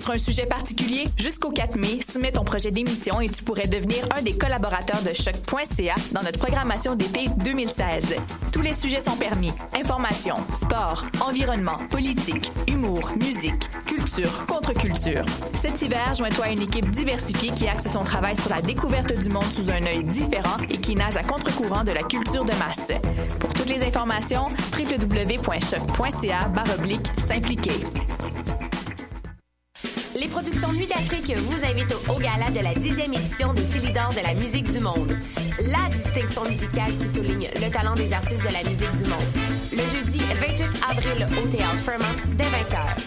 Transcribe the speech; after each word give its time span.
sur 0.00 0.12
un 0.12 0.18
sujet 0.18 0.46
particulier? 0.46 1.04
Jusqu'au 1.16 1.50
4 1.50 1.76
mai, 1.76 2.00
soumets 2.00 2.32
ton 2.32 2.42
projet 2.42 2.70
d'émission 2.70 3.20
et 3.20 3.28
tu 3.28 3.44
pourrais 3.44 3.68
devenir 3.68 4.08
un 4.16 4.22
des 4.22 4.32
collaborateurs 4.32 5.02
de 5.02 5.12
choc.ca 5.12 5.94
dans 6.12 6.22
notre 6.22 6.38
programmation 6.38 6.96
d'été 6.96 7.26
2016. 7.44 8.16
Tous 8.52 8.62
les 8.62 8.72
sujets 8.72 9.00
sont 9.00 9.16
permis. 9.16 9.52
Information, 9.74 10.34
sport, 10.50 11.04
environnement, 11.20 11.78
politique, 11.90 12.50
humour, 12.66 13.10
musique, 13.20 13.68
culture, 13.86 14.46
contre-culture. 14.46 15.24
Cet 15.54 15.82
hiver, 15.82 16.14
joins-toi 16.14 16.46
à 16.46 16.50
une 16.50 16.62
équipe 16.62 16.90
diversifiée 16.90 17.50
qui 17.50 17.68
axe 17.68 17.88
son 17.88 18.02
travail 18.02 18.36
sur 18.36 18.50
la 18.50 18.62
découverte 18.62 19.12
du 19.12 19.28
monde 19.28 19.52
sous 19.54 19.70
un 19.70 19.82
œil 19.84 20.02
différent 20.04 20.56
et 20.70 20.78
qui 20.78 20.94
nage 20.94 21.16
à 21.16 21.22
contre-courant 21.22 21.84
de 21.84 21.92
la 21.92 22.02
culture 22.02 22.44
de 22.44 22.54
masse. 22.54 22.92
Pour 23.38 23.52
toutes 23.52 23.68
les 23.68 23.82
informations, 23.84 24.46
www.choc.ca 24.78 26.38
s'impliquer. 27.18 28.09
Les 30.20 30.28
productions 30.28 30.70
Nuit 30.74 30.86
d'Afrique 30.86 31.32
vous 31.34 31.64
invitent 31.64 31.96
au, 32.10 32.18
gala 32.18 32.50
de 32.50 32.62
la 32.62 32.74
dixième 32.74 33.14
édition 33.14 33.54
des 33.54 33.64
Célidors 33.64 34.10
de 34.10 34.20
la 34.22 34.34
musique 34.34 34.70
du 34.70 34.78
monde. 34.78 35.16
La 35.60 35.88
distinction 35.88 36.44
musicale 36.44 36.94
qui 37.00 37.08
souligne 37.08 37.48
le 37.54 37.70
talent 37.70 37.94
des 37.94 38.12
artistes 38.12 38.42
de 38.42 38.52
la 38.52 38.62
musique 38.68 38.94
du 38.96 39.08
monde. 39.08 39.30
Le 39.72 39.78
jeudi 39.88 40.18
28 40.18 40.64
avril 40.90 41.26
au 41.42 41.48
Théâtre 41.48 41.78
Fremont 41.78 42.16
dès 42.36 42.44
20h. 42.44 43.00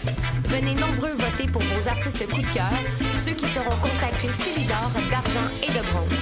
Venez 0.46 0.74
nombreux 0.74 1.12
voter 1.12 1.46
pour 1.52 1.62
vos 1.62 1.88
artistes 1.88 2.26
coup 2.28 2.42
de 2.42 2.52
cœur, 2.52 2.72
ceux 3.24 3.34
qui 3.34 3.46
seront 3.46 3.76
consacrés 3.80 4.32
Célidors 4.32 4.90
d'argent 5.08 5.48
et 5.62 5.70
de 5.70 5.86
bronze. 5.92 6.18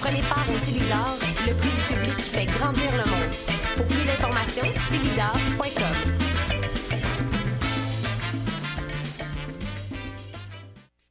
Prenez 0.00 0.22
part 0.22 0.46
au 0.48 0.64
Célidor, 0.64 1.18
le 1.46 1.52
prix 1.52 1.68
du 1.68 1.94
public 1.94 2.16
qui 2.16 2.30
fait 2.30 2.46
grandir 2.46 2.90
le 2.92 3.10
monde. 3.10 3.34
Pour 3.76 3.86
plus 3.88 4.06
d'informations, 4.06 4.72
célidor.com. 4.88 6.19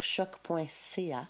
choc.ca. 0.00 1.28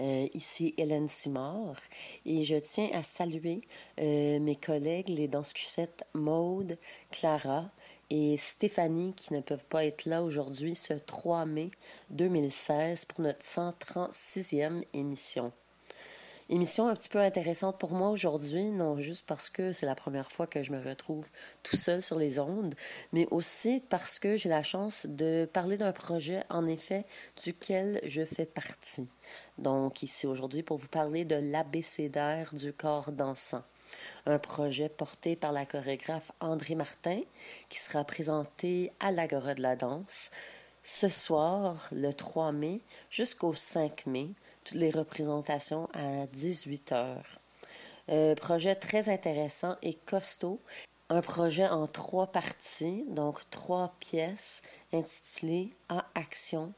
Euh, 0.00 0.28
ici 0.32 0.74
Hélène 0.78 1.08
Simard 1.08 1.76
et 2.24 2.44
je 2.44 2.56
tiens 2.56 2.88
à 2.94 3.02
saluer 3.02 3.60
euh, 4.00 4.38
mes 4.38 4.56
collègues, 4.56 5.10
les 5.10 5.28
danscusettes 5.28 6.04
Maude, 6.14 6.78
Clara 7.10 7.70
et 8.08 8.38
Stéphanie 8.38 9.12
qui 9.14 9.34
ne 9.34 9.40
peuvent 9.40 9.66
pas 9.66 9.84
être 9.84 10.06
là 10.06 10.22
aujourd'hui 10.22 10.74
ce 10.74 10.94
3 10.94 11.44
mai 11.44 11.70
2016 12.08 13.04
pour 13.04 13.20
notre 13.20 13.44
136e 13.44 14.84
émission. 14.94 15.52
Émission 16.52 16.88
un 16.88 16.96
petit 16.96 17.08
peu 17.08 17.20
intéressante 17.20 17.78
pour 17.78 17.92
moi 17.92 18.10
aujourd'hui, 18.10 18.72
non 18.72 18.98
juste 18.98 19.24
parce 19.24 19.48
que 19.48 19.70
c'est 19.70 19.86
la 19.86 19.94
première 19.94 20.32
fois 20.32 20.48
que 20.48 20.64
je 20.64 20.72
me 20.72 20.82
retrouve 20.82 21.24
tout 21.62 21.76
seul 21.76 22.02
sur 22.02 22.18
les 22.18 22.40
ondes, 22.40 22.74
mais 23.12 23.28
aussi 23.30 23.80
parce 23.88 24.18
que 24.18 24.34
j'ai 24.34 24.48
la 24.48 24.64
chance 24.64 25.06
de 25.06 25.48
parler 25.52 25.76
d'un 25.76 25.92
projet, 25.92 26.42
en 26.50 26.66
effet, 26.66 27.06
duquel 27.40 28.00
je 28.02 28.24
fais 28.24 28.46
partie. 28.46 29.06
Donc, 29.58 30.02
ici 30.02 30.26
aujourd'hui 30.26 30.64
pour 30.64 30.78
vous 30.78 30.88
parler 30.88 31.24
de 31.24 31.36
l'abécédaire 31.36 32.52
du 32.52 32.72
corps 32.72 33.12
dansant 33.12 33.62
un 34.26 34.40
projet 34.40 34.88
porté 34.88 35.36
par 35.36 35.52
la 35.52 35.66
chorégraphe 35.66 36.32
André 36.40 36.74
Martin 36.74 37.20
qui 37.68 37.78
sera 37.78 38.02
présenté 38.02 38.90
à 38.98 39.12
l'Agora 39.12 39.54
de 39.54 39.62
la 39.62 39.76
danse 39.76 40.32
ce 40.82 41.08
soir, 41.08 41.88
le 41.92 42.12
3 42.12 42.52
mai, 42.52 42.80
jusqu'au 43.10 43.54
5 43.54 44.06
mai, 44.06 44.30
les 44.72 44.90
représentations 44.90 45.88
à 45.92 46.26
18 46.26 46.92
heures. 46.92 47.40
Euh, 48.10 48.34
projet 48.34 48.74
très 48.74 49.08
intéressant 49.08 49.76
et 49.82 49.94
costaud. 49.94 50.60
Un 51.08 51.22
projet 51.22 51.66
en 51.66 51.86
trois 51.86 52.28
parties, 52.28 53.04
donc 53.08 53.38
trois 53.50 53.94
pièces 54.00 54.62
intitulées 54.92 55.70
A 55.88 56.06
Action, 56.14 56.72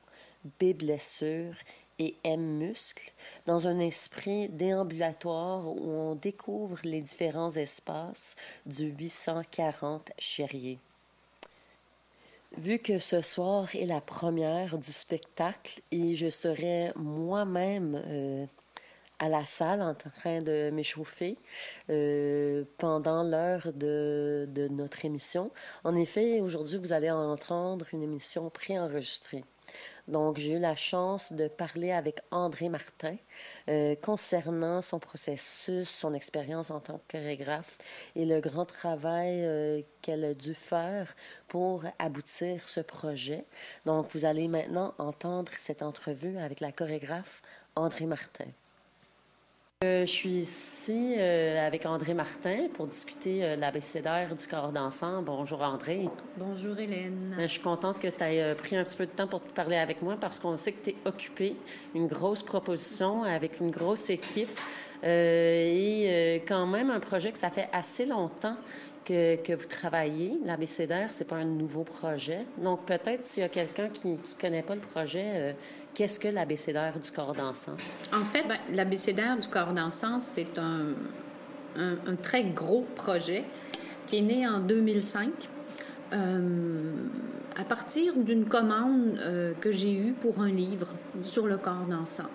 B 0.61 0.73
Blessure 0.75 1.55
et 1.99 2.17
M 2.25 2.41
Muscle, 2.59 3.13
dans 3.47 3.69
un 3.69 3.79
esprit 3.79 4.49
déambulatoire 4.49 5.69
où 5.69 5.91
on 5.91 6.15
découvre 6.15 6.79
les 6.85 7.01
différents 7.01 7.51
espaces 7.51 8.37
du 8.67 8.87
840 8.87 10.13
Chérier. 10.19 10.79
Vu 12.59 12.79
que 12.79 12.99
ce 12.99 13.23
soir 13.23 13.75
est 13.75 13.87
la 13.87 14.03
première 14.03 14.77
du 14.79 14.93
spectacle 14.93 15.81
et 15.91 16.15
je 16.15 16.29
serai 16.29 16.93
moi-même 16.97 18.01
euh, 18.07 18.47
à 19.19 19.31
la 19.31 19.47
salle 19.47 19.81
en 19.81 19.95
train 19.95 20.41
de 20.41 20.71
m'échauffer 20.71 21.39
euh, 21.89 22.65
pendant 22.77 23.23
l'heure 23.23 23.73
de, 23.73 24.47
de 24.51 24.69
notre 24.69 25.07
émission. 25.07 25.51
En 25.83 25.97
effet, 25.97 26.41
aujourd'hui, 26.41 26.77
vous 26.77 26.93
allez 26.93 27.11
entendre 27.11 27.87
une 27.95 28.03
émission 28.03 28.51
préenregistrée. 28.51 29.45
Donc, 30.09 30.39
j'ai 30.39 30.55
eu 30.55 30.59
la 30.59 30.75
chance 30.75 31.33
de 31.33 31.49
parler 31.49 31.93
avec 31.93 32.21
André 32.31 32.69
Martin 32.69 33.17
euh, 33.69 33.95
concernant 33.97 34.83
son 34.83 34.99
processus, 34.99 35.89
son 35.89 36.15
expérience 36.15 36.71
en 36.71 36.81
tant 36.81 36.99
que 36.99 37.19
chorégraphe 37.19 37.79
et 38.17 38.25
le 38.25 38.41
grand 38.41 38.67
travail 38.67 39.45
euh, 39.45 39.83
qu'elle 40.01 40.25
a 40.25 40.35
dû 40.35 40.55
faire 40.55 41.15
pour 41.49 41.85
aboutir 41.99 42.69
ce 42.69 42.81
projet. 42.81 43.45
Donc, 43.87 44.09
vous 44.13 44.25
allez 44.25 44.49
maintenant 44.49 44.95
entendre 44.99 45.53
cette 45.57 45.83
entrevue 45.83 46.39
avec 46.39 46.61
la 46.61 46.73
chorégraphe 46.73 47.43
André 47.77 48.07
Martin. 48.07 48.47
Euh, 49.83 50.07
je 50.07 50.13
suis 50.13 50.31
ici 50.31 51.15
euh, 51.17 51.67
avec 51.67 51.87
André 51.87 52.15
Martin 52.15 52.69
pour 52.73 52.87
discuter 52.87 53.43
euh, 53.43 53.57
l'abécédaire 53.57 54.33
du 54.33 54.47
corps 54.47 54.71
dansant. 54.71 55.23
Bonjour 55.23 55.61
André. 55.63 56.09
Bonjour 56.37 56.79
Hélène. 56.79 57.35
je 57.41 57.47
suis 57.49 57.61
contente 57.61 57.99
que 57.99 58.07
tu 58.07 58.23
aies 58.23 58.55
pris 58.55 58.77
un 58.77 58.85
petit 58.85 58.97
peu 58.97 59.07
de 59.07 59.11
temps 59.11 59.27
pour 59.27 59.43
te 59.43 59.51
parler 59.51 59.77
avec 59.77 60.01
moi 60.01 60.17
parce 60.21 60.39
qu'on 60.39 60.57
sait 60.57 60.71
que 60.73 60.85
tu 60.85 60.91
es 60.91 60.97
occupée. 61.05 61.57
Une 61.97 62.07
grosse 62.07 62.45
proposition 62.45 63.25
avec 63.25 63.59
une 63.59 63.73
grosse 63.73 64.09
équipe 64.11 64.57
et 65.03 66.45
quand 66.47 66.67
même 66.69 66.91
un 66.91 67.01
projet 67.01 67.33
que 67.33 67.39
ça 67.39 67.51
fait 67.51 67.69
assez 67.73 68.07
longtemps 68.07 68.57
que, 69.05 69.35
que 69.35 69.53
vous 69.53 69.67
travaillez. 69.67 70.39
L'abécédaire, 70.45 71.13
c'est 71.13 71.27
pas 71.27 71.37
un 71.37 71.45
nouveau 71.45 71.83
projet. 71.83 72.47
Donc 72.57 72.85
peut-être 72.85 73.25
s'il 73.25 73.43
y 73.43 73.47
a 73.47 73.49
quelqu'un 73.49 73.89
qui 73.89 74.11
ne 74.11 74.17
connaît 74.41 74.63
pas 74.63 74.77
le 74.77 74.81
projet, 74.81 75.57
Qu'est-ce 75.95 76.19
que 76.19 76.29
l'abécédaire 76.29 76.99
du 76.99 77.11
corps 77.11 77.33
dansant? 77.35 77.77
En 78.15 78.25
fait, 78.25 78.45
ben, 78.49 78.57
l'abécédaire 78.71 79.37
du 79.39 79.47
corps 79.49 79.75
dansant, 79.75 80.21
c'est 80.21 80.59
un, 80.59 80.95
un, 81.77 82.17
très 82.17 82.45
gros 82.45 82.87
projet 82.97 83.45
qui 84.07 84.19
est 84.19 84.23
né 84.23 84.47
en 84.47 84.61
2005 84.61 85.31
euh, 86.13 86.93
à 87.57 87.65
partir 87.65 88.17
d'une 88.17 88.47
commande 88.47 89.19
euh, 89.21 89.53
que 89.61 89.73
j'ai 89.73 89.95
eue 89.95 90.13
pour 90.13 90.41
un 90.41 90.51
livre 90.51 90.95
sur 91.23 91.47
le 91.47 91.59
corps 91.59 91.87
dansant. 91.89 92.29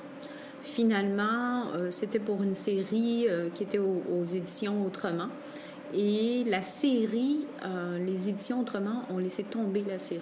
Finalement, 0.62 1.68
euh, 1.76 1.92
c'était 1.92 2.20
pour 2.20 2.44
une 2.44 2.56
série 2.56 3.28
qui 3.54 3.64
était 3.64 3.80
aux, 3.80 4.26
éditions 4.26 4.86
Autrement. 4.86 5.30
Et 5.94 6.44
la 6.46 6.62
série, 6.62 7.48
les 8.06 8.30
éditions 8.30 8.60
Autrement 8.60 9.04
ont 9.10 9.20
laissé 9.20 9.44
tomber 9.44 9.84
la 9.88 10.00
série. 10.00 10.22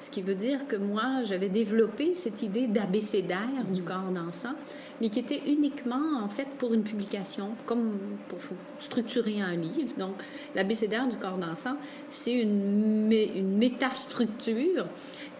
Ce 0.00 0.10
qui 0.10 0.22
veut 0.22 0.34
dire 0.34 0.66
que 0.66 0.76
moi, 0.76 1.22
j'avais 1.22 1.48
développé 1.48 2.14
cette 2.14 2.42
idée 2.42 2.66
d'abécédaire 2.66 3.64
du 3.72 3.82
mm. 3.82 3.84
corps 3.84 4.10
dansant, 4.10 4.54
mais 5.00 5.08
qui 5.08 5.20
était 5.20 5.42
uniquement, 5.46 6.22
en 6.22 6.28
fait, 6.28 6.46
pour 6.58 6.74
une 6.74 6.82
publication, 6.82 7.50
comme 7.66 7.98
pour 8.28 8.38
structurer 8.80 9.40
un 9.40 9.56
livre. 9.56 9.94
Donc, 9.98 10.22
l'abécédaire 10.54 11.08
du 11.08 11.16
corps 11.16 11.38
dansant, 11.38 11.76
c'est 12.08 12.34
une, 12.34 13.10
une 13.10 13.56
métastructure 13.56 14.86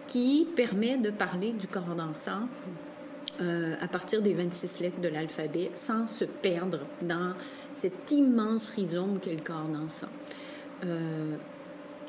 qui 0.07 0.47
permet 0.55 0.97
de 0.97 1.09
parler 1.09 1.51
du 1.51 1.67
corps 1.67 1.95
dansant 1.95 2.47
euh, 3.41 3.75
à 3.81 3.89
partir 3.89 4.21
des 4.21 4.33
26 4.33 4.79
lettres 4.79 5.01
de 5.01 5.09
l'alphabet 5.09 5.69
sans 5.73 6.07
se 6.07 6.23
perdre 6.23 6.79
dans 7.01 7.33
cet 7.73 8.09
immense 8.11 8.69
rhizome 8.69 9.19
qu'est 9.19 9.33
le 9.33 9.43
corps 9.43 9.67
dansant. 9.67 10.07
Euh, 10.85 11.35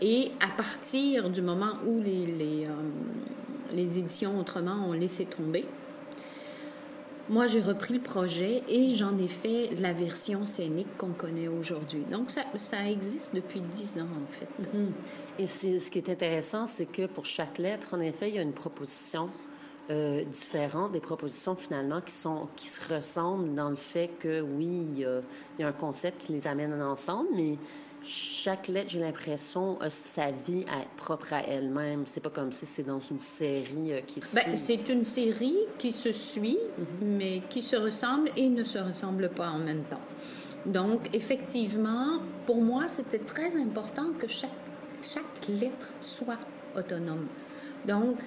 et 0.00 0.32
à 0.40 0.48
partir 0.48 1.30
du 1.30 1.42
moment 1.42 1.74
où 1.86 2.00
les, 2.00 2.26
les, 2.26 2.66
euh, 2.66 2.70
les 3.72 3.98
éditions 3.98 4.38
Autrement 4.38 4.88
ont 4.88 4.92
laissé 4.92 5.24
tomber, 5.24 5.64
moi, 7.28 7.48
j'ai 7.48 7.60
repris 7.60 7.94
le 7.94 8.00
projet 8.00 8.62
et 8.68 8.94
j'en 8.94 9.18
ai 9.18 9.26
fait 9.26 9.70
la 9.80 9.92
version 9.92 10.46
scénique 10.46 10.96
qu'on 10.96 11.10
connaît 11.10 11.48
aujourd'hui. 11.48 12.04
Donc, 12.08 12.30
ça, 12.30 12.42
ça, 12.56 12.88
existe 12.88 13.34
depuis 13.34 13.60
dix 13.60 13.98
ans, 13.98 14.06
en 14.22 14.26
fait. 14.32 14.72
Mhm. 14.72 14.92
Et 15.40 15.46
ce 15.46 15.90
qui 15.90 15.98
est 15.98 16.08
intéressant, 16.08 16.66
c'est 16.66 16.86
que 16.86 17.06
pour 17.06 17.24
chaque 17.24 17.58
lettre, 17.58 17.94
en 17.94 18.00
effet, 18.00 18.28
il 18.28 18.36
y 18.36 18.38
a 18.38 18.42
une 18.42 18.52
proposition 18.52 19.28
euh, 19.90 20.24
différente, 20.24 20.92
des 20.92 21.00
propositions 21.00 21.56
finalement 21.56 22.00
qui, 22.00 22.14
sont, 22.14 22.46
qui 22.54 22.68
se 22.68 22.94
ressemblent 22.94 23.54
dans 23.56 23.70
le 23.70 23.76
fait 23.76 24.10
que, 24.20 24.40
oui, 24.40 24.86
il 24.92 24.98
y 25.00 25.04
a, 25.04 25.20
il 25.58 25.62
y 25.62 25.64
a 25.64 25.68
un 25.68 25.72
concept 25.72 26.24
qui 26.24 26.32
les 26.32 26.46
amène 26.46 26.80
ensemble, 26.80 27.28
mais 27.34 27.58
chaque 28.06 28.68
lettre, 28.68 28.90
j'ai 28.90 29.00
l'impression, 29.00 29.80
a 29.80 29.90
sa 29.90 30.30
vie 30.30 30.64
à 30.68 30.84
propre 30.96 31.32
à 31.32 31.42
elle-même. 31.42 32.06
C'est 32.06 32.20
pas 32.20 32.30
comme 32.30 32.52
si 32.52 32.64
c'est 32.64 32.84
dans 32.84 33.00
une 33.00 33.20
série 33.20 33.92
euh, 33.92 34.00
qui 34.06 34.20
se 34.20 34.36
ben, 34.36 34.56
C'est 34.56 34.88
une 34.88 35.04
série 35.04 35.56
qui 35.76 35.90
se 35.90 36.12
suit, 36.12 36.58
mhm. 36.78 37.16
mais 37.16 37.42
qui 37.50 37.62
se 37.62 37.74
ressemble 37.74 38.30
et 38.36 38.48
ne 38.48 38.62
se 38.62 38.78
ressemble 38.78 39.28
pas 39.30 39.48
en 39.50 39.58
même 39.58 39.82
temps. 39.84 40.00
Donc, 40.66 41.14
effectivement, 41.14 42.20
pour 42.46 42.62
moi, 42.62 42.84
c'était 42.86 43.18
très 43.18 43.56
important 43.56 44.06
que 44.18 44.28
chaque, 44.28 44.50
chaque 45.02 45.48
lettre 45.48 45.92
soit 46.00 46.38
autonome. 46.76 47.26
Donc, 47.86 48.18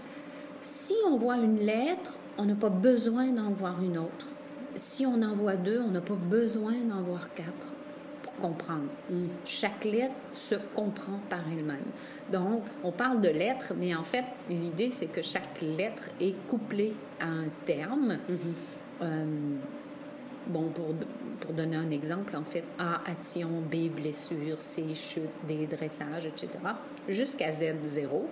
si 0.59 0.95
on 1.07 1.17
voit 1.17 1.37
une 1.37 1.59
lettre, 1.59 2.17
on 2.37 2.45
n'a 2.45 2.55
pas 2.55 2.69
besoin 2.69 3.27
d'en 3.27 3.51
voir 3.51 3.81
une 3.81 3.97
autre. 3.97 4.27
Si 4.75 5.05
on 5.05 5.21
en 5.21 5.35
voit 5.35 5.55
deux, 5.55 5.79
on 5.79 5.91
n'a 5.91 6.01
pas 6.01 6.15
besoin 6.15 6.75
d'en 6.75 7.01
voir 7.01 7.33
quatre 7.33 7.73
comprendre. 8.39 8.87
Chaque 9.45 9.85
lettre 9.85 10.15
se 10.33 10.55
comprend 10.73 11.19
par 11.29 11.41
elle-même. 11.51 11.77
Donc, 12.31 12.63
on 12.83 12.91
parle 12.91 13.21
de 13.21 13.29
lettres, 13.29 13.73
mais 13.77 13.95
en 13.95 14.03
fait, 14.03 14.25
l'idée, 14.49 14.89
c'est 14.91 15.07
que 15.07 15.21
chaque 15.21 15.61
lettre 15.61 16.09
est 16.19 16.35
couplée 16.47 16.93
à 17.19 17.27
un 17.27 17.49
terme. 17.65 18.17
Mm-hmm. 18.29 19.03
Euh, 19.03 19.25
bon, 20.47 20.69
pour, 20.69 20.93
pour 21.39 21.53
donner 21.53 21.75
un 21.75 21.91
exemple, 21.91 22.35
en 22.35 22.43
fait, 22.43 22.63
A, 22.77 23.01
action, 23.09 23.49
B, 23.71 23.89
blessure, 23.89 24.61
C, 24.61 24.93
chute, 24.93 25.29
D, 25.47 25.67
dressage, 25.67 26.25
etc., 26.25 26.49
jusqu'à 27.07 27.51
Z, 27.51 27.75
0. 27.83 28.27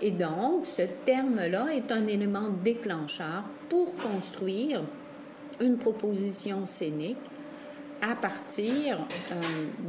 Et 0.00 0.10
donc, 0.10 0.66
ce 0.66 0.82
terme-là 1.04 1.68
est 1.72 1.92
un 1.92 2.06
élément 2.08 2.48
déclencheur 2.64 3.44
pour 3.68 3.94
construire 3.96 4.82
une 5.60 5.78
proposition 5.78 6.66
scénique 6.66 7.18
à 8.02 8.16
partir 8.16 8.98
euh, 9.30 9.40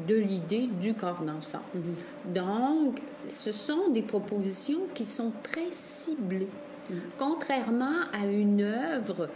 de 0.08 0.16
l'idée 0.16 0.70
du 0.80 0.94
corps 0.94 1.24
dansant. 1.24 1.64
Mhm. 1.74 2.34
Donc, 2.34 3.02
ce 3.28 3.52
sont 3.52 3.90
des 3.90 4.04
propositions 4.04 4.82
qui 4.94 5.06
sont 5.06 5.32
très 5.42 5.72
ciblées. 5.72 6.48
Mhm. 6.90 7.00
Contrairement 7.18 8.02
à 8.14 8.26
une 8.28 8.62
œuvre 8.62 9.30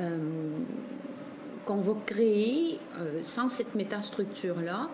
euh, 0.00 0.18
qu'on 1.64 1.76
va 1.76 1.94
créer 2.04 2.80
euh, 2.98 3.20
sans 3.22 3.48
cette 3.48 3.76
métastructure-là, 3.76 4.88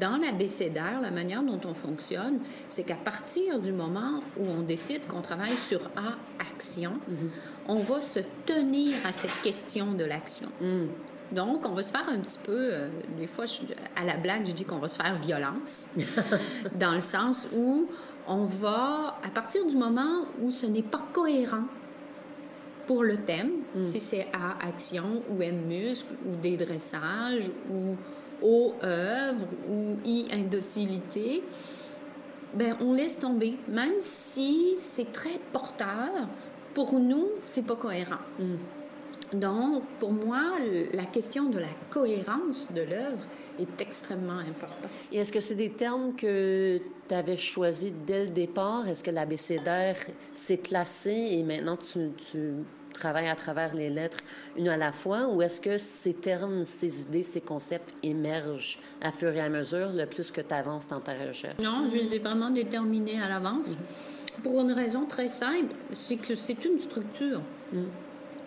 dans 0.00 0.16
l'abécédaire, 0.16 1.00
la 1.02 1.10
manière 1.10 1.42
dont 1.42 1.60
on 1.64 1.74
fonctionne, 1.74 2.40
c'est 2.70 2.82
qu'à 2.82 2.96
partir 2.96 3.60
du 3.60 3.72
moment 3.72 4.22
où 4.38 4.44
on 4.46 4.62
décide 4.62 5.06
qu'on 5.06 5.20
travaille 5.20 5.56
sur 5.68 5.82
A, 5.96 6.16
action, 6.40 6.92
mhm. 7.08 7.30
on 7.68 7.76
va 7.76 8.00
se 8.00 8.20
tenir 8.46 8.94
à 9.04 9.12
cette 9.12 9.42
question 9.42 9.92
de 9.92 10.04
l'action. 10.04 10.48
Donc, 11.32 11.66
on 11.66 11.74
va 11.74 11.82
se 11.82 11.90
faire 11.90 12.08
un 12.08 12.18
petit 12.20 12.38
peu, 12.38 12.68
euh, 12.72 12.88
des 13.18 13.26
fois, 13.26 13.46
à 13.96 14.04
la 14.04 14.16
blague, 14.16 14.46
je 14.46 14.52
dis 14.52 14.64
qu'on 14.64 14.78
va 14.78 14.88
se 14.88 15.00
faire 15.00 15.18
violence, 15.18 15.90
dans 16.74 16.94
le 16.94 17.00
sens 17.00 17.48
où 17.54 17.88
on 18.28 18.44
va, 18.44 19.18
à 19.24 19.30
partir 19.30 19.66
du 19.66 19.76
moment 19.76 20.26
où 20.40 20.50
ce 20.50 20.66
n'est 20.66 20.82
pas 20.82 21.04
cohérent 21.12 21.64
pour 22.86 23.02
le 23.02 23.16
thème, 23.18 23.50
mm. 23.74 23.84
si 23.84 24.00
c'est 24.00 24.28
A, 24.32 24.66
action, 24.66 25.22
ou 25.30 25.42
M, 25.42 25.66
muscle, 25.66 26.12
ou 26.26 26.36
dédressage, 26.36 27.50
ou 27.70 27.96
O, 28.42 28.74
œuvre, 28.82 29.46
ou 29.68 29.96
I, 30.04 30.28
indocilité, 30.32 31.42
ben 32.54 32.76
on 32.80 32.92
laisse 32.92 33.18
tomber, 33.18 33.56
même 33.66 33.94
si 34.00 34.76
c'est 34.78 35.10
très 35.12 35.40
porteur, 35.52 36.28
pour 36.74 36.98
nous, 36.98 37.28
c'est 37.40 37.64
pas 37.64 37.76
cohérent. 37.76 38.20
Mm. 38.38 38.56
Donc, 39.32 39.82
pour 39.98 40.12
moi, 40.12 40.58
la 40.92 41.04
question 41.04 41.44
de 41.44 41.58
la 41.58 41.68
cohérence 41.90 42.68
de 42.72 42.82
l'œuvre 42.82 43.24
est 43.58 43.80
extrêmement 43.80 44.38
importante. 44.38 44.90
Et 45.10 45.18
est-ce 45.18 45.32
que 45.32 45.40
c'est 45.40 45.54
des 45.54 45.70
termes 45.70 46.14
que 46.14 46.80
tu 47.08 47.14
avais 47.14 47.36
choisis 47.36 47.92
dès 48.06 48.24
le 48.24 48.30
départ? 48.30 48.86
Est-ce 48.86 49.02
que 49.02 49.10
l'abécédaire 49.10 49.96
s'est 50.32 50.56
placé 50.56 51.10
et 51.10 51.42
maintenant 51.42 51.76
tu, 51.76 52.10
travailles 52.92 53.28
à 53.28 53.34
travers 53.34 53.74
les 53.74 53.90
lettres 53.90 54.18
une 54.56 54.68
à 54.68 54.76
la 54.76 54.92
fois? 54.92 55.28
Ou 55.28 55.42
est-ce 55.42 55.60
que 55.60 55.76
ces 55.76 56.14
termes, 56.14 56.64
ces 56.64 57.02
idées, 57.02 57.22
ces 57.22 57.40
concepts 57.40 57.92
émergent 58.02 58.78
à 59.02 59.12
fur 59.12 59.30
et 59.30 59.40
à 59.40 59.48
mesure 59.48 59.92
le 59.92 60.06
plus 60.06 60.30
que 60.30 60.40
tu 60.40 60.54
avances 60.54 60.88
dans 60.88 61.00
ta 61.00 61.12
recherche? 61.12 61.58
Non, 61.58 61.88
je 61.90 61.96
les 61.96 62.14
ai 62.14 62.18
vraiment 62.18 62.50
déterminés 62.50 63.20
à 63.20 63.28
l'avance. 63.28 63.68
Mm-hmm. 63.68 64.42
Pour 64.42 64.60
une 64.60 64.72
raison 64.72 65.06
très 65.06 65.28
simple, 65.28 65.74
c'est 65.92 66.16
que 66.16 66.34
c'est 66.34 66.64
une 66.64 66.78
structure. 66.78 67.40
Mm. 67.72 67.84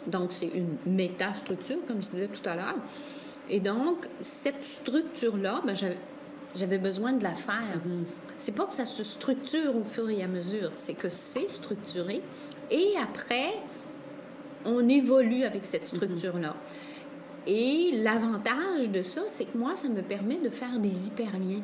Donc, 0.10 0.32
c'est 0.32 0.48
une 0.48 0.78
métastructure, 0.86 1.78
comme 1.88 2.02
je 2.02 2.10
disais 2.10 2.28
tout 2.28 2.48
à 2.48 2.56
l'heure. 2.56 2.76
Et 3.50 3.60
donc, 3.60 4.08
cette 4.22 4.66
structure-là, 4.66 5.62
ben, 5.66 5.76
j'avais 6.56 6.78
besoin 6.78 7.14
de 7.14 7.24
la 7.24 7.36
faire. 7.36 7.78
Mm-hmm. 7.78 8.04
C'est 8.38 8.56
pas 8.56 8.66
que 8.66 8.74
ça 8.74 8.86
se 8.86 9.04
structure 9.04 9.76
au 9.76 9.84
fur 9.84 10.10
et 10.10 10.24
à 10.24 10.28
mesure, 10.28 10.72
c'est 10.76 10.94
que 10.94 11.10
c'est 11.10 11.50
structuré. 11.50 12.22
Et 12.72 12.94
après, 13.02 13.54
on 14.66 14.88
évolue 14.88 15.44
avec 15.44 15.66
cette 15.66 15.84
mm-hmm. 15.84 15.96
structure-là. 15.96 16.56
Et 17.48 17.92
l'avantage 18.04 18.90
de 18.92 19.02
ça, 19.02 19.22
c'est 19.28 19.46
que 19.46 19.58
moi, 19.58 19.76
ça 19.76 19.90
me 19.90 20.02
permet 20.02 20.38
de 20.38 20.50
faire 20.50 20.78
des 20.80 21.08
hyperliens 21.08 21.64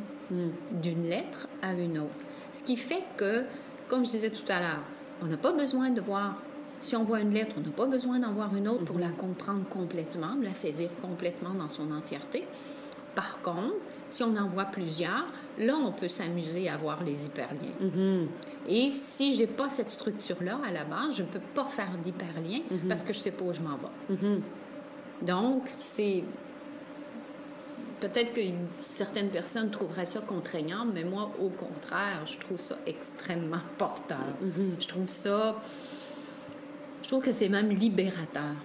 d'une 0.82 1.08
lettre 1.08 1.48
à 1.62 1.74
une 1.74 2.00
autre. 2.00 2.10
Ce 2.54 2.64
qui 2.64 2.78
fait 2.78 3.04
que, 3.18 3.44
comme 3.88 4.06
je 4.06 4.12
disais 4.12 4.30
tout 4.32 4.50
à 4.50 4.60
l'heure, 4.60 4.84
on 5.22 5.26
n'a 5.26 5.38
pas 5.38 5.52
besoin 5.52 5.92
de 5.92 6.02
voir, 6.02 6.42
si 6.80 6.96
on 6.96 7.04
voit 7.04 7.22
une 7.22 7.34
lettre, 7.34 7.56
on 7.58 7.62
n'a 7.62 7.70
pas 7.70 7.86
besoin 7.86 8.20
d'en 8.20 8.32
voir 8.32 8.56
une 8.56 8.68
autre 8.68 8.86
pour 8.86 9.00
la 9.00 9.10
comprendre 9.10 9.66
complètement, 9.70 10.36
la 10.42 10.54
saisir 10.54 10.90
complètement 11.02 11.54
dans 11.54 11.70
son 11.70 11.92
entièreté. 11.92 12.46
Par 13.16 13.42
contre, 13.42 13.76
si 14.12 14.24
on 14.24 14.36
en 14.36 14.48
voit 14.48 14.66
plusieurs, 14.66 15.26
là, 15.58 15.76
on 15.76 15.92
peut 15.92 16.08
s'amuser 16.08 16.70
à 16.70 16.78
voir 16.78 17.04
les 17.04 17.26
hyperliens. 17.26 18.28
Et 18.68 18.90
si 18.90 19.36
j'ai 19.36 19.48
pas 19.48 19.70
cette 19.70 19.90
structure-là 19.90 20.60
à 20.68 20.72
la 20.72 20.84
base, 20.84 21.16
je 21.16 21.22
ne 21.24 21.28
peux 21.28 21.42
pas 21.54 21.66
faire 21.66 21.92
d'hyperlien 22.04 22.60
parce 22.88 23.04
que 23.04 23.14
je 23.14 23.20
sais 23.20 23.32
pas 23.32 23.46
où 23.46 23.54
je 23.54 23.62
m'en 23.62 23.78
vais. 23.78 24.42
Donc, 25.22 25.64
c'est... 25.68 26.24
Peut-être 28.02 28.34
que 28.34 28.42
certaines 28.80 29.30
personnes 29.30 29.72
trouveraient 29.72 30.06
ça 30.06 30.20
contraignant, 30.20 30.86
mais 30.86 31.06
moi, 31.06 31.32
au 31.42 31.50
contraire, 31.50 32.22
je 32.26 32.38
trouve 32.38 32.60
ça 32.60 32.78
extrêmement 32.86 33.62
porteur. 33.78 34.18
Je 34.80 34.88
trouve 34.88 35.08
ça... 35.08 35.56
Je 37.06 37.10
trouve 37.12 37.22
que 37.22 37.34
c'est 37.34 37.50
même 37.50 37.70
libérateur. 37.70 38.56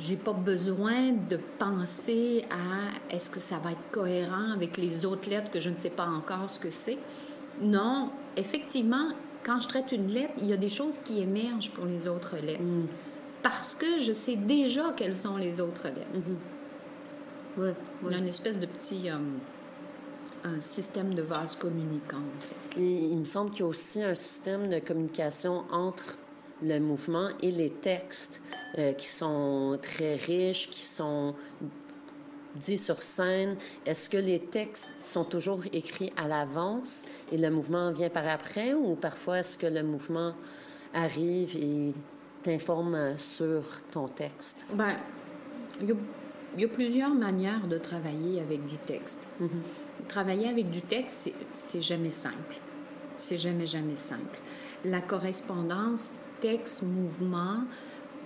J'ai 0.00 0.16
pas 0.16 0.32
besoin 0.32 1.12
de 1.12 1.38
penser 1.60 2.44
à 2.50 3.14
est-ce 3.14 3.30
que 3.30 3.38
ça 3.38 3.60
va 3.60 3.70
être 3.70 3.90
cohérent 3.92 4.50
avec 4.52 4.78
les 4.78 5.06
autres 5.06 5.30
lettres 5.30 5.48
que 5.48 5.60
je 5.60 5.70
ne 5.70 5.76
sais 5.76 5.90
pas 5.90 6.08
encore 6.08 6.50
ce 6.50 6.58
que 6.58 6.70
c'est. 6.70 6.98
Non, 7.60 8.10
effectivement, 8.36 9.10
quand 9.44 9.60
je 9.60 9.68
traite 9.68 9.92
une 9.92 10.08
lettre, 10.08 10.32
il 10.38 10.46
y 10.46 10.52
a 10.52 10.56
des 10.56 10.68
choses 10.68 10.98
qui 10.98 11.20
émergent 11.20 11.70
pour 11.70 11.84
les 11.84 12.08
autres 12.08 12.34
lettres. 12.38 12.64
Parce 13.44 13.76
que 13.76 14.00
je 14.00 14.12
sais 14.12 14.34
déjà 14.34 14.92
quelles 14.96 15.16
sont 15.16 15.36
les 15.36 15.60
autres 15.60 15.86
lettres. 15.86 16.26
Ouais, 17.58 17.74
On 18.02 18.08
a 18.08 18.16
une 18.16 18.26
espèce 18.26 18.58
de 18.58 18.66
petit 18.66 19.08
euh, 19.08 19.18
un 20.42 20.60
système 20.60 21.14
de 21.14 21.22
vase 21.22 21.54
communicant, 21.54 22.16
en 22.16 22.40
fait. 22.40 22.80
Et 22.80 23.04
il 23.04 23.18
me 23.18 23.24
semble 23.24 23.52
qu'il 23.52 23.60
y 23.60 23.62
a 23.62 23.68
aussi 23.68 24.02
un 24.02 24.16
système 24.16 24.68
de 24.68 24.80
communication 24.80 25.62
entre 25.70 26.16
le 26.62 26.78
mouvement 26.78 27.28
et 27.42 27.50
les 27.50 27.70
textes 27.70 28.42
euh, 28.78 28.92
qui 28.92 29.08
sont 29.08 29.78
très 29.80 30.16
riches, 30.16 30.68
qui 30.70 30.84
sont 30.84 31.34
dits 32.56 32.78
sur 32.78 33.02
scène. 33.02 33.56
Est-ce 33.86 34.10
que 34.10 34.16
les 34.16 34.40
textes 34.40 34.88
sont 34.98 35.24
toujours 35.24 35.62
écrits 35.72 36.12
à 36.16 36.26
l'avance 36.26 37.04
et 37.30 37.38
le 37.38 37.50
mouvement 37.50 37.92
vient 37.92 38.10
par 38.10 38.26
après 38.26 38.74
ou 38.74 38.94
parfois 38.94 39.38
est-ce 39.38 39.56
que 39.58 39.66
le 39.66 39.82
mouvement 39.82 40.34
arrive 40.94 41.56
et 41.56 41.92
t'informe 42.42 43.16
sur 43.18 43.62
ton 43.90 44.08
texte? 44.08 44.66
Ben, 44.72 44.96
il 45.80 45.88
y, 45.88 45.92
a, 45.92 45.96
il 46.56 46.62
y 46.62 46.64
a 46.64 46.68
plusieurs 46.68 47.14
manières 47.14 47.66
de 47.68 47.78
travailler 47.78 48.40
avec 48.40 48.66
du 48.66 48.78
texte. 48.78 49.28
Travailler 50.08 50.48
avec 50.48 50.70
du 50.70 50.82
texte, 50.82 51.30
c'est 51.52 51.82
jamais 51.82 52.10
simple. 52.10 52.58
C'est 53.16 53.38
jamais, 53.38 53.66
jamais 53.66 53.96
simple. 53.96 54.38
La 54.84 55.00
correspondance 55.00 56.12
texte-mouvement 56.40 57.64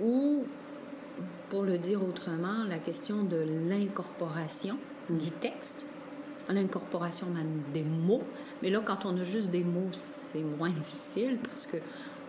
ou, 0.01 0.45
pour 1.51 1.63
le 1.63 1.79
dire 1.79 2.03
autrement, 2.03 2.65
la 2.69 2.79
question 2.79 3.23
de 3.23 3.45
l'incorporation 3.69 4.79
du 5.11 5.31
texte, 5.31 5.87
l'incorporation 6.49 7.27
même 7.29 7.63
des 7.73 7.83
mots. 7.83 8.23
Mais 8.63 8.71
là, 8.71 8.81
quand 8.85 9.05
on 9.05 9.17
a 9.19 9.23
juste 9.23 9.51
des 9.51 9.65
mots, 9.65 9.91
c'est 9.93 10.43
moins 10.43 10.71
difficile 10.81 11.39
parce 11.43 11.67
que 11.67 11.79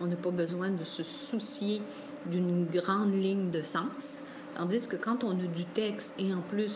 on 0.00 0.06
n'a 0.06 0.16
pas 0.16 0.30
besoin 0.30 0.70
de 0.70 0.82
se 0.82 1.02
soucier 1.02 1.80
d'une 2.26 2.66
grande 2.66 3.14
ligne 3.14 3.50
de 3.50 3.62
sens. 3.62 4.18
Tandis 4.56 4.88
que 4.88 4.96
quand 4.96 5.24
on 5.24 5.32
a 5.32 5.46
du 5.54 5.64
texte 5.64 6.14
et 6.18 6.32
en 6.32 6.40
plus 6.40 6.72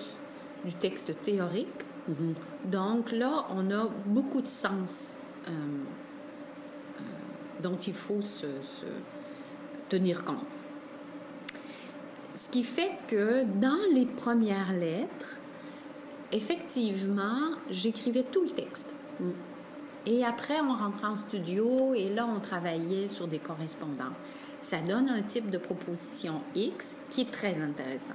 du 0.64 0.72
texte 0.74 1.14
théorique, 1.22 1.84
donc 2.64 3.12
là, 3.12 3.46
on 3.50 3.70
a 3.70 3.88
beaucoup 4.06 4.40
de 4.40 4.48
sens 4.48 5.18
euh, 5.46 5.50
dont 7.62 7.76
il 7.76 7.94
faut 7.94 8.22
se, 8.22 8.46
se 8.46 8.86
tenir 9.88 10.24
compte. 10.24 10.36
Ce 12.34 12.48
qui 12.48 12.62
fait 12.62 12.92
que 13.08 13.44
dans 13.44 13.78
les 13.92 14.06
premières 14.06 14.72
lettres, 14.72 15.38
effectivement, 16.32 17.56
j'écrivais 17.70 18.22
tout 18.22 18.42
le 18.42 18.50
texte. 18.50 18.94
Et 20.06 20.24
après, 20.24 20.60
on 20.60 20.72
rentrait 20.72 21.08
en 21.08 21.16
studio 21.16 21.94
et 21.94 22.08
là, 22.10 22.26
on 22.26 22.38
travaillait 22.40 23.08
sur 23.08 23.26
des 23.26 23.38
correspondances. 23.40 24.16
Ça 24.60 24.78
donne 24.78 25.08
un 25.08 25.22
type 25.22 25.50
de 25.50 25.58
proposition 25.58 26.40
X 26.54 26.94
qui 27.10 27.22
est 27.22 27.30
très 27.30 27.60
intéressant. 27.60 28.14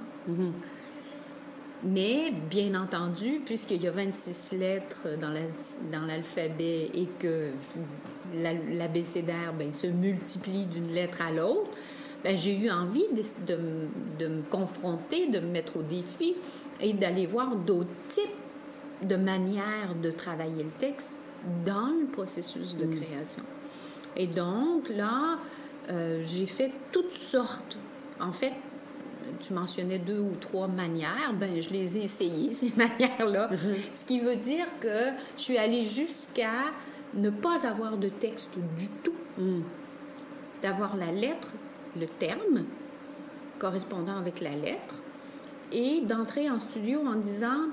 Mais, 1.82 2.32
bien 2.50 2.80
entendu, 2.80 3.40
puisqu'il 3.44 3.82
y 3.82 3.88
a 3.88 3.90
26 3.90 4.52
lettres 4.52 5.18
dans 5.20 5.28
la- 5.30 5.40
dans 5.92 6.06
l'alphabet 6.06 6.90
et 6.94 7.06
que 7.18 7.50
l'abécédaire 8.32 9.52
ben, 9.58 9.72
se 9.72 9.86
multiplie 9.86 10.66
d'une 10.66 10.90
lettre 10.92 11.22
à 11.22 11.30
l'autre, 11.30 11.70
ben, 12.22 12.36
j'ai 12.36 12.56
eu 12.56 12.70
envie 12.70 13.04
de, 13.46 13.54
de 14.18 14.26
me 14.28 14.42
confronter, 14.42 15.28
de 15.28 15.40
me 15.40 15.48
mettre 15.48 15.78
au 15.78 15.82
défi 15.82 16.34
et 16.80 16.92
d'aller 16.92 17.26
voir 17.26 17.56
d'autres 17.56 17.90
types 18.08 18.30
de 19.02 19.16
manières 19.16 19.94
de 20.02 20.10
travailler 20.10 20.62
le 20.62 20.70
texte 20.70 21.18
dans 21.64 21.88
le 21.88 22.06
processus 22.06 22.76
de 22.76 22.86
création. 22.86 23.42
Et 24.16 24.26
donc, 24.26 24.88
là, 24.88 25.38
euh, 25.90 26.22
j'ai 26.24 26.46
fait 26.46 26.72
toutes 26.92 27.12
sortes. 27.12 27.76
En 28.20 28.32
fait, 28.32 28.52
tu 29.40 29.52
mentionnais 29.52 29.98
deux 29.98 30.20
ou 30.20 30.36
trois 30.40 30.68
manières, 30.68 31.32
ben 31.34 31.60
je 31.60 31.70
les 31.70 31.98
ai 31.98 32.04
essayées, 32.04 32.52
ces 32.52 32.72
manières-là. 32.76 33.50
Ce 33.94 34.04
qui 34.04 34.20
veut 34.20 34.36
dire 34.36 34.66
que 34.80 35.10
je 35.36 35.42
suis 35.42 35.58
allée 35.58 35.82
jusqu'à 35.82 36.72
ne 37.14 37.30
pas 37.30 37.66
avoir 37.66 37.96
de 37.96 38.08
texte 38.08 38.52
du 38.76 38.88
tout, 38.88 39.14
d'avoir 40.62 40.96
la 40.96 41.12
lettre, 41.12 41.52
le 41.98 42.06
terme 42.06 42.64
correspondant 43.58 44.16
avec 44.16 44.40
la 44.40 44.54
lettre, 44.54 45.02
et 45.72 46.00
d'entrer 46.02 46.50
en 46.50 46.58
studio 46.58 47.00
en 47.06 47.16
disant 47.16 47.68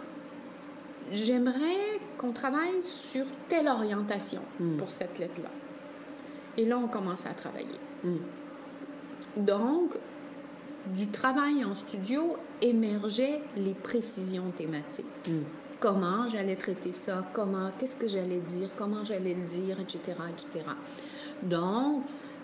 j'aimerais 1.11 1.99
qu'on 2.17 2.31
travaille 2.31 2.81
sur 2.83 3.25
telle 3.49 3.67
orientation 3.67 4.41
pour 4.77 4.89
cette 4.89 5.19
lettre-là. 5.19 5.49
Et 6.57 6.65
là, 6.65 6.77
on 6.77 6.87
commence 6.87 7.25
à 7.25 7.33
travailler. 7.33 7.79
Donc, 9.37 9.95
du 10.87 11.07
travail 11.07 11.63
en 11.63 11.75
studio 11.75 12.37
émergeaient 12.61 13.41
les 13.55 13.73
précisions 13.73 14.49
thématiques. 14.49 15.05
Comment 15.81 16.27
j'allais 16.31 16.55
traiter 16.55 16.93
ça, 16.93 17.25
comment, 17.33 17.71
qu'est-ce 17.77 17.95
que 17.97 18.07
j'allais 18.07 18.39
dire, 18.55 18.69
comment 18.77 19.03
j'allais 19.03 19.33
le 19.33 19.47
dire, 19.47 19.77
etc., 19.81 20.15
etc. 20.29 20.65
Donc, 21.41 22.03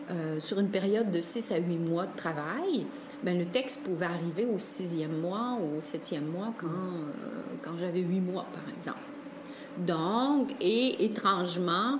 euh, 0.09 0.39
sur 0.39 0.59
une 0.59 0.69
période 0.69 1.11
de 1.11 1.21
6 1.21 1.51
à 1.51 1.57
8 1.57 1.77
mois 1.77 2.07
de 2.07 2.15
travail, 2.17 2.87
ben, 3.23 3.37
le 3.37 3.45
texte 3.45 3.81
pouvait 3.83 4.07
arriver 4.07 4.45
au 4.51 4.57
sixième 4.57 5.19
mois 5.21 5.57
ou 5.61 5.77
au 5.77 5.81
septième 5.81 6.25
mois 6.25 6.51
quand, 6.57 6.65
euh, 6.67 7.41
quand 7.63 7.77
j'avais 7.79 7.99
8 8.01 8.21
mois, 8.21 8.45
par 8.51 8.73
exemple. 8.75 9.05
Donc, 9.77 10.55
et 10.59 11.05
étrangement, 11.05 11.99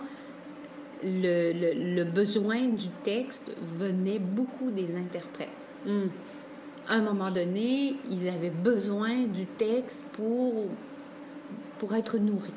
le, 1.03 1.51
le- 1.53 1.95
le 1.95 2.03
besoin 2.03 2.61
du 2.69 2.89
texte 3.03 3.51
venait 3.77 4.17
beaucoup 4.19 4.71
des 4.71 4.95
interprètes. 4.95 5.49
À 6.89 6.95
un 6.95 7.01
moment 7.01 7.29
donné, 7.29 7.95
ils 8.09 8.27
avaient 8.27 8.49
besoin 8.49 9.25
du 9.25 9.45
texte 9.45 10.03
pour, 10.13 10.65
pour 11.79 11.93
être 11.95 12.17
nourris. 12.17 12.53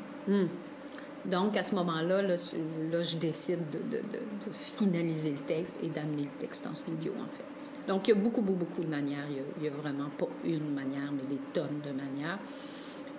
Donc, 1.27 1.57
à 1.57 1.62
ce 1.62 1.75
moment-là, 1.75 2.23
là, 2.23 2.37
je- 2.37 2.91
là, 2.93 3.03
je 3.03 3.17
décide 3.17 3.59
de, 3.71 3.79
de- 3.79 4.03
de- 4.03 4.19
de 4.19 4.53
finaliser 4.53 5.31
le 5.33 5.39
texte 5.39 5.75
et 5.83 5.89
d'amener 5.89 6.23
le 6.23 6.39
texte 6.39 6.67
en 6.67 6.75
studio, 6.75 7.12
en 7.21 7.27
fait. 7.37 7.45
Donc, 7.93 8.09
il 8.09 8.15
y 8.15 8.15
a 8.15 8.17
beaucoup, 8.21 8.41
beaucoup, 8.41 8.61
beaucoup 8.61 8.83
de 8.83 8.89
manières. 8.89 9.25
Il 9.59 9.65
y 9.65 9.69
a, 9.69 9.71
vraiment 9.71 10.09
pas 10.19 10.29
une 10.45 10.73
manière, 10.73 11.12
mais 11.12 11.25
des 11.29 11.41
tonnes 11.53 11.81
de 11.85 11.91
manières. 11.91 12.39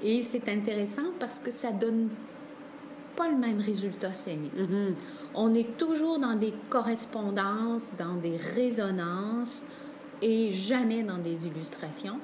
Et 0.01 0.23
c'est 0.23 0.49
intéressant 0.49 1.11
parce 1.19 1.39
que 1.39 1.51
ça 1.51 1.71
donne 1.71 2.09
pas 3.15 3.29
le 3.29 3.37
même 3.37 3.59
résultat 3.59 4.13
scénique. 4.13 4.53
On 5.35 5.53
est 5.53 5.77
toujours 5.77 6.17
dans 6.17 6.33
des 6.35 6.53
correspondances, 6.69 7.91
dans 7.99 8.15
des 8.15 8.37
résonances 8.37 9.63
et 10.23 10.51
jamais 10.53 11.03
dans 11.03 11.17
des 11.19 11.45
illustrations. 11.45 12.17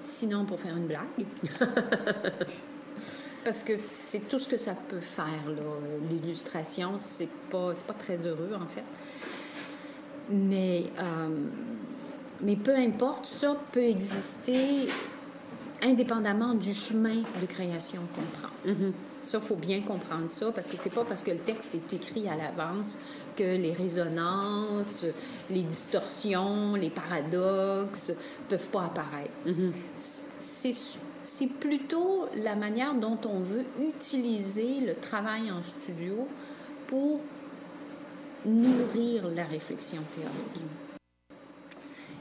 Sinon, 0.00 0.44
pour 0.44 0.60
faire 0.60 0.76
une 0.76 0.86
blague. 0.86 1.26
Parce 3.46 3.62
que 3.62 3.76
c'est 3.76 4.28
tout 4.28 4.40
ce 4.40 4.48
que 4.48 4.56
ça 4.56 4.74
peut 4.74 4.98
faire. 4.98 5.44
L'illustration, 6.10 6.94
c'est 6.96 7.28
pas, 7.48 7.74
pas 7.86 7.94
très 7.94 8.26
heureux, 8.26 8.50
en 8.60 8.66
fait. 8.66 8.82
Mais, 10.28 10.86
euh, 10.98 11.28
mais 12.40 12.56
peu 12.56 12.74
importe, 12.74 13.26
ça 13.26 13.56
peut 13.70 13.84
exister 13.84 14.88
indépendamment 15.80 16.54
du 16.54 16.74
chemin 16.74 17.22
de 17.40 17.46
création 17.46 18.00
qu'on 18.16 18.38
prend. 18.40 18.74
Ça, 19.22 19.38
il 19.38 19.46
faut 19.46 19.54
bien 19.54 19.80
comprendre 19.82 20.28
ça, 20.28 20.50
parce 20.50 20.66
que 20.66 20.76
c'est 20.76 20.92
pas 20.92 21.04
parce 21.04 21.22
que 21.22 21.30
le 21.30 21.38
texte 21.38 21.72
est 21.76 21.92
écrit 21.92 22.28
à 22.28 22.34
l'avance 22.34 22.98
que 23.36 23.44
les 23.44 23.72
résonances, 23.72 25.04
les 25.50 25.62
distorsions, 25.62 26.74
les 26.74 26.90
paradoxes 26.90 28.12
peuvent 28.48 28.68
pas 28.70 28.86
apparaître. 28.86 29.30
c'est 30.40 30.72
plutôt 31.60 32.26
la 32.36 32.54
manière 32.56 32.94
dont 32.94 33.18
on 33.24 33.40
veut 33.40 33.64
utiliser 33.80 34.80
le 34.80 34.94
travail 34.94 35.50
en 35.50 35.62
studio 35.62 36.28
pour 36.86 37.20
nourrir 38.44 39.28
la 39.28 39.44
réflexion 39.44 40.02
théorique. 40.12 40.64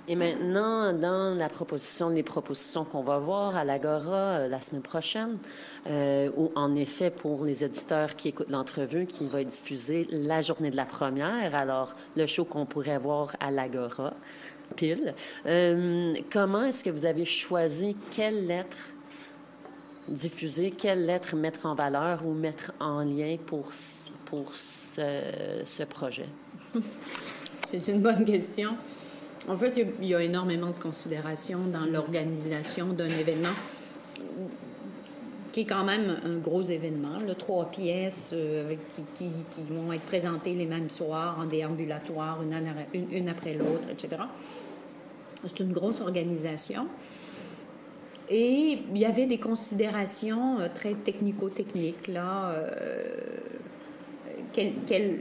Et 0.07 0.15
maintenant, 0.15 0.93
dans 0.93 1.35
la 1.35 1.49
proposition, 1.49 2.09
les 2.09 2.21
propositions 2.21 2.85
qu'on 2.85 3.01
va 3.01 3.17
voir 3.17 3.55
à 3.55 3.63
l'Agora 3.63 4.37
euh, 4.37 4.47
la 4.47 4.61
semaine 4.61 4.83
prochaine, 4.83 5.39
euh, 5.87 6.29
où 6.37 6.51
en 6.53 6.75
effet, 6.75 7.09
pour 7.09 7.43
les 7.43 7.63
auditeurs 7.63 8.15
qui 8.15 8.27
écoutent 8.27 8.51
l'entrevue, 8.51 9.07
qui 9.07 9.25
va 9.25 9.41
être 9.41 9.49
diffusée 9.49 10.05
la 10.11 10.43
journée 10.43 10.69
de 10.69 10.75
la 10.75 10.85
première, 10.85 11.55
alors 11.55 11.95
le 12.15 12.27
show 12.27 12.45
qu'on 12.45 12.67
pourrait 12.67 12.99
voir 12.99 13.35
à 13.39 13.49
l'Agora, 13.49 14.13
pile. 14.75 15.15
Euh, 15.47 16.13
comment 16.31 16.65
est-ce 16.65 16.83
que 16.83 16.91
vous 16.91 17.07
avez 17.07 17.25
choisi 17.25 17.95
quelle 18.11 18.45
lettre 18.45 18.77
diffuser, 20.07 20.71
quelle 20.71 21.05
lettre 21.05 21.35
mettre 21.35 21.65
en 21.65 21.75
valeur 21.75 22.25
ou 22.25 22.33
mettre 22.33 22.73
en 22.79 23.03
lien 23.03 23.37
pour, 23.45 23.71
pour 24.25 24.53
ce, 24.53 25.83
projet? 25.83 26.29
C'est 27.71 27.87
une 27.87 28.01
bonne 28.01 28.25
question. 28.25 28.77
En 29.47 29.57
fait, 29.57 29.77
il 30.01 30.07
y 30.07 30.15
a 30.15 30.21
énormément 30.21 30.69
de 30.69 30.77
considérations 30.77 31.65
dans 31.71 31.85
l'organisation 31.85 32.87
d'un 32.87 33.07
événement 33.07 33.53
qui 35.55 35.61
est 35.61 35.65
quand 35.65 35.85
même 35.85 36.17
un 36.25 36.35
gros 36.35 36.63
événement. 36.63 37.17
Le 37.25 37.33
trois 37.33 37.71
pièces 37.71 38.31
euh, 38.33 38.75
qui, 39.15 39.29
vont 39.69 39.93
être 39.93 40.01
présentées 40.01 40.53
les 40.53 40.65
mêmes 40.65 40.89
soirs 40.89 41.37
en 41.39 41.45
déambulatoire, 41.45 42.39
une, 42.43 43.29
après 43.29 43.53
l'autre, 43.53 43.87
etc. 43.89 44.23
C'est 45.43 45.61
une 45.61 45.71
grosse 45.71 46.01
organisation. 46.01 46.87
Et 48.29 48.79
il 48.91 48.97
y 48.97 49.05
avait 49.05 49.27
des 49.27 49.37
considérations 49.37 50.59
euh, 50.59 50.67
très 50.73 50.93
technico-techniques, 50.93 52.07
là. 52.07 52.51
Euh, 52.51 53.17
quel, 54.53 55.19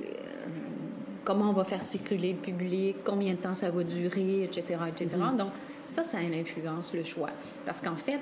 comment 1.25 1.51
on 1.51 1.53
va 1.53 1.65
faire 1.65 1.83
circuler 1.83 2.33
le 2.33 2.39
public, 2.39 2.97
combien 3.05 3.33
de 3.33 3.39
temps 3.39 3.55
ça 3.55 3.71
va 3.71 3.83
durer, 3.83 4.45
etc., 4.45 4.79
etc. 4.89 5.17
Mm-hmm. 5.17 5.37
Donc, 5.37 5.51
ça, 5.87 6.03
ça 6.03 6.19
influence 6.19 6.95
le 6.95 7.03
choix. 7.03 7.31
Parce 7.67 7.81
qu'en 7.81 7.97
fait, 7.97 8.21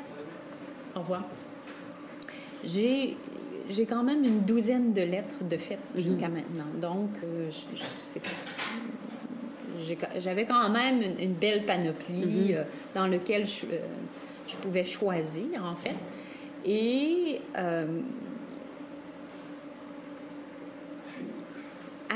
au 0.96 1.00
revoir, 1.00 1.24
j'ai, 2.64 3.16
j'ai 3.68 3.86
quand 3.86 4.02
même 4.02 4.24
une 4.24 4.40
douzaine 4.40 4.92
de 4.92 5.02
lettres 5.02 5.44
de 5.44 5.56
fait 5.56 5.76
mm-hmm. 5.76 6.00
jusqu'à 6.00 6.28
maintenant. 6.28 6.66
Donc, 6.80 7.10
euh, 7.24 7.50
j'avais 10.18 10.46
quand 10.46 10.70
même 10.70 11.02
une, 11.18 11.34
belle 11.34 11.66
panoplie 11.66 12.52
mm-hmm. 12.52 12.56
euh, 12.56 12.64
dans 12.94 13.06
laquelle 13.06 13.46
je, 13.46 13.66
euh, 13.66 13.80
je, 14.52 14.56
pouvais 14.58 14.84
choisir, 14.84 15.64
en 15.64 15.74
fait. 15.74 15.96
Et 16.64 17.40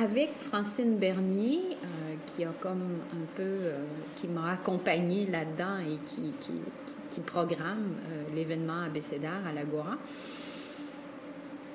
avec 0.03 0.31
Francine 0.39 0.97
Bernier, 0.97 1.61
euh, 1.73 2.15
qui 2.27 2.45
a 2.45 2.53
comme 2.61 3.01
un 3.13 3.27
peu, 3.35 3.43
euh, 3.43 3.83
qui 4.17 4.29
m'a 4.29 4.53
accompagnée 4.53 5.27
là-dedans 5.27 5.79
et 5.79 5.99
qui, 6.05 6.33
qui, 6.41 7.21
programme 7.21 7.95
euh, 8.13 8.25
l'événement 8.35 8.83
abécédaire 8.83 9.41
à 9.49 9.53
l'Agora, 9.55 9.97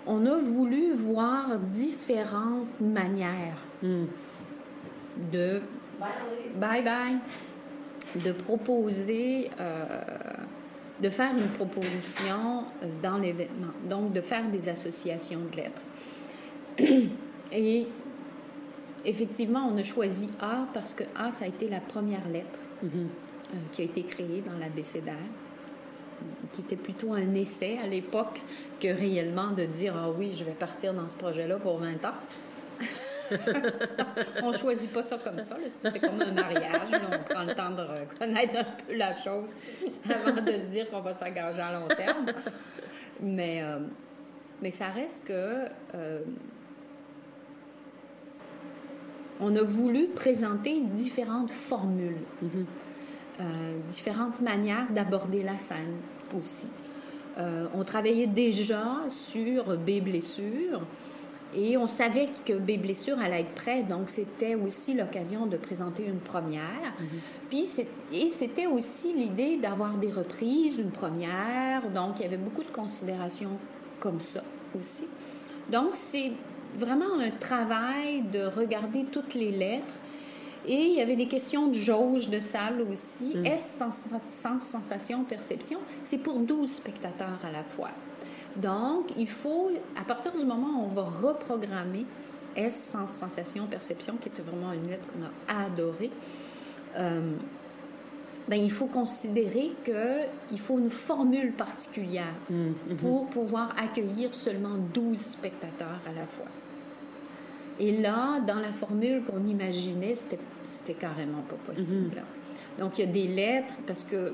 on 0.05 0.23
a 0.27 0.37
voulu 0.37 0.91
voir 0.91 1.57
différentes 1.57 2.79
manières 2.79 3.57
hmm. 3.81 4.05
de 5.31 5.61
bye 6.59 6.83
bye, 6.83 7.17
de 8.23 8.31
proposer, 8.31 9.49
de 11.01 11.09
faire 11.09 11.31
une 11.35 11.49
proposition 11.49 12.65
dans 13.01 13.17
l'événement, 13.17 13.73
donc 13.89 14.13
de 14.13 14.21
faire 14.21 14.47
des 14.49 14.69
associations 14.69 15.39
de 15.51 15.57
lettres. 15.57 15.81
Et 17.51 17.87
effectivement, 19.03 19.67
on 19.71 19.77
a 19.77 19.83
choisi 19.83 20.29
A 20.39 20.67
parce 20.73 20.93
que 20.93 21.03
A, 21.15 21.31
ça 21.31 21.45
a 21.45 21.47
été 21.47 21.69
la 21.69 21.81
première 21.81 22.27
lettre 22.29 22.59
mhm. 22.83 22.91
euh, 22.93 23.57
qui 23.71 23.81
a 23.81 23.85
été 23.85 24.03
créée 24.03 24.41
dans 24.45 24.57
l'abécédaire, 24.57 25.15
qui 26.53 26.61
était 26.61 26.75
plutôt 26.75 27.13
un 27.13 27.33
essai 27.33 27.79
à 27.83 27.87
l'époque 27.87 28.41
que 28.79 28.87
réellement 28.87 29.51
de 29.51 29.65
dire 29.65 29.95
Ah 29.97 30.11
oui, 30.11 30.33
je 30.35 30.43
vais 30.43 30.53
partir 30.53 30.93
dans 30.93 31.09
ce 31.09 31.17
projet-là 31.17 31.57
pour 31.57 31.79
20 31.79 32.05
ans. 32.05 32.13
on 34.43 34.53
choisit 34.53 34.91
pas 34.91 35.03
ça 35.03 35.17
comme 35.17 35.39
ça. 35.39 35.57
C'est 35.75 35.99
comme 35.99 36.21
un 36.21 36.31
mariage. 36.31 36.89
on 36.91 37.33
prend 37.33 37.43
le 37.43 37.55
temps 37.55 37.71
de 37.71 37.81
reconnaître 37.81 38.57
un 38.57 38.63
peu 38.63 38.95
la 38.95 39.13
chose 39.13 39.51
avant 40.09 40.41
de 40.41 40.51
se 40.51 40.65
dire 40.65 40.89
qu'on 40.89 41.01
va 41.01 41.13
s'engager 41.13 41.61
à 41.61 41.73
long 41.73 41.87
terme. 41.87 42.25
Mais, 43.21 43.61
euh, 43.63 43.79
mais 44.61 44.71
ça 44.71 44.87
reste 44.87 45.25
que 45.27 45.65
euh, 45.95 46.21
on 49.41 49.55
a 49.55 49.63
voulu 49.63 50.07
présenter 50.07 50.81
différentes 50.81 51.49
formules, 51.49 52.21
mhm. 52.41 52.65
euh, 53.39 53.77
différentes 53.89 54.39
manières 54.39 54.87
d'aborder 54.91 55.43
la 55.43 55.57
scène 55.57 55.97
aussi. 56.37 56.69
Euh, 57.37 57.67
on 57.73 57.83
travaillait 57.83 58.27
déjà 58.27 58.83
sur 59.09 59.77
B 59.77 60.01
blessures 60.01 60.81
et 61.53 61.77
on 61.77 61.87
savait 61.87 62.29
que 62.45 62.53
B 62.53 62.81
blessures 62.81 63.19
allait 63.19 63.41
être 63.41 63.55
prêt, 63.55 63.83
donc 63.83 64.09
c'était 64.09 64.55
aussi 64.55 64.93
l'occasion 64.93 65.45
de 65.45 65.57
présenter 65.57 66.05
une 66.05 66.19
première. 66.19 66.93
Mhm. 66.99 67.07
Puis 67.49 67.65
et 68.13 68.27
c'était 68.27 68.67
aussi 68.67 69.13
l'idée 69.13 69.57
d'avoir 69.57 69.97
des 69.97 70.11
reprises, 70.11 70.79
une 70.79 70.91
première, 70.91 71.89
donc 71.93 72.15
il 72.19 72.23
y 72.23 72.25
avait 72.25 72.37
beaucoup 72.37 72.63
de 72.63 72.71
considérations 72.71 73.57
comme 73.99 74.21
ça 74.21 74.43
aussi. 74.77 75.07
Donc 75.71 75.89
c'est 75.93 76.31
vraiment 76.77 77.19
un 77.19 77.31
travail 77.31 78.23
de 78.23 78.45
regarder 78.45 79.05
toutes 79.11 79.33
les 79.33 79.51
lettres. 79.51 79.99
Et 80.67 80.75
il 80.75 80.93
y 80.93 81.01
avait 81.01 81.15
des 81.15 81.27
questions 81.27 81.67
de 81.67 81.73
jauge 81.73 82.29
de 82.29 82.39
salle 82.39 82.81
aussi. 82.81 83.35
Mm. 83.35 83.45
S 83.45 83.83
sans, 84.31 84.59
sensation, 84.59 85.23
perception, 85.23 85.79
c'est 86.03 86.19
pour 86.19 86.37
12 86.39 86.69
spectateurs 86.69 87.39
à 87.43 87.51
la 87.51 87.63
fois. 87.63 87.89
Donc, 88.55 89.11
il 89.17 89.27
faut, 89.27 89.71
à 89.99 90.03
partir 90.03 90.31
du 90.35 90.45
moment 90.45 90.81
où 90.81 90.85
on 90.85 90.93
va 90.93 91.03
reprogrammer 91.03 92.05
S 92.55 92.91
sans 92.91 93.05
sensation, 93.05 93.65
perception, 93.67 94.17
qui 94.19 94.29
était 94.29 94.41
vraiment 94.41 94.73
une 94.73 94.89
lettre 94.89 95.07
qu'on 95.07 95.23
a 95.23 95.65
adorée, 95.65 96.11
euh, 96.97 97.33
ben, 98.47 98.55
il 98.55 98.71
faut 98.71 98.87
considérer 98.87 99.71
qu'il 99.85 100.59
faut 100.59 100.77
une 100.79 100.89
formule 100.89 101.53
particulière 101.53 102.33
mm, 102.49 102.55
mm-hmm. 102.55 102.95
pour 102.97 103.27
pouvoir 103.27 103.73
accueillir 103.77 104.33
seulement 104.33 104.75
12 104.93 105.17
spectateurs 105.17 106.01
à 106.05 106.11
la 106.13 106.25
fois. 106.25 106.47
Et 107.79 107.97
là, 107.97 108.39
dans 108.41 108.59
la 108.59 108.71
formule 108.71 109.23
qu'on 109.23 109.45
imaginait, 109.45 110.15
c'était 110.15 110.93
carrément 110.93 111.41
pas 111.41 111.73
possible. 111.73 112.17
Mhm. 112.17 112.79
Donc, 112.79 112.99
il 112.99 113.05
y 113.05 113.09
a 113.09 113.11
des 113.11 113.27
lettres, 113.27 113.75
parce 113.87 114.03
que 114.03 114.33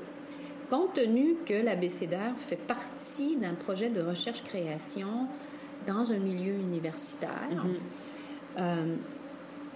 compte 0.68 0.94
tenu 0.94 1.36
que 1.46 1.54
l'abécédaire 1.54 2.34
fait 2.36 2.56
partie 2.56 3.36
d'un 3.36 3.54
projet 3.54 3.90
de 3.90 4.00
recherche-création 4.00 5.26
dans 5.86 6.12
un 6.12 6.18
milieu 6.18 6.54
universitaire, 6.54 7.64
mhm. 7.64 7.76
euh, 8.58 8.96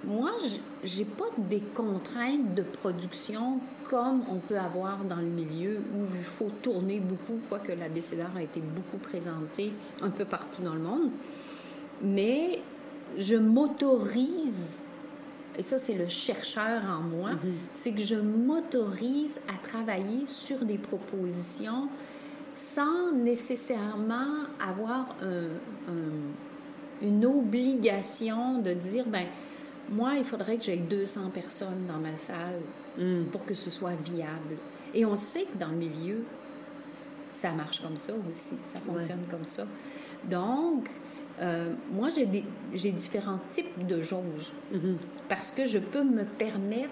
moi, 0.04 0.32
j'ai 0.82 1.04
pas 1.04 1.30
des 1.38 1.60
contraintes 1.60 2.54
de 2.54 2.62
production 2.62 3.60
comme 3.88 4.24
on 4.28 4.38
peut 4.38 4.58
avoir 4.58 5.04
dans 5.04 5.16
le 5.16 5.22
milieu 5.22 5.78
où 5.94 6.04
il 6.16 6.24
faut 6.24 6.50
tourner 6.60 6.98
beaucoup, 6.98 7.38
quoique 7.48 7.72
l'abécédaire 7.72 8.32
a 8.36 8.42
été 8.42 8.60
beaucoup 8.60 8.96
présenté 8.96 9.72
un 10.00 10.10
peu 10.10 10.24
partout 10.24 10.62
dans 10.62 10.74
le 10.74 10.80
monde. 10.80 11.10
Mais 12.02 12.60
je 13.16 13.36
m'autorise, 13.36 14.76
et 15.58 15.62
ça 15.62 15.78
c'est 15.78 15.94
le 15.94 16.08
chercheur 16.08 16.82
en 16.84 17.02
moi, 17.02 17.32
mhm. 17.32 17.54
c'est 17.72 17.92
que 17.92 18.02
je 18.02 18.16
m'autorise 18.16 19.40
à 19.48 19.66
travailler 19.66 20.26
sur 20.26 20.64
des 20.64 20.78
propositions 20.78 21.88
sans 22.54 23.12
nécessairement 23.12 24.44
avoir 24.60 25.16
une 27.00 27.24
obligation 27.24 28.58
de 28.58 28.74
dire, 28.74 29.06
ben 29.06 29.24
moi, 29.90 30.14
il 30.16 30.24
faudrait 30.24 30.56
que 30.56 30.64
j'aie 30.64 30.76
200 30.76 31.30
personnes 31.30 31.86
dans 31.86 31.98
ma 31.98 32.16
salle 32.16 32.60
mm. 32.98 33.24
pour 33.26 33.44
que 33.44 33.54
ce 33.54 33.70
soit 33.70 33.96
viable. 34.02 34.56
Et 34.94 35.04
on 35.04 35.16
sait 35.16 35.44
que 35.44 35.58
dans 35.58 35.68
le 35.68 35.76
milieu, 35.76 36.24
ça 37.32 37.52
marche 37.52 37.80
comme 37.80 37.96
ça 37.96 38.12
aussi, 38.28 38.54
ça 38.64 38.80
fonctionne 38.80 39.24
comme 39.30 39.44
ça. 39.44 39.66
Donc, 40.28 40.88
euh, 41.42 41.72
moi, 41.90 42.08
j'ai 42.10 42.92
différents 42.92 43.40
types 43.50 43.86
de 43.86 44.00
jauges 44.00 44.52
mhm. 44.72 44.96
parce 45.28 45.50
que 45.50 45.64
je 45.66 45.78
peux 45.78 46.04
me 46.04 46.24
permettre, 46.24 46.90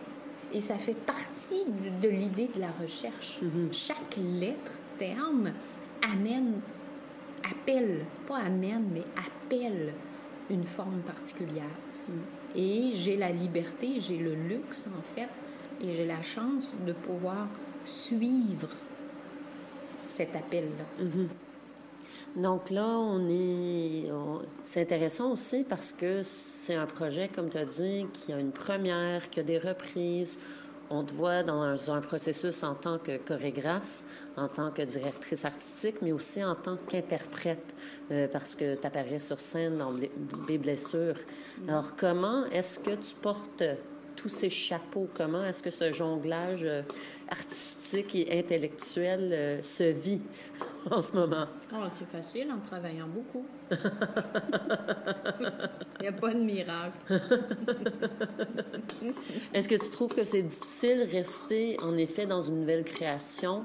et 0.52 0.60
ça 0.60 0.74
fait 0.74 0.94
partie 0.94 1.62
de, 2.02 2.08
l'idée 2.08 2.50
de 2.52 2.60
la 2.60 2.72
recherche. 2.80 3.38
Mhm. 3.40 3.68
Chaque 3.72 4.16
lettre, 4.16 4.72
terme, 4.98 5.52
amène, 6.12 6.60
appelle, 7.48 8.04
pas 8.26 8.38
amène, 8.38 8.88
mais 8.92 9.04
appelle 9.16 9.92
une 10.50 10.64
forme 10.64 11.00
particulière. 11.00 11.64
Mhm. 12.08 12.14
Et 12.56 12.90
j'ai 12.94 13.16
la 13.16 13.30
liberté, 13.30 14.00
j'ai 14.00 14.18
le 14.18 14.34
luxe, 14.34 14.88
en 14.98 15.02
fait, 15.02 15.28
et 15.80 15.94
j'ai 15.94 16.06
la 16.06 16.22
chance 16.22 16.74
de 16.84 16.92
pouvoir 16.92 17.46
suivre 17.84 18.68
cet 20.08 20.34
appel-là. 20.34 21.06
Donc 22.36 22.70
là, 22.70 22.86
on 22.86 23.28
est. 23.28 24.08
C'est 24.62 24.82
intéressant 24.82 25.32
aussi 25.32 25.64
parce 25.68 25.92
que 25.92 26.20
c'est 26.22 26.74
un 26.74 26.86
projet, 26.86 27.28
comme 27.28 27.48
tu 27.48 27.56
as 27.58 27.64
dit, 27.64 28.06
qui 28.12 28.32
a 28.32 28.38
une 28.38 28.52
première, 28.52 29.30
qui 29.30 29.40
a 29.40 29.42
des 29.42 29.58
reprises. 29.58 30.38
On 30.92 31.04
te 31.04 31.14
voit 31.14 31.44
dans 31.44 31.92
un, 31.92 32.00
processus 32.00 32.64
en 32.64 32.74
tant 32.74 32.98
que 32.98 33.16
chorégraphe, 33.16 34.02
en 34.36 34.48
tant 34.48 34.72
que 34.72 34.82
directrice 34.82 35.44
artistique, 35.44 36.02
mais 36.02 36.10
aussi 36.10 36.42
en 36.42 36.56
tant 36.56 36.76
qu'interprète, 36.76 37.76
euh, 38.10 38.26
parce 38.26 38.56
que 38.56 38.74
tu 38.74 38.86
apparais 38.86 39.20
sur 39.20 39.38
scène 39.38 39.78
dans 39.78 39.92
des 39.92 40.58
blessures. 40.58 41.14
Alors, 41.68 41.94
comment 41.94 42.44
est-ce 42.46 42.80
que 42.80 42.90
tu 42.90 43.14
portes 43.22 43.62
tous 44.16 44.28
ces 44.28 44.50
chapeaux? 44.50 45.08
Comment 45.16 45.44
est-ce 45.44 45.62
que 45.62 45.70
ce 45.70 45.92
jonglage 45.92 46.64
euh, 46.64 46.82
artistique 47.30 48.14
et 48.14 48.38
intellectuel 48.38 49.30
euh, 49.32 49.62
se 49.62 49.84
vit 49.84 50.20
en 50.90 51.00
ce 51.00 51.14
moment? 51.14 51.46
Oh, 51.72 51.84
c'est 51.92 52.08
facile 52.08 52.50
en 52.52 52.58
travaillant 52.58 53.08
beaucoup. 53.08 53.46
Il 56.00 56.02
n'y 56.02 56.08
a 56.08 56.12
pas 56.12 56.32
de 56.32 56.40
miracle. 56.40 56.96
Est-ce 59.54 59.68
que 59.68 59.74
tu 59.74 59.90
trouves 59.90 60.14
que 60.14 60.24
c'est 60.24 60.42
difficile 60.42 61.06
rester, 61.10 61.76
en 61.82 61.96
effet, 61.96 62.26
dans 62.26 62.42
une 62.42 62.60
nouvelle 62.60 62.84
création 62.84 63.64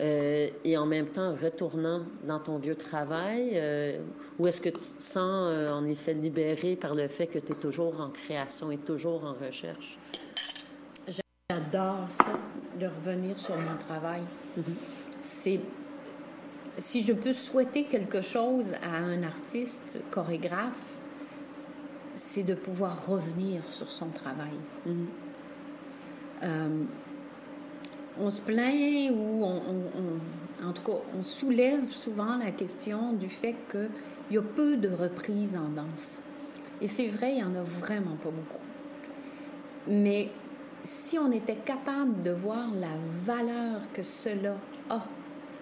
euh, 0.00 0.48
et 0.64 0.76
en 0.76 0.84
même 0.84 1.06
temps 1.06 1.34
retournant 1.34 2.02
dans 2.26 2.40
ton 2.40 2.58
vieux 2.58 2.74
travail? 2.74 3.52
Euh, 3.54 4.00
ou 4.38 4.46
est-ce 4.46 4.60
que 4.60 4.68
tu 4.68 4.80
te 4.80 5.02
sens, 5.02 5.48
euh, 5.48 5.68
en 5.68 5.86
effet, 5.86 6.12
libéré 6.14 6.76
par 6.76 6.94
le 6.94 7.08
fait 7.08 7.26
que 7.26 7.38
tu 7.38 7.52
es 7.52 7.54
toujours 7.54 8.00
en 8.00 8.10
création 8.10 8.70
et 8.70 8.78
toujours 8.78 9.24
en 9.24 9.32
recherche? 9.32 9.98
J'adore 11.66 12.06
ça, 12.10 12.38
de 12.78 12.86
revenir 12.86 13.38
sur 13.38 13.56
mon 13.56 13.76
travail. 13.76 14.22
Mm-hmm. 14.58 14.62
C'est 15.20 15.60
si 16.78 17.02
je 17.02 17.12
peux 17.12 17.32
souhaiter 17.32 17.84
quelque 17.84 18.20
chose 18.20 18.72
à 18.82 18.96
un 18.96 19.22
artiste, 19.22 20.00
chorégraphe, 20.10 20.98
c'est 22.14 22.42
de 22.42 22.54
pouvoir 22.54 23.06
revenir 23.06 23.62
sur 23.66 23.90
son 23.90 24.08
travail. 24.08 24.52
Mm-hmm. 24.86 25.06
Euh, 26.42 26.84
on 28.18 28.30
se 28.30 28.42
plaint 28.42 29.10
ou 29.12 29.44
on, 29.44 30.66
en 30.66 30.72
tout 30.72 30.82
cas, 30.82 30.98
on 31.18 31.22
soulève 31.22 31.88
souvent 31.88 32.36
la 32.36 32.50
question 32.50 33.12
du 33.12 33.28
fait 33.28 33.56
qu'il 33.70 33.90
y 34.30 34.38
a 34.38 34.42
peu 34.42 34.76
de 34.76 34.88
reprises 34.88 35.56
en 35.56 35.68
danse. 35.70 36.18
Et 36.80 36.86
c'est 36.86 37.08
vrai, 37.08 37.32
il 37.32 37.36
n'y 37.36 37.44
en 37.44 37.54
a 37.54 37.62
vraiment 37.62 38.16
pas 38.16 38.30
beaucoup. 38.30 38.64
Mais 39.88 40.30
si 40.84 41.18
on 41.18 41.32
était 41.32 41.56
capable 41.56 42.22
de 42.22 42.30
voir 42.30 42.68
la 42.70 42.94
valeur 43.24 43.80
que 43.92 44.02
cela 44.02 44.56
a 44.88 45.02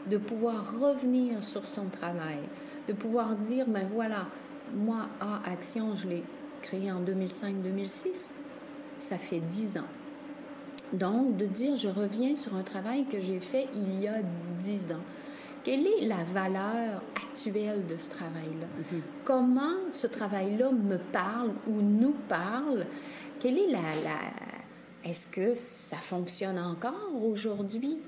de 0.06 0.16
pouvoir 0.18 0.78
revenir 0.80 1.42
sur 1.42 1.66
son 1.66 1.86
travail, 1.86 2.40
de 2.88 2.92
pouvoir 2.92 3.36
dire, 3.36 3.66
ben 3.66 3.88
voilà, 3.92 4.26
moi, 4.74 5.08
A 5.20 5.40
Action, 5.50 5.96
je 5.96 6.08
l'ai 6.08 6.24
créé 6.62 6.90
en 6.90 7.00
2005-2006, 7.02 8.32
ça 8.98 9.18
fait 9.18 9.40
dix 9.40 9.78
ans. 9.78 9.88
Donc, 10.92 11.36
de 11.36 11.46
dire, 11.46 11.76
je 11.76 11.88
reviens 11.88 12.36
sur 12.36 12.54
un 12.54 12.62
travail 12.62 13.06
que 13.06 13.20
j'ai 13.20 13.40
fait 13.40 13.66
il 13.74 14.00
y 14.00 14.08
a 14.08 14.22
dix 14.58 14.92
ans. 14.92 15.02
Quelle 15.64 15.86
est 15.86 16.06
la 16.06 16.22
valeur 16.24 17.02
actuelle 17.16 17.86
de 17.86 17.96
ce 17.96 18.10
travail-là? 18.10 18.66
Mm-hmm. 18.66 19.00
Comment 19.24 19.76
ce 19.90 20.06
travail-là 20.06 20.70
me 20.72 20.98
parle 20.98 21.52
ou 21.66 21.80
nous 21.80 22.14
parle? 22.28 22.86
Quelle 23.40 23.58
est 23.58 23.68
la... 23.68 23.78
la... 23.78 24.53
Est-ce 25.04 25.26
que 25.26 25.54
ça 25.54 25.98
fonctionne 25.98 26.58
encore 26.58 27.22
aujourd'hui? 27.22 27.98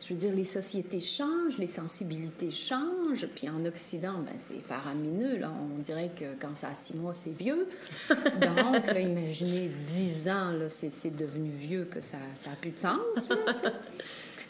Je 0.00 0.12
veux 0.12 0.18
dire, 0.20 0.34
les 0.34 0.44
sociétés 0.44 1.00
changent, 1.00 1.56
les 1.58 1.66
sensibilités 1.66 2.50
changent, 2.50 3.26
puis 3.34 3.48
en 3.48 3.64
Occident, 3.64 4.18
ben, 4.18 4.34
c'est 4.38 4.60
faramineux. 4.60 5.38
Là. 5.38 5.50
On 5.50 5.78
dirait 5.78 6.10
que 6.18 6.24
quand 6.38 6.54
ça 6.54 6.68
a 6.68 6.74
six 6.74 6.94
mois, 6.94 7.14
c'est 7.14 7.34
vieux. 7.34 7.68
Donc, 8.10 8.86
là, 8.86 9.00
imaginez 9.00 9.70
dix 9.94 10.28
ans, 10.28 10.52
là, 10.52 10.68
c'est, 10.68 11.16
devenu 11.16 11.50
vieux 11.50 11.84
que 11.84 12.02
ça 12.02 12.18
n'a 12.18 12.56
plus 12.56 12.72
de 12.72 12.80
sens. 12.80 13.30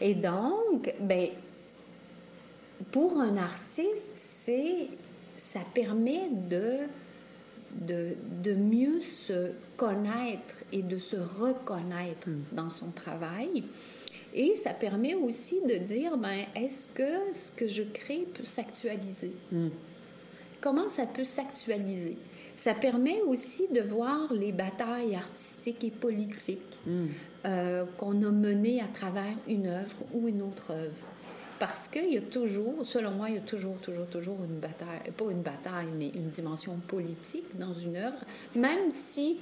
Et 0.01 0.15
donc, 0.15 0.93
ben, 1.01 1.29
pour 2.91 3.21
un 3.21 3.37
artiste, 3.37 4.11
c'est, 4.15 4.89
ça 5.37 5.61
permet 5.73 6.29
de, 6.31 6.79
de, 7.81 8.15
de, 8.43 8.55
mieux 8.55 9.01
se 9.01 9.51
connaître 9.77 10.65
et 10.73 10.83
de 10.83 10.99
se 10.99 11.17
reconnaître 11.17 12.31
mm. 12.31 12.43
dans 12.53 12.71
son 12.71 12.91
travail. 12.91 13.65
Et 14.35 14.57
ça 14.57 14.75
permet 14.75 15.15
aussi 15.15 15.61
de 15.61 15.77
dire, 15.77 16.17
ben, 16.17 16.45
est-ce 16.57 16.89
que 16.89 17.33
ce 17.33 17.53
que 17.53 17.69
je 17.69 17.85
crée 17.85 18.27
peut 18.35 18.45
s'actualiser? 18.45 19.33
Hmm. 19.53 19.69
Comment 20.61 20.89
ça 20.89 21.07
peut 21.07 21.25
s'actualiser? 21.25 22.17
Ça 22.57 22.75
permet 22.75 23.21
aussi 23.23 23.69
de 23.73 23.81
voir 23.81 24.33
les 24.33 24.51
batailles 24.51 25.15
artistiques 25.15 25.85
et 25.85 25.91
politiques 25.93 26.61
hmm. 26.85 27.07
euh, 27.45 27.85
qu'on 27.97 28.23
a 28.23 28.31
menées 28.31 28.81
à 28.81 28.89
travers 28.89 29.37
une 29.47 29.69
œuvre 29.69 30.05
ou 30.13 30.27
une 30.27 30.43
autre 30.43 30.73
œuvre. 30.73 31.07
Parce 31.67 31.89
qu'il 31.89 32.13
y 32.13 32.19
a 32.19 32.21
toujours, 32.21 32.85
selon 32.85 33.13
moi, 33.13 33.31
il 33.31 33.37
y 33.37 33.39
a 33.39 33.41
toujours, 33.41 33.79
toujours, 33.79 34.07
toujours 34.09 34.37
une 34.45 34.59
bataille, 34.59 35.11
pas 35.17 35.25
une 35.31 35.41
bataille, 35.41 35.87
mais 35.99 36.09
une 36.09 36.29
dimension 36.29 36.77
politique 36.87 37.59
dans 37.59 37.73
une 37.73 37.97
œuvre, 37.97 38.19
même 38.55 38.91
si 38.91 39.39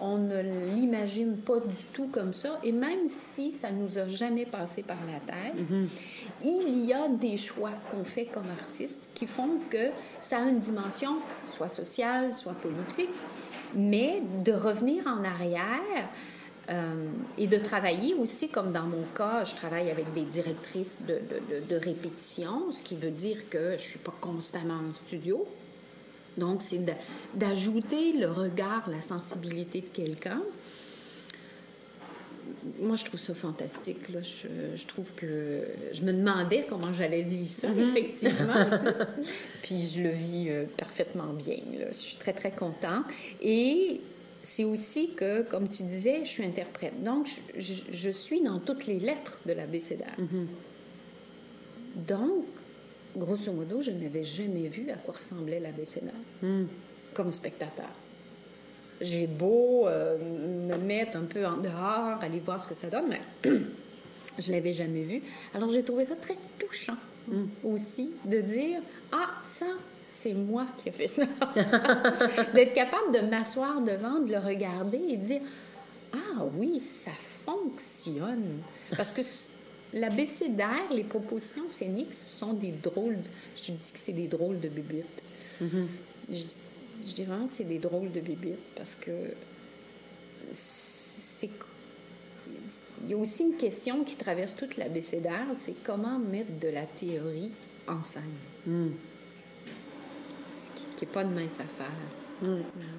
on 0.00 0.16
ne 0.16 0.40
l'imagine 0.74 1.36
pas 1.36 1.60
du 1.60 1.84
tout 1.92 2.08
comme 2.08 2.32
ça. 2.32 2.58
Et 2.64 2.72
même 2.72 3.08
si 3.08 3.50
ça 3.50 3.70
nous 3.72 3.98
a 3.98 4.08
jamais 4.08 4.46
passé 4.46 4.82
par 4.82 4.96
la 5.06 5.20
tête, 5.20 5.70
mhm. 5.70 5.86
il 6.42 6.86
y 6.86 6.94
a 6.94 7.08
des 7.08 7.36
choix 7.36 7.72
qu'on 7.90 8.04
fait 8.04 8.24
comme 8.24 8.48
artiste 8.58 9.10
qui 9.12 9.26
font 9.26 9.58
que 9.68 9.90
ça 10.22 10.44
a 10.44 10.48
une 10.48 10.60
dimension 10.60 11.18
soit 11.52 11.68
sociale, 11.68 12.32
soit 12.32 12.54
politique, 12.54 13.10
mais 13.74 14.22
de 14.46 14.52
revenir 14.52 15.06
en 15.06 15.22
arrière. 15.24 16.08
Euh, 16.68 17.08
et 17.38 17.46
de 17.46 17.58
travailler 17.58 18.14
aussi, 18.14 18.48
comme 18.48 18.72
dans 18.72 18.86
mon 18.86 19.04
cas, 19.16 19.44
je 19.44 19.54
travaille 19.54 19.90
avec 19.90 20.12
des 20.14 20.22
directrices 20.22 20.98
de, 21.06 21.20
de 21.68 21.76
répétition, 21.76 22.72
ce 22.72 22.82
qui 22.82 22.96
veut 22.96 23.10
dire 23.10 23.48
que 23.48 23.70
je 23.70 23.84
ne 23.84 23.88
suis 23.88 23.98
pas 23.98 24.14
constamment 24.20 24.80
en 24.88 24.92
studio. 25.06 25.46
Donc, 26.36 26.60
c'est 26.60 26.80
d'ajouter 27.34 28.12
le 28.12 28.30
regard, 28.30 28.88
la 28.90 29.00
sensibilité 29.00 29.80
de 29.80 29.86
quelqu'un. 29.86 30.42
Moi, 32.80 32.96
je 32.96 33.04
trouve 33.04 33.20
ça 33.20 33.32
fantastique. 33.32 34.08
Là. 34.10 34.20
Je, 34.22 34.86
trouve 34.86 35.12
que 35.14 35.62
je 35.92 36.02
me 36.02 36.12
demandais 36.12 36.66
comment 36.68 36.92
j'allais 36.92 37.22
vivre 37.22 37.48
ça, 37.48 37.68
mhm. 37.68 37.88
effectivement. 37.88 38.66
Puis 39.62 39.88
je 39.94 40.02
le 40.02 40.10
vis 40.10 40.50
euh, 40.50 40.64
parfaitement 40.76 41.32
bien. 41.32 41.58
Je 41.88 41.94
suis 41.96 42.16
très, 42.16 42.32
très 42.32 42.50
contente. 42.50 43.04
Et 43.40 44.00
c'est 44.46 44.62
aussi 44.62 45.10
que, 45.14 45.42
comme 45.42 45.68
tu 45.68 45.82
disais, 45.82 46.20
je 46.24 46.30
suis 46.30 46.44
interprète. 46.44 47.02
Donc, 47.02 47.26
je, 47.56 48.10
suis 48.10 48.40
dans 48.40 48.60
toutes 48.60 48.86
les 48.86 49.00
lettres 49.00 49.40
de 49.44 49.52
la 49.52 49.66
BCDR. 49.66 50.04
Mhm. 50.18 50.46
Donc, 52.06 52.44
grosso 53.16 53.50
modo, 53.50 53.80
je 53.80 53.90
n'avais 53.90 54.22
jamais 54.22 54.68
vu 54.68 54.88
à 54.90 54.94
quoi 54.94 55.14
ressemblait 55.14 55.58
la 55.58 55.72
BCNA 55.72 56.12
hmm. 56.42 56.66
comme 57.12 57.32
spectateur. 57.32 57.90
J'ai 59.00 59.26
beau 59.26 59.88
euh, 59.88 60.16
me 60.16 60.76
mettre 60.76 61.18
un 61.18 61.24
peu 61.24 61.44
en 61.44 61.56
dehors, 61.56 62.22
aller 62.22 62.38
voir 62.38 62.62
ce 62.62 62.68
que 62.68 62.74
ça 62.74 62.88
donne, 62.88 63.08
mais 63.08 63.20
je 64.38 64.48
ne 64.48 64.56
l'avais 64.56 64.72
jamais 64.72 65.02
vu. 65.02 65.22
Alors 65.54 65.70
j'ai 65.70 65.82
trouvé 65.82 66.06
ça 66.06 66.14
très 66.14 66.36
touchant 66.56 66.96
hmm. 67.26 67.46
aussi 67.64 68.10
de 68.24 68.40
dire 68.42 68.80
Ah, 69.10 69.40
ça, 69.44 69.66
c'est 70.16 70.32
moi 70.32 70.66
qui 70.78 70.88
ai 70.88 70.92
fait 70.92 71.06
ça. 71.06 71.24
D'être 72.54 72.74
capable 72.74 73.12
de 73.12 73.20
m'asseoir 73.28 73.82
devant, 73.82 74.20
de 74.20 74.30
le 74.30 74.38
regarder 74.38 75.00
et 75.10 75.16
dire 75.16 75.42
Ah 76.12 76.44
oui, 76.56 76.80
ça 76.80 77.10
fonctionne. 77.44 78.62
Parce 78.96 79.12
que 79.12 79.20
la 79.92 80.08
d'air, 80.08 80.82
les 80.90 81.04
propositions 81.04 81.68
scéniques, 81.68 82.14
ce 82.14 82.38
sont 82.38 82.54
des 82.54 82.72
drôles. 82.72 83.18
Je 83.62 83.72
dis 83.72 83.92
que 83.92 83.98
c'est 83.98 84.12
des 84.12 84.26
drôles 84.26 84.58
de 84.60 84.68
bibites. 84.68 85.22
Mm-hmm. 85.62 85.86
je, 86.32 87.14
dis 87.14 87.24
vraiment 87.24 87.46
que 87.46 87.52
c'est 87.52 87.64
des 87.64 87.78
drôles 87.78 88.12
de 88.12 88.20
bibites 88.20 88.74
parce 88.74 88.94
que 88.94 89.34
c'est. 90.52 91.50
Il 93.04 93.10
y 93.10 93.14
a 93.14 93.16
aussi 93.18 93.42
une 93.42 93.56
question 93.56 94.02
qui 94.04 94.16
traverse 94.16 94.56
toute 94.56 94.78
la 94.78 94.88
d'air, 94.88 95.46
c'est 95.54 95.74
comment 95.84 96.18
mettre 96.18 96.58
de 96.58 96.68
la 96.68 96.86
théorie 96.86 97.50
en 97.86 98.02
scène. 98.02 98.22
Mm. 98.66 98.88
Qui 100.96 101.04
n'est 101.04 101.12
pas 101.12 101.24
de 101.24 101.32
mince 101.32 101.60
affaire. 101.60 101.86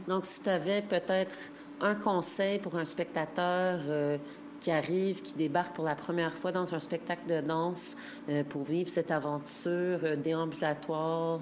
Donc, 0.08 0.26
si 0.26 0.42
tu 0.42 0.50
avais 0.50 0.82
peut-être 0.82 1.36
un 1.82 1.96
conseil 1.96 2.60
pour 2.60 2.76
un 2.76 2.86
spectateur 2.86 3.80
euh, 3.88 4.18
qui 4.60 4.72
arrive, 4.72 5.22
qui 5.22 5.34
débarque 5.34 5.76
pour 5.76 5.86
la 5.86 5.96
première 5.96 6.34
fois 6.34 6.52
dans 6.52 6.74
un 6.74 6.80
spectacle 6.80 7.28
de 7.28 7.42
danse 7.42 7.96
euh, 8.30 8.44
pour 8.44 8.64
vivre 8.64 8.90
cette 8.90 9.12
aventure 9.12 10.00
euh, 10.04 10.16
déambulatoire, 10.16 11.42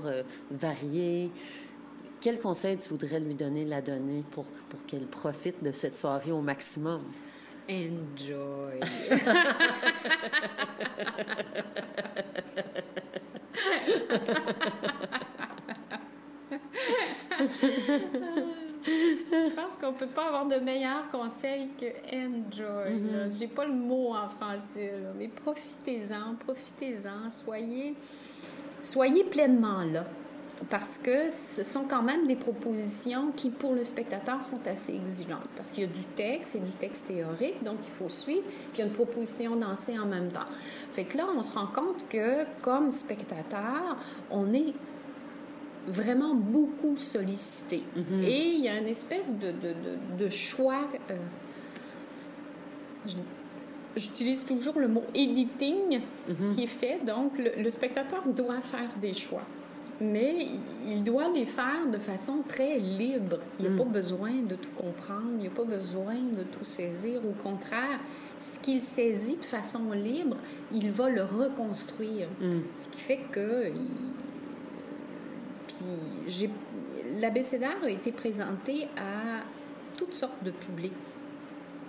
variée. 0.52 1.32
Quel 2.20 2.40
conseil 2.40 2.78
tu 2.78 2.90
voudrais 2.90 3.20
lui 3.20 3.36
donner, 3.36 3.66
la 3.66 3.82
donner 3.82 4.24
pour, 4.32 4.46
pour 4.70 4.86
qu'elle 4.86 5.08
profite 5.08 5.64
de 5.64 5.72
cette 5.72 5.96
soirée 5.96 6.32
au 6.32 6.42
maximum? 6.42 7.02
Enjoy. 7.70 8.80
Je 17.62 19.56
pense 19.56 19.78
qu'on 19.78 19.94
peut 19.94 20.08
pas 20.08 20.28
avoir 20.28 20.46
de 20.46 20.58
meilleur 20.58 21.10
conseil 21.12 21.70
que 21.80 21.86
enjoy. 22.16 23.00
là. 23.12 23.30
J'ai 23.32 23.48
pas 23.48 23.66
le 23.66 23.74
mot 23.74 24.14
en 24.14 24.30
français, 24.30 24.94
là, 25.02 25.10
mais 25.18 25.28
profitez-en, 25.28 26.36
profitez-en, 26.36 27.32
soyez, 27.32 27.96
soyez 28.84 29.24
pleinement 29.24 29.84
là. 29.92 30.06
Parce 30.70 30.98
que 30.98 31.32
ce 31.32 31.64
sont 31.64 31.84
quand 31.84 32.02
même 32.02 32.28
des 32.28 32.38
propositions 32.38 33.32
qui, 33.36 33.50
pour 33.50 33.74
le 33.74 33.84
spectateur, 33.84 34.42
sont 34.42 34.66
assez 34.66 34.96
exigeantes. 34.96 35.50
Parce 35.56 35.70
qu'il 35.72 35.84
y 35.84 35.86
a 35.86 35.90
du 35.90 36.06
texte 36.16 36.56
et 36.56 36.60
du 36.60 36.72
texte 36.72 37.08
théorique, 37.08 37.62
donc 37.64 37.80
il 37.84 37.92
faut 37.92 38.08
suivre, 38.08 38.44
puis 38.44 38.76
il 38.76 38.80
y 38.80 38.82
a 38.84 38.86
une 38.86 38.94
proposition 38.94 39.58
dansée 39.58 40.00
en 40.00 40.06
même 40.06 40.32
temps. 40.32 40.48
Fait 40.92 41.04
que 41.04 41.18
là, 41.18 41.26
on 41.36 41.44
se 41.44 41.54
rend 41.54 41.68
compte 41.68 42.08
que, 42.08 42.46
comme 42.62 42.92
spectateur, 42.92 43.98
on 44.32 44.54
est 44.54 44.74
vraiment 45.88 46.34
beaucoup 46.36 46.96
sollicité. 46.98 47.84
Et 48.24 48.50
il 48.56 48.62
y 48.62 48.68
a 48.70 48.78
une 48.80 48.88
espèce 48.88 49.36
de, 49.38 49.48
de, 49.52 49.74
de, 49.74 50.24
de 50.26 50.30
choix. 50.30 50.88
euh, 51.12 51.16
J'utilise 53.96 54.44
toujours 54.44 54.78
le 54.78 54.88
mot 54.90 55.04
editing 55.14 56.02
qui 56.54 56.64
est 56.64 56.68
fait. 56.68 57.00
Donc, 57.06 57.38
le, 57.38 57.62
le 57.64 57.72
spectateur 57.72 58.24
doit 58.28 58.60
faire 58.62 58.90
des 59.02 59.14
choix. 59.14 59.44
Mais 60.02 60.48
il- 60.86 61.04
doit 61.04 61.30
les 61.30 61.46
faire 61.46 61.88
de 61.90 61.98
façon 61.98 62.40
très 62.46 62.78
libre. 62.80 63.38
Il 63.60 63.70
n'y 63.70 63.74
a 63.74 63.78
pas 63.78 63.90
besoin 63.90 64.32
de 64.34 64.56
tout 64.56 64.72
comprendre, 64.76 65.30
il 65.38 65.42
n'y 65.44 65.48
a 65.48 65.52
pas 65.52 65.64
besoin 65.64 66.16
de 66.16 66.44
tout 66.44 66.66
saisir. 66.66 67.22
Au 67.26 67.42
contraire, 67.42 68.00
ce 68.38 68.60
qu'il 68.60 68.82
saisit 68.82 69.38
de 69.38 69.46
façon 69.46 69.80
libre, 69.94 70.36
il 70.74 70.92
va 70.92 71.10
le 71.10 71.24
reconstruire. 71.24 72.28
Ce 72.78 72.90
qui 72.90 73.00
fait 73.00 73.22
que 73.32 73.70
il- 73.70 74.35
puis 75.78 76.50
l'abécédaire 77.20 77.78
a 77.84 77.90
été 77.90 78.12
présenté 78.12 78.86
à 78.98 79.44
toutes 79.98 80.14
sortes 80.14 80.44
de 80.44 80.52
publics, 80.52 80.94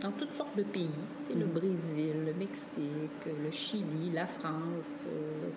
dans 0.00 0.12
toutes 0.12 0.34
sortes 0.34 0.56
de 0.56 0.62
pays. 0.62 0.88
C'est 1.18 1.34
le 1.34 1.46
Brésil, 1.46 2.14
le 2.26 2.34
Mexique, 2.34 3.24
le 3.26 3.50
Chili, 3.50 4.10
la 4.12 4.26
France, 4.26 5.02
euh, 5.06 5.48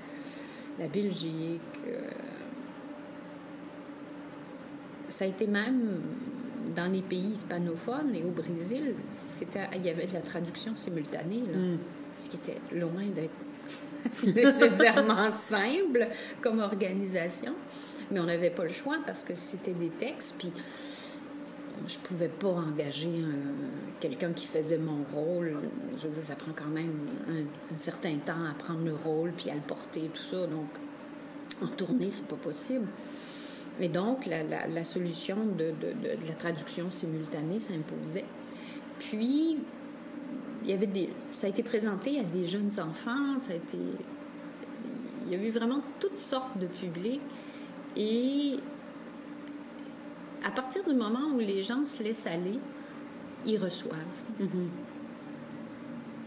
la 0.79 0.87
Belgique. 0.87 1.61
euh. 1.87 2.09
Ça 5.09 5.25
a 5.25 5.27
été 5.27 5.47
même 5.47 5.99
dans 6.75 6.91
les 6.91 7.01
pays 7.01 7.31
hispanophones 7.31 8.13
et 8.13 8.23
au 8.23 8.29
Brésil, 8.29 8.93
c'était, 9.11 9.67
il 9.75 9.85
y 9.85 9.89
avait 9.89 10.05
de 10.05 10.13
la 10.13 10.21
traduction 10.21 10.75
simultanée, 10.75 11.41
là, 11.51 11.59
ce 12.15 12.29
qui 12.29 12.37
était 12.37 12.59
loin 12.71 13.05
d'être 13.07 13.33
nécessairement 14.35 15.31
simple 15.31 16.07
comme 16.41 16.59
organisation. 16.59 17.53
Mais 18.11 18.19
on 18.19 18.25
n'avait 18.25 18.49
pas 18.49 18.63
le 18.63 18.69
choix 18.69 18.97
parce 19.05 19.23
que 19.23 19.35
c'était 19.35 19.73
des 19.73 19.89
textes, 19.89 20.35
puis 20.37 20.51
je 21.87 21.97
pouvais 21.99 22.27
pas 22.27 22.49
engager 22.49 23.09
un- 23.09 23.99
quelqu'un 23.99 24.31
qui 24.33 24.45
faisait 24.45 24.77
mon 24.77 25.03
rôle. 25.13 25.57
Je 25.97 26.07
veux 26.07 26.13
dire, 26.13 26.23
ça 26.23 26.35
prend 26.35 26.51
quand 26.55 26.69
même 26.69 27.07
un, 27.29 27.77
certain 27.77 28.15
temps 28.17 28.45
à 28.49 28.53
prendre 28.53 28.83
le 28.83 28.95
rôle, 28.95 29.31
puis 29.31 29.49
à 29.49 29.55
le 29.55 29.61
porter, 29.61 30.09
tout 30.13 30.35
ça. 30.35 30.47
Donc, 30.47 30.67
en 31.61 31.67
tournée, 31.67 32.09
c'est 32.11 32.25
pas 32.25 32.35
possible. 32.35 32.87
Et 33.79 33.87
donc, 33.87 34.25
la, 34.25 34.83
solution 34.83 35.37
de 35.45 35.73
la 36.27 36.33
traduction 36.33 36.91
simultanée 36.91 37.59
s'imposait. 37.59 38.25
Puis, 38.99 39.57
il 40.63 40.69
y 40.69 40.73
avait 40.73 40.87
des, 40.87 41.09
ça 41.31 41.47
a 41.47 41.49
été 41.49 41.63
présenté 41.63 42.19
à 42.19 42.23
des 42.23 42.45
jeunes 42.45 42.71
enfants, 42.79 43.39
ça 43.39 43.53
a 43.53 43.55
été, 43.55 43.77
il 45.25 45.31
y 45.31 45.35
a 45.35 45.41
eu 45.41 45.49
vraiment 45.49 45.81
toutes 45.99 46.17
sortes 46.17 46.57
de 46.57 46.67
publics. 46.67 47.21
Et 47.97 48.57
à 50.43 50.51
partir 50.51 50.83
du 50.85 50.93
moment 50.93 51.27
où 51.35 51.39
les 51.39 51.63
gens 51.63 51.85
se 51.85 52.01
laissent 52.03 52.27
aller, 52.27 52.59
ils 53.45 53.57
reçoivent. 53.57 54.23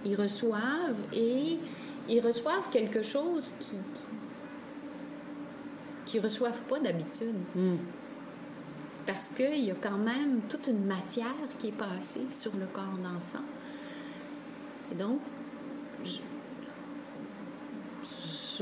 Ils 0.05 0.17
reçoivent 0.17 0.99
et 1.13 1.59
ils 2.09 2.21
reçoivent 2.21 2.69
quelque 2.71 3.03
chose 3.03 3.53
qui, 3.61 3.77
qui 6.07 6.19
reçoivent 6.21 6.61
pas 6.63 6.81
d'habitude. 6.81 7.37
Parce 9.07 9.29
qu'il 9.31 9.61
y 9.65 9.71
a 9.71 9.75
quand 9.75 9.99
même 9.99 10.41
toute 10.49 10.67
une 10.69 10.85
matière 10.85 11.35
qui 11.59 11.69
est 11.69 11.73
passée 11.73 12.27
sur 12.31 12.53
le 12.57 12.67
corps 12.67 12.99
dansant. 13.03 13.45
Et 14.93 14.95
donc, 14.95 15.21
je- 16.05 16.19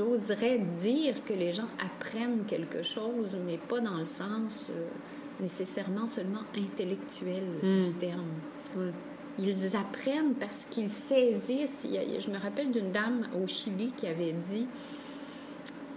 j'oserais 0.01 0.59
dire 0.79 1.23
que 1.25 1.33
les 1.33 1.53
gens 1.53 1.67
apprennent 1.83 2.45
quelque 2.47 2.81
chose, 2.81 3.37
mais 3.45 3.57
pas 3.57 3.79
dans 3.79 3.97
le 3.97 4.05
sens 4.05 4.71
euh, 4.71 4.87
nécessairement 5.39 6.07
seulement 6.07 6.41
intellectuel 6.55 7.43
du 7.61 7.91
terme. 7.93 8.25
Ils 9.39 9.75
apprennent 9.75 10.33
parce 10.35 10.65
qu'ils 10.69 10.91
saisissent. 10.91 11.85
Je 11.85 12.29
me 12.29 12.37
rappelle 12.37 12.71
d'une 12.71 12.91
dame 12.91 13.27
au 13.41 13.47
Chili 13.47 13.91
qui 13.95 14.07
avait 14.07 14.33
dit, 14.33 14.67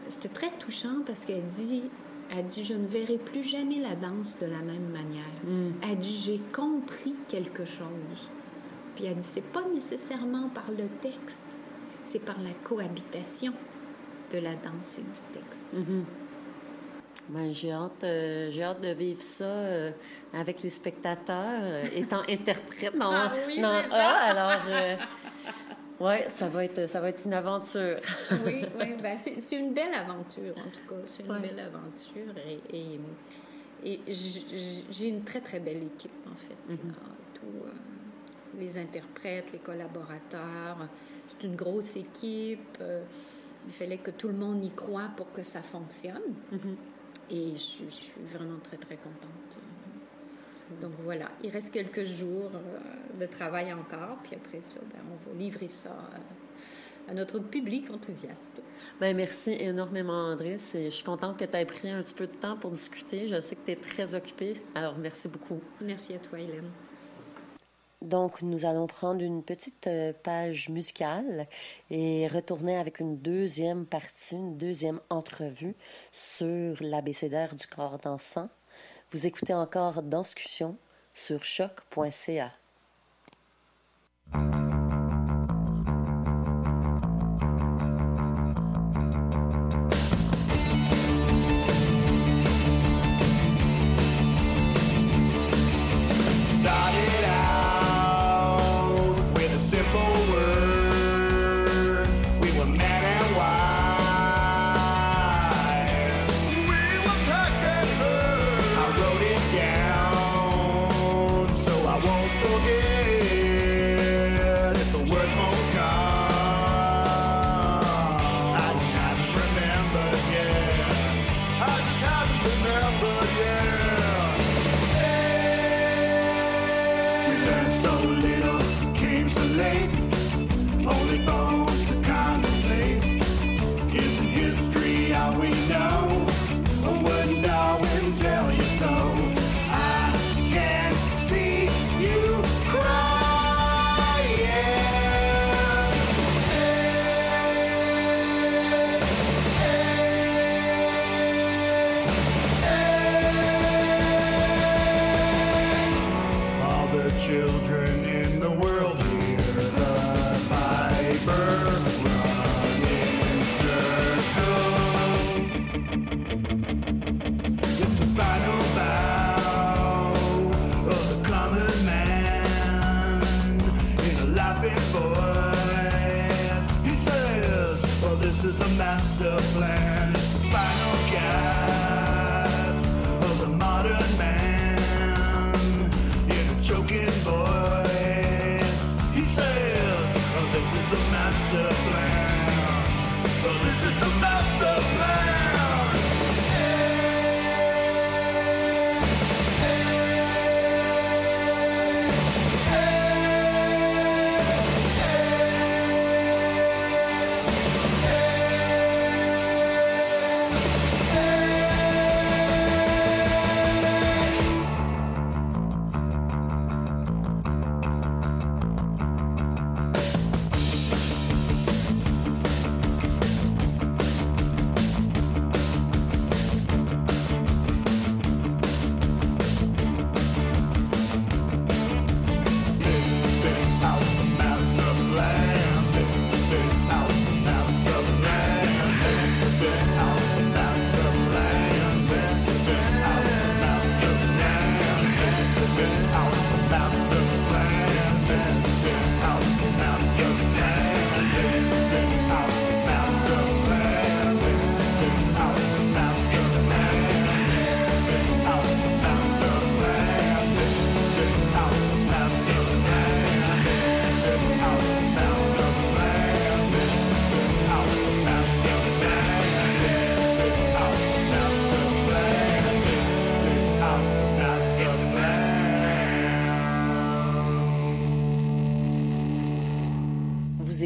c'était 0.08 0.28
très 0.28 0.50
touchant 0.58 1.02
parce 1.06 1.24
qu'elle 1.24 1.46
dit, 1.58 1.82
elle 2.34 2.46
dit, 2.46 2.64
je 2.64 2.74
ne 2.74 2.86
verrai 2.86 3.18
plus 3.18 3.42
jamais 3.42 3.80
la 3.80 3.94
danse 3.94 4.38
de 4.38 4.46
la 4.46 4.60
même 4.60 4.88
manière. 4.90 5.78
Elle 5.82 5.98
dit, 5.98 6.22
j'ai 6.24 6.40
compris 6.54 7.16
quelque 7.28 7.64
chose. 7.64 8.28
Puis 8.94 9.06
elle 9.06 9.16
dit, 9.16 9.28
c'est 9.28 9.42
pas 9.42 9.64
nécessairement 9.74 10.48
par 10.48 10.70
le 10.70 10.88
texte, 11.02 11.58
c'est 12.04 12.20
par 12.20 12.40
la 12.40 12.52
cohabitation 12.62 13.52
de 14.34 14.40
la 14.40 14.54
danse 14.54 14.98
et 14.98 15.02
du 15.02 15.40
texte. 15.40 15.78
Ben, 17.28 17.52
j'ai 17.52 17.72
hâte, 17.72 18.04
euh, 18.04 18.50
j'ai 18.50 18.62
hâte 18.62 18.82
de 18.82 18.88
vivre 18.92 19.22
ça 19.22 19.44
euh, 19.44 19.90
avec 20.34 20.62
les 20.62 20.68
spectateurs, 20.70 21.60
euh, 21.62 21.84
étant 21.94 22.20
interprète 22.28 22.96
dans, 22.98 23.12
Ah 23.12 23.32
oui, 23.46 23.60
dans 23.60 23.80
c'est 23.82 23.94
A. 23.94 24.08
Alors, 24.18 24.98
ouais, 26.00 26.26
ça 26.28 26.48
va 26.48 26.64
être, 26.66 26.86
ça 26.86 27.00
va 27.00 27.08
être 27.08 27.24
une 27.24 27.32
aventure. 27.32 27.96
oui, 28.44 28.66
oui 28.78 28.94
ben 29.02 29.16
c'est 29.16 29.56
une 29.56 29.72
belle 29.72 29.94
aventure, 29.94 30.54
en 30.58 30.70
tout 30.70 30.86
cas. 30.94 31.00
C'est 31.06 31.22
une 31.22 31.30
Ouais. 31.32 31.40
belle 31.40 31.60
aventure. 31.60 32.34
Et, 32.70 32.98
et, 33.86 34.00
j'ai 34.90 35.08
une 35.08 35.24
très, 35.24 35.40
très 35.40 35.60
belle 35.60 35.82
équipe, 35.82 36.10
en 36.30 36.34
fait. 36.36 36.56
Là. 36.68 36.74
Euh, 37.44 37.70
les 38.58 38.76
interprètes, 38.78 39.50
les 39.52 39.58
collaborateurs. 39.58 40.88
C'est 41.26 41.46
une 41.46 41.56
grosse 41.56 41.96
équipe. 41.96 42.78
Il 43.66 43.72
fallait 43.72 43.98
que 43.98 44.10
tout 44.10 44.28
le 44.28 44.34
monde 44.34 44.64
y 44.64 44.70
croit 44.70 45.10
pour 45.16 45.32
que 45.32 45.42
ça 45.42 45.62
fonctionne. 45.62 46.22
Mhm. 46.52 46.76
Et 47.30 47.52
je, 47.54 47.58
suis- 47.58 47.84
je 47.88 47.94
suis 47.94 48.20
vraiment 48.30 48.58
très, 48.62 48.76
très 48.76 48.96
contente. 48.96 49.58
Donc 50.80 50.92
voilà, 51.02 51.30
il 51.42 51.50
reste 51.50 51.72
quelques 51.72 52.04
jours 52.04 52.50
euh, 52.54 53.20
de 53.20 53.26
travail 53.26 53.72
encore, 53.72 54.18
puis 54.22 54.34
après 54.34 54.60
ça, 54.68 54.80
ben, 54.92 55.00
on 55.10 55.30
va 55.30 55.38
livrer 55.38 55.68
ça 55.68 55.90
euh, 55.90 57.10
à 57.10 57.14
notre 57.14 57.38
public 57.38 57.90
enthousiaste. 57.90 58.62
Ben, 58.98 59.14
merci 59.16 59.52
énormément, 59.52 60.12
André. 60.32 60.56
Je 60.58 60.88
suis 60.90 61.04
contente 61.04 61.38
que 61.38 61.44
tu 61.44 61.56
aies 61.56 61.66
pris 61.66 61.90
un 61.90 62.02
petit 62.02 62.14
peu 62.14 62.26
de 62.26 62.34
temps 62.34 62.56
pour 62.56 62.70
discuter. 62.70 63.28
Je 63.28 63.40
sais 63.40 63.56
que 63.56 63.64
tu 63.66 63.72
es 63.72 63.76
très 63.76 64.14
occupée. 64.14 64.54
Alors, 64.74 64.96
merci 64.98 65.28
beaucoup. 65.28 65.60
Merci 65.82 66.14
à 66.14 66.18
toi, 66.18 66.40
Hélène. 66.40 66.70
Donc, 68.04 68.42
nous 68.42 68.66
allons 68.66 68.86
prendre 68.86 69.22
une 69.22 69.42
petite 69.42 69.86
euh, 69.86 70.12
page 70.22 70.68
musicale 70.68 71.48
et 71.90 72.28
retourner 72.28 72.76
avec 72.76 73.00
une 73.00 73.16
deuxième 73.16 73.86
partie, 73.86 74.36
une 74.36 74.58
deuxième 74.58 75.00
entrevue 75.08 75.74
sur 76.12 76.76
l'abécédaire 76.80 77.54
du 77.54 77.66
corps 77.66 77.98
dansant. 77.98 78.50
Vous 79.10 79.26
écoutez 79.26 79.54
encore 79.54 80.02
Danscussion 80.02 80.76
sur 81.14 81.44
choc.ca. 81.44 82.52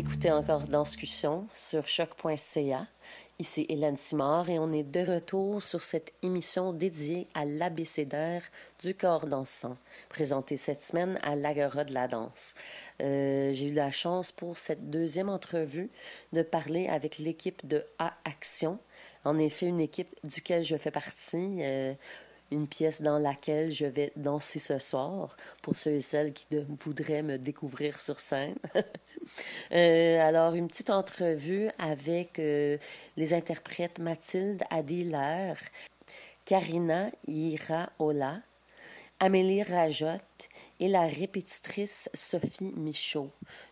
écoutez 0.08 0.30
encore 0.32 0.62
Danscussion 0.62 1.46
sur 1.52 1.86
choc.ca. 1.86 2.86
Ici 3.38 3.66
Hélène 3.68 3.98
Simard 3.98 4.48
et 4.48 4.58
on 4.58 4.72
est 4.72 4.82
de 4.82 5.00
retour 5.00 5.60
sur 5.60 5.82
cette 5.82 6.14
émission 6.22 6.72
dédiée 6.72 7.28
à 7.34 7.44
l'abécédaire 7.44 8.42
du 8.82 8.94
corps 8.94 9.26
dansant, 9.26 9.76
présentée 10.08 10.56
cette 10.56 10.80
semaine 10.80 11.18
à 11.22 11.36
l'Agora 11.36 11.84
de 11.84 11.92
la 11.92 12.08
danse. 12.08 12.54
Euh, 13.02 13.52
J'ai 13.52 13.68
eu 13.68 13.74
la 13.74 13.90
chance 13.90 14.32
pour 14.32 14.56
cette 14.56 14.88
deuxième 14.88 15.28
entrevue 15.28 15.90
de 16.32 16.40
parler 16.42 16.88
avec 16.88 17.18
l'équipe 17.18 17.66
de 17.66 17.84
A 17.98 18.14
Action. 18.24 18.78
En 19.26 19.38
effet, 19.38 19.66
une 19.66 19.80
équipe 19.80 20.16
duquel 20.24 20.64
je 20.64 20.76
fais 20.76 20.90
partie. 20.90 21.58
euh, 21.62 21.92
une 22.50 22.66
pièce 22.66 23.02
dans 23.02 23.18
laquelle 23.18 23.70
je 23.72 23.86
vais 23.86 24.12
danser 24.16 24.58
ce 24.58 24.78
soir 24.78 25.36
pour 25.62 25.76
ceux 25.76 25.92
et 25.92 26.00
celles 26.00 26.32
qui 26.32 26.46
voudraient 26.80 27.22
me 27.22 27.38
découvrir 27.38 28.00
sur 28.00 28.20
scène. 28.20 28.56
Euh, 29.72 30.20
alors, 30.20 30.54
une 30.54 30.68
petite 30.68 30.88
entrevue 30.88 31.68
avec 31.78 32.38
euh, 32.38 32.78
les 33.18 33.34
interprètes 33.34 33.98
Mathilde 33.98 34.62
Adiller, 34.70 35.52
Karina 36.46 37.10
Iraola, 37.26 38.40
Amélie 39.20 39.62
Rajotte 39.62 40.48
et 40.80 40.88
la 40.88 41.06
répétitrice 41.06 42.08
Sophie 42.14 42.72
Michaud, 42.76 43.30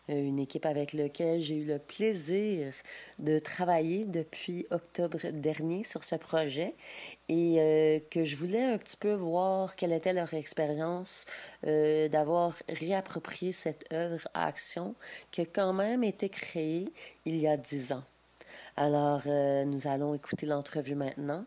Euh, 0.08 0.14
une 0.14 0.38
équipe 0.38 0.66
avec 0.66 0.92
laquelle 0.92 1.40
j'ai 1.40 1.56
eu 1.56 1.64
le 1.64 1.78
plaisir 1.80 2.72
de 3.18 3.40
travailler 3.40 4.06
depuis 4.06 4.66
octobre 4.70 5.18
dernier 5.32 5.82
sur 5.82 6.04
ce 6.04 6.14
projet 6.14 6.74
et 7.28 7.56
euh, 7.58 7.98
que 8.10 8.24
je 8.24 8.36
voulais 8.36 8.62
un 8.62 8.78
petit 8.78 8.96
peu 8.96 9.14
voir 9.14 9.74
quelle 9.74 9.92
était 9.92 10.12
leur 10.12 10.32
expérience 10.34 11.24
euh, 11.66 12.08
d'avoir 12.08 12.54
réapproprié 12.68 13.50
cette 13.50 13.92
œuvre 13.92 14.28
à 14.32 14.46
action 14.46 14.94
qui 15.32 15.40
a 15.40 15.46
quand 15.46 15.72
même 15.72 16.04
été 16.04 16.28
créée 16.28 16.92
il 17.24 17.36
y 17.36 17.48
a 17.48 17.56
dix 17.56 17.92
ans. 17.92 18.04
Alors, 18.76 19.22
nous 19.26 19.86
allons 19.88 20.14
écouter 20.14 20.44
l'entrevue 20.46 20.94
maintenant 20.94 21.46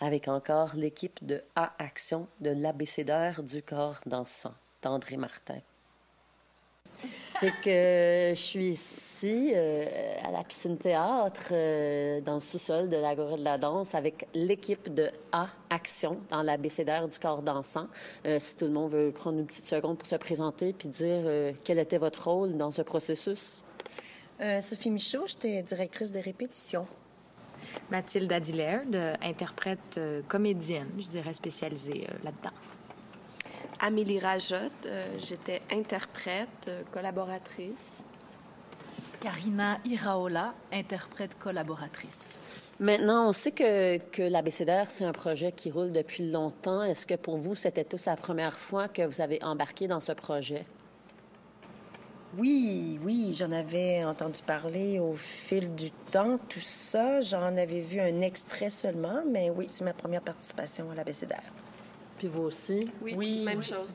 avec 0.00 0.28
encore 0.28 0.76
l'équipe 0.76 1.24
de 1.24 1.42
A 1.56 1.72
Action 1.78 2.28
de 2.40 2.50
l'abécédaire 2.50 3.42
du 3.42 3.62
corps 3.62 4.00
dansant 4.06 4.54
d'André 4.82 5.16
Martin. 5.16 5.60
Fait 7.40 7.52
que 7.62 7.70
euh, 7.70 8.34
je 8.34 8.40
suis 8.40 8.68
ici 8.70 9.52
euh, 9.54 10.16
à 10.24 10.32
la 10.32 10.42
piscine 10.42 10.76
théâtre 10.76 11.50
euh, 11.52 12.20
dans 12.20 12.34
le 12.34 12.40
sous-sol 12.40 12.88
de 12.88 12.96
l'Agora 12.96 13.36
de 13.36 13.44
la 13.44 13.58
danse 13.58 13.94
avec 13.94 14.26
l'équipe 14.34 14.92
de 14.92 15.08
A 15.30 15.46
Action 15.70 16.18
dans 16.30 16.42
l'abécédaire 16.42 17.06
du 17.06 17.16
corps 17.20 17.42
dansant. 17.42 17.86
Euh, 18.26 18.38
si 18.40 18.56
tout 18.56 18.64
le 18.64 18.72
monde 18.72 18.90
veut 18.90 19.12
prendre 19.12 19.38
une 19.38 19.46
petite 19.46 19.66
seconde 19.66 19.98
pour 19.98 20.08
se 20.08 20.16
présenter 20.16 20.72
puis 20.72 20.88
dire 20.88 21.22
euh, 21.24 21.52
quel 21.62 21.78
était 21.78 21.98
votre 21.98 22.28
rôle 22.28 22.56
dans 22.56 22.72
ce 22.72 22.82
processus? 22.82 23.62
Euh, 24.40 24.60
Sophie 24.60 24.90
Michaud, 24.90 25.26
j'étais 25.26 25.62
directrice 25.62 26.10
de 26.10 26.18
répétition. 26.18 26.86
Mathilde 27.90 28.32
Adiller, 28.32 28.78
de 28.86 29.12
interprète 29.22 29.98
euh, 29.98 30.22
comédienne, 30.26 30.88
je 30.98 31.08
dirais 31.08 31.34
spécialisée 31.34 32.06
euh, 32.08 32.14
là-dedans. 32.24 32.54
Amélie 33.80 34.18
Rajotte, 34.18 34.86
euh, 34.86 35.06
j'étais 35.18 35.62
interprète, 35.70 36.48
euh, 36.66 36.82
collaboratrice. 36.92 38.02
Karina 39.20 39.78
Iraola, 39.84 40.54
interprète 40.72 41.38
collaboratrice. 41.38 42.40
Maintenant, 42.80 43.28
on 43.28 43.32
sait 43.32 43.52
que, 43.52 43.98
que 43.98 44.22
l'abécédaire, 44.22 44.90
c'est 44.90 45.04
un 45.04 45.12
projet 45.12 45.52
qui 45.52 45.70
roule 45.70 45.92
depuis 45.92 46.30
longtemps. 46.30 46.82
Est-ce 46.82 47.06
que 47.06 47.14
pour 47.14 47.36
vous, 47.36 47.54
c'était 47.54 47.84
tous 47.84 48.06
la 48.06 48.16
première 48.16 48.56
fois 48.56 48.88
que 48.88 49.02
vous 49.02 49.20
avez 49.20 49.42
embarqué 49.42 49.86
dans 49.88 50.00
ce 50.00 50.12
projet? 50.12 50.64
Oui, 52.36 53.00
oui, 53.02 53.34
j'en 53.34 53.52
avais 53.52 54.04
entendu 54.04 54.40
parler 54.46 54.98
au 54.98 55.14
fil 55.14 55.74
du 55.74 55.90
temps, 55.90 56.38
tout 56.48 56.60
ça. 56.60 57.20
J'en 57.20 57.56
avais 57.56 57.80
vu 57.80 58.00
un 58.00 58.20
extrait 58.20 58.70
seulement, 58.70 59.22
mais 59.26 59.50
oui, 59.50 59.66
c'est 59.70 59.84
ma 59.84 59.94
première 59.94 60.22
participation 60.22 60.90
à 60.90 60.94
l'abécédaire. 60.94 61.42
Puis 62.18 62.28
vous 62.28 62.42
aussi? 62.42 62.90
Oui, 63.00 63.44
même 63.44 63.62
chose. 63.62 63.94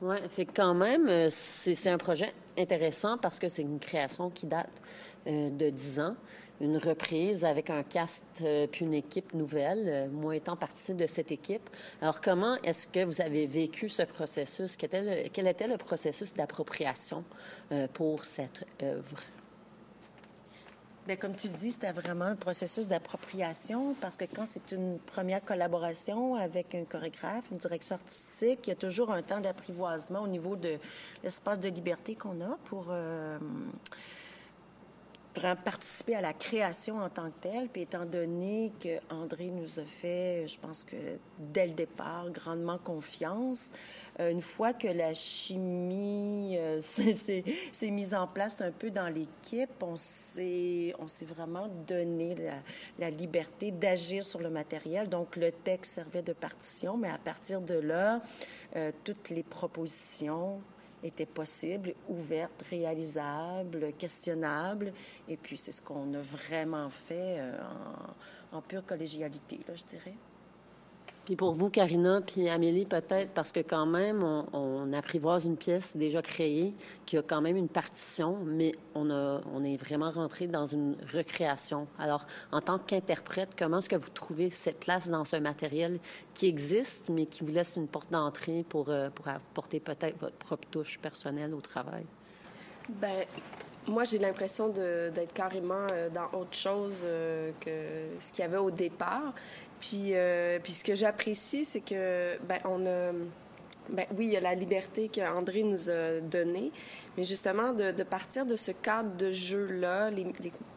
Oui, 0.00 0.16
fait 0.30 0.46
que 0.46 0.52
quand 0.54 0.74
même, 0.74 1.08
euh, 1.08 1.28
c'est 1.30 1.74
c'est 1.74 1.90
un 1.90 1.98
projet 1.98 2.32
intéressant 2.56 3.18
parce 3.18 3.38
que 3.38 3.48
c'est 3.48 3.62
une 3.62 3.80
création 3.80 4.30
qui 4.30 4.46
date 4.46 4.80
euh, 5.26 5.50
de 5.50 5.70
10 5.70 6.00
ans. 6.00 6.16
une 6.60 6.78
reprise 6.78 7.44
avec 7.44 7.70
un 7.70 7.82
cast 7.82 8.24
euh, 8.42 8.66
puis 8.66 8.84
une 8.84 8.94
équipe 8.94 9.34
nouvelle, 9.34 9.84
euh, 9.86 10.08
moi 10.08 10.36
étant 10.36 10.56
partie 10.56 10.94
de 10.94 11.06
cette 11.06 11.32
équipe. 11.32 11.68
Alors, 12.00 12.20
comment 12.20 12.56
est-ce 12.62 12.86
que 12.86 13.04
vous 13.04 13.20
avez 13.20 13.46
vécu 13.46 13.88
ce 13.88 14.02
processus? 14.02 14.76
Quel 14.76 14.86
était 14.86 15.02
le, 15.02 15.28
quel 15.30 15.48
était 15.48 15.66
le 15.66 15.76
processus 15.76 16.32
d'appropriation 16.32 17.24
euh, 17.72 17.88
pour 17.92 18.24
cette 18.24 18.66
œuvre? 18.82 19.18
Bien, 21.06 21.16
comme 21.16 21.36
tu 21.36 21.48
le 21.48 21.54
dis, 21.54 21.72
c'était 21.72 21.92
vraiment 21.92 22.24
un 22.24 22.34
processus 22.34 22.88
d'appropriation 22.88 23.94
parce 24.00 24.16
que 24.16 24.24
quand 24.24 24.46
c'est 24.46 24.72
une 24.72 24.98
première 24.98 25.42
collaboration 25.42 26.34
avec 26.34 26.74
un 26.74 26.84
chorégraphe, 26.84 27.44
une 27.50 27.58
direction 27.58 27.96
artistique, 27.96 28.60
il 28.66 28.70
y 28.70 28.72
a 28.72 28.76
toujours 28.76 29.12
un 29.12 29.20
temps 29.20 29.40
d'apprivoisement 29.40 30.22
au 30.22 30.28
niveau 30.28 30.56
de 30.56 30.78
l'espace 31.22 31.60
de 31.60 31.68
liberté 31.68 32.14
qu'on 32.14 32.40
a 32.40 32.56
pour 32.64 32.86
euh, 32.88 33.38
participer 35.40 36.14
à 36.14 36.20
la 36.20 36.32
création 36.32 36.98
en 36.98 37.08
tant 37.08 37.30
que 37.30 37.48
telle. 37.48 37.68
Puis 37.68 37.82
étant 37.82 38.04
donné 38.04 38.72
que 38.80 38.98
André 39.12 39.46
nous 39.46 39.78
a 39.80 39.84
fait, 39.84 40.46
je 40.46 40.58
pense 40.58 40.84
que 40.84 40.96
dès 41.38 41.66
le 41.66 41.72
départ, 41.72 42.30
grandement 42.30 42.78
confiance, 42.78 43.72
euh, 44.20 44.30
une 44.30 44.40
fois 44.40 44.72
que 44.72 44.88
la 44.88 45.12
chimie 45.12 46.56
euh, 46.56 46.80
s'est 46.80 47.90
mise 47.90 48.14
en 48.14 48.26
place 48.26 48.60
un 48.60 48.70
peu 48.70 48.90
dans 48.90 49.08
l'équipe, 49.08 49.82
on 49.82 49.96
s'est 49.96 50.94
vraiment 51.26 51.68
donné 51.86 52.34
la, 52.36 52.54
la 52.98 53.10
liberté 53.10 53.70
d'agir 53.70 54.22
sur 54.22 54.40
le 54.40 54.50
matériel. 54.50 55.08
Donc 55.08 55.36
le 55.36 55.50
texte 55.50 55.94
servait 55.94 56.22
de 56.22 56.32
partition, 56.32 56.96
mais 56.96 57.10
à 57.10 57.18
partir 57.18 57.60
de 57.60 57.74
là, 57.74 58.22
euh, 58.76 58.92
toutes 59.02 59.30
les 59.30 59.42
propositions 59.42 60.60
étaient 61.04 61.26
possibles, 61.26 61.94
ouvertes, 62.08 62.64
réalisables, 62.70 63.92
questionnables. 63.98 64.92
Et 65.28 65.36
puis, 65.36 65.58
c'est 65.58 65.72
ce 65.72 65.82
qu'on 65.82 66.12
a 66.14 66.20
vraiment 66.20 66.88
fait 66.90 67.38
euh, 67.38 67.56
en, 68.52 68.62
pure 68.62 68.84
collégialité, 68.84 69.60
je 69.74 69.84
dirais. 69.84 70.14
Puis 71.24 71.36
pour 71.36 71.54
vous, 71.54 71.70
Karina, 71.70 72.20
puis 72.20 72.50
Amélie, 72.50 72.84
peut-être, 72.84 73.30
parce 73.30 73.50
que 73.50 73.60
quand 73.60 73.86
même, 73.86 74.22
on, 74.22 74.44
on 74.52 74.92
apprivoise 74.92 75.46
une 75.46 75.56
pièce 75.56 75.96
déjà 75.96 76.20
créée, 76.20 76.74
qui 77.06 77.16
a 77.16 77.22
quand 77.22 77.40
même 77.40 77.56
une 77.56 77.68
partition, 77.68 78.38
mais 78.44 78.72
on, 78.94 79.10
a, 79.10 79.40
on 79.54 79.64
est 79.64 79.76
vraiment 79.78 80.10
rentré 80.10 80.46
dans 80.46 80.66
une 80.66 80.96
recréation. 81.14 81.86
Alors, 81.98 82.26
en 82.52 82.60
tant 82.60 82.78
qu'interprète, 82.78 83.50
comment 83.58 83.78
est-ce 83.78 83.88
que 83.88 83.96
vous 83.96 84.10
trouvez 84.10 84.50
cette 84.50 84.80
place 84.80 85.08
dans 85.08 85.24
ce 85.24 85.36
matériel 85.36 85.98
qui 86.34 86.46
existe, 86.46 87.08
mais 87.08 87.24
qui 87.24 87.42
vous 87.42 87.52
laisse 87.52 87.76
une 87.76 87.88
porte 87.88 88.12
d'entrée 88.12 88.64
pour, 88.68 88.90
euh, 88.90 89.08
pour 89.08 89.28
apporter 89.28 89.80
peut-être 89.80 90.18
votre 90.20 90.36
propre 90.36 90.68
touche 90.70 90.98
personnelle 90.98 91.54
au 91.54 91.60
travail? 91.62 92.04
Ben, 92.88 93.24
moi, 93.86 94.04
j'ai 94.04 94.18
l'impression 94.18 94.68
d'être 94.68 95.34
carrément 95.34 95.86
euh, 95.92 96.08
dans 96.08 96.38
autre 96.38 96.54
chose 96.54 97.02
euh, 97.04 97.50
que 97.60 98.18
ce 98.18 98.32
qu'il 98.32 98.40
y 98.40 98.46
avait 98.46 98.56
au 98.56 98.70
départ. 98.70 99.34
Puis, 99.88 100.14
euh, 100.14 100.58
puis 100.62 100.72
ce 100.72 100.82
que 100.82 100.94
j'apprécie, 100.94 101.64
c'est 101.64 101.80
que, 101.80 102.38
ben, 102.48 102.58
on 102.64 102.86
a. 102.86 103.12
Ben, 103.90 104.06
oui, 104.16 104.26
il 104.28 104.32
y 104.32 104.36
a 104.36 104.40
la 104.40 104.54
liberté 104.54 105.10
qu'André 105.10 105.62
nous 105.62 105.90
a 105.90 106.18
donnée, 106.22 106.72
mais 107.18 107.24
justement, 107.24 107.74
de, 107.74 108.02
partir 108.02 108.46
de 108.46 108.56
ce 108.56 108.70
cadre 108.70 109.14
de 109.18 109.30
jeu-là, 109.30 110.08
les, 110.10 110.26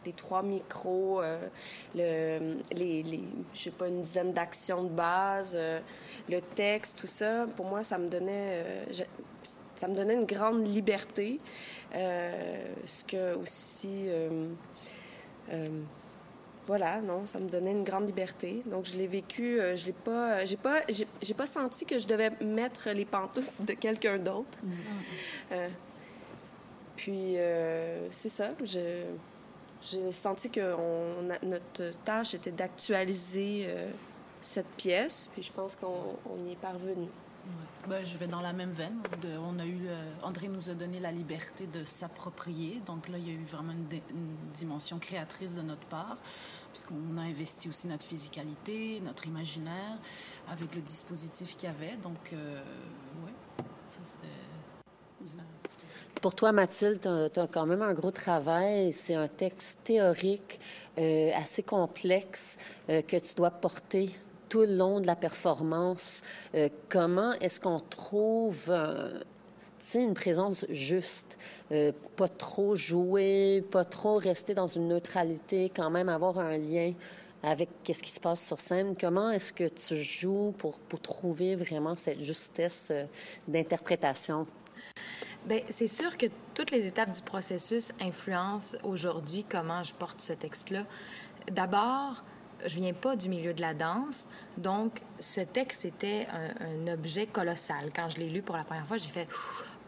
les- 0.04 0.12
trois 0.12 0.42
micros, 0.42 1.22
euh, 1.22 1.38
le, 1.94 2.58
les, 2.70 3.02
les, 3.02 3.22
sais 3.54 3.70
pas, 3.70 3.88
une 3.88 4.02
dizaine 4.02 4.34
d'actions 4.34 4.82
de 4.82 4.90
base, 4.90 5.54
euh, 5.58 5.80
le 6.28 6.42
texte, 6.42 6.98
tout 6.98 7.06
ça, 7.06 7.46
pour 7.56 7.64
moi, 7.64 7.82
ça 7.82 7.96
me 7.96 8.08
donnait, 8.10 8.62
euh, 8.66 8.84
ça 9.74 9.88
me 9.88 9.94
donnait 9.94 10.14
une 10.14 10.26
grande 10.26 10.66
liberté. 10.68 11.40
Ce 11.94 13.04
que 13.06 13.34
aussi. 13.36 14.10
Voilà, 16.68 17.00
non, 17.00 17.24
ça 17.26 17.38
me 17.40 17.48
donnait 17.48 17.72
une 17.72 17.82
grande 17.82 18.06
liberté. 18.06 18.62
Donc 18.66 18.84
je 18.84 18.96
l'ai 18.96 19.06
vécu, 19.08 19.58
euh, 19.60 19.74
je 19.74 19.86
l'ai 19.86 19.92
pas, 19.92 20.44
j'ai 20.44 20.56
pas, 20.58 20.82
j'ai 20.88 21.34
pas 21.34 21.46
senti 21.46 21.84
que 21.86 21.98
je 21.98 22.06
devais 22.06 22.30
mettre 22.44 22.90
les 22.90 23.04
pantoufles 23.06 23.64
de 23.64 23.72
quelqu'un 23.72 24.18
d'autre. 24.18 24.56
Euh, 25.52 25.68
puis 26.96 27.38
euh, 27.38 28.08
c'est 28.10 28.28
ça, 28.28 28.50
j'ai 28.64 30.12
senti 30.12 30.50
que 30.50 30.74
on 30.74 31.30
a- 31.30 31.44
notre 31.44 31.90
tâche 32.04 32.34
était 32.34 32.50
d'actualiser 32.52 33.68
cette 34.40 34.68
pièce, 34.76 35.30
puis 35.32 35.42
je 35.42 35.52
pense 35.52 35.74
qu'on 35.74 36.16
on 36.26 36.46
y 36.48 36.52
est 36.52 36.56
parvenu. 36.56 37.08
Ben, 37.88 38.04
je 38.04 38.18
vais 38.18 38.26
dans 38.26 38.42
la 38.42 38.52
même 38.52 38.72
veine. 38.72 38.98
De- 39.22 39.38
on 39.38 39.58
a 39.58 39.64
eu, 39.64 39.86
euh, 39.86 40.02
André 40.22 40.48
nous 40.48 40.68
a 40.68 40.74
donné 40.74 41.00
la 41.00 41.10
liberté 41.10 41.66
de 41.66 41.82
s'approprier. 41.84 42.82
Donc 42.84 43.08
là, 43.08 43.16
il 43.16 43.26
y 43.26 43.30
a 43.30 43.34
eu 43.34 43.44
vraiment 43.46 43.72
une 43.72 44.36
dimension 44.52 44.98
créatrice 44.98 45.54
de 45.54 45.62
notre 45.62 45.86
part, 45.86 46.18
puisqu'on 46.78 47.18
a 47.18 47.22
investi 47.22 47.68
aussi 47.68 47.88
notre 47.88 48.06
physicalité, 48.06 49.00
notre 49.04 49.26
imaginaire, 49.26 49.98
avec 50.48 50.74
le 50.76 50.80
dispositif 50.80 51.56
qu'il 51.56 51.68
y 51.68 51.72
avait. 51.72 51.96
Donc, 51.96 52.32
euh, 52.32 52.60
ouais, 53.24 53.32
ça 53.90 53.98
c'était... 54.04 55.40
Pour 56.22 56.34
toi, 56.36 56.52
Mathilde, 56.52 57.00
tu 57.00 57.40
as, 57.40 57.46
quand 57.48 57.66
même 57.66 57.82
un 57.82 57.94
gros 57.94 58.12
travail. 58.12 58.92
C'est 58.92 59.14
un 59.14 59.26
texte 59.26 59.80
théorique 59.82 60.60
euh, 60.98 61.30
assez 61.34 61.64
complexe 61.64 62.58
euh, 62.88 63.02
que 63.02 63.16
tu 63.16 63.34
dois 63.34 63.50
porter 63.50 64.10
tout 64.48 64.60
le 64.60 64.76
long 64.76 65.00
de 65.00 65.06
la 65.06 65.16
performance. 65.16 66.22
Comment 66.88 67.34
est-ce 67.34 67.60
qu'on 67.60 67.80
trouve 67.80 68.72
une 69.94 70.14
présence 70.14 70.66
juste, 70.68 71.38
euh, 71.72 71.92
pas 72.16 72.28
trop 72.28 72.76
jouer, 72.76 73.64
pas 73.70 73.84
trop 73.84 74.16
rester 74.16 74.54
dans 74.54 74.66
une 74.66 74.88
neutralité, 74.88 75.70
quand 75.74 75.90
même 75.90 76.08
avoir 76.08 76.38
un 76.38 76.58
lien 76.58 76.92
avec 77.42 77.68
qu'est-ce 77.84 78.02
qui 78.02 78.10
se 78.10 78.20
passe 78.20 78.44
sur 78.44 78.60
scène. 78.60 78.96
Comment 79.00 79.30
est-ce 79.30 79.52
que 79.52 79.68
tu 79.68 79.96
joues 79.96 80.54
pour, 80.58 80.78
pour 80.80 81.00
trouver 81.00 81.56
vraiment 81.56 81.96
cette 81.96 82.22
justesse 82.22 82.88
euh, 82.90 83.04
d'interprétation? 83.46 84.46
Bien, 85.46 85.60
c'est 85.70 85.88
sûr 85.88 86.16
que 86.16 86.26
toutes 86.54 86.72
les 86.72 86.86
étapes 86.86 87.12
du 87.12 87.22
processus 87.22 87.92
influencent 88.00 88.76
aujourd'hui 88.82 89.44
comment 89.48 89.82
je 89.84 89.94
porte 89.94 90.20
ce 90.20 90.32
texte-là. 90.32 90.84
D'abord, 91.50 92.24
je 92.66 92.74
viens 92.74 92.92
pas 92.92 93.14
du 93.14 93.28
milieu 93.28 93.54
de 93.54 93.60
la 93.60 93.72
danse, 93.72 94.28
donc 94.56 95.00
ce 95.20 95.40
texte 95.40 95.84
était 95.84 96.26
un, 96.32 96.88
un 96.88 96.92
objet 96.92 97.26
colossal. 97.26 97.92
Quand 97.94 98.08
je 98.08 98.18
l'ai 98.18 98.28
lu 98.28 98.42
pour 98.42 98.56
la 98.56 98.64
première 98.64 98.86
fois, 98.86 98.98
j'ai 98.98 99.10
fait 99.10 99.28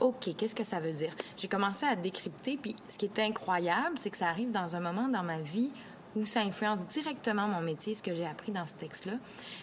OK, 0.01 0.35
qu'est-ce 0.37 0.55
que 0.55 0.65
ça 0.65 0.81
veut 0.81 0.93
dire? 0.93 1.15
J'ai 1.37 1.49
commencé 1.49 1.85
à 1.87 1.95
décrypter, 1.95 2.57
puis 2.57 2.75
ce 2.89 2.97
qui 2.97 3.05
est 3.05 3.19
incroyable, 3.19 3.99
c'est 3.99 4.11
que 4.11 4.17
ça 4.17 4.29
arrive 4.29 4.51
dans 4.51 4.75
un 4.75 4.81
moment 4.81 5.09
dans 5.09 5.23
ma 5.23 5.41
vie 5.41 5.71
où 6.17 6.25
ça 6.27 6.41
influence 6.41 6.81
directement 6.87 7.47
mon 7.47 7.61
métier, 7.61 7.95
ce 7.95 8.03
que 8.03 8.15
j'ai 8.15 8.27
appris 8.27 8.51
dans 8.51 8.67
ce 8.67 8.75
texte-là. 8.75 9.13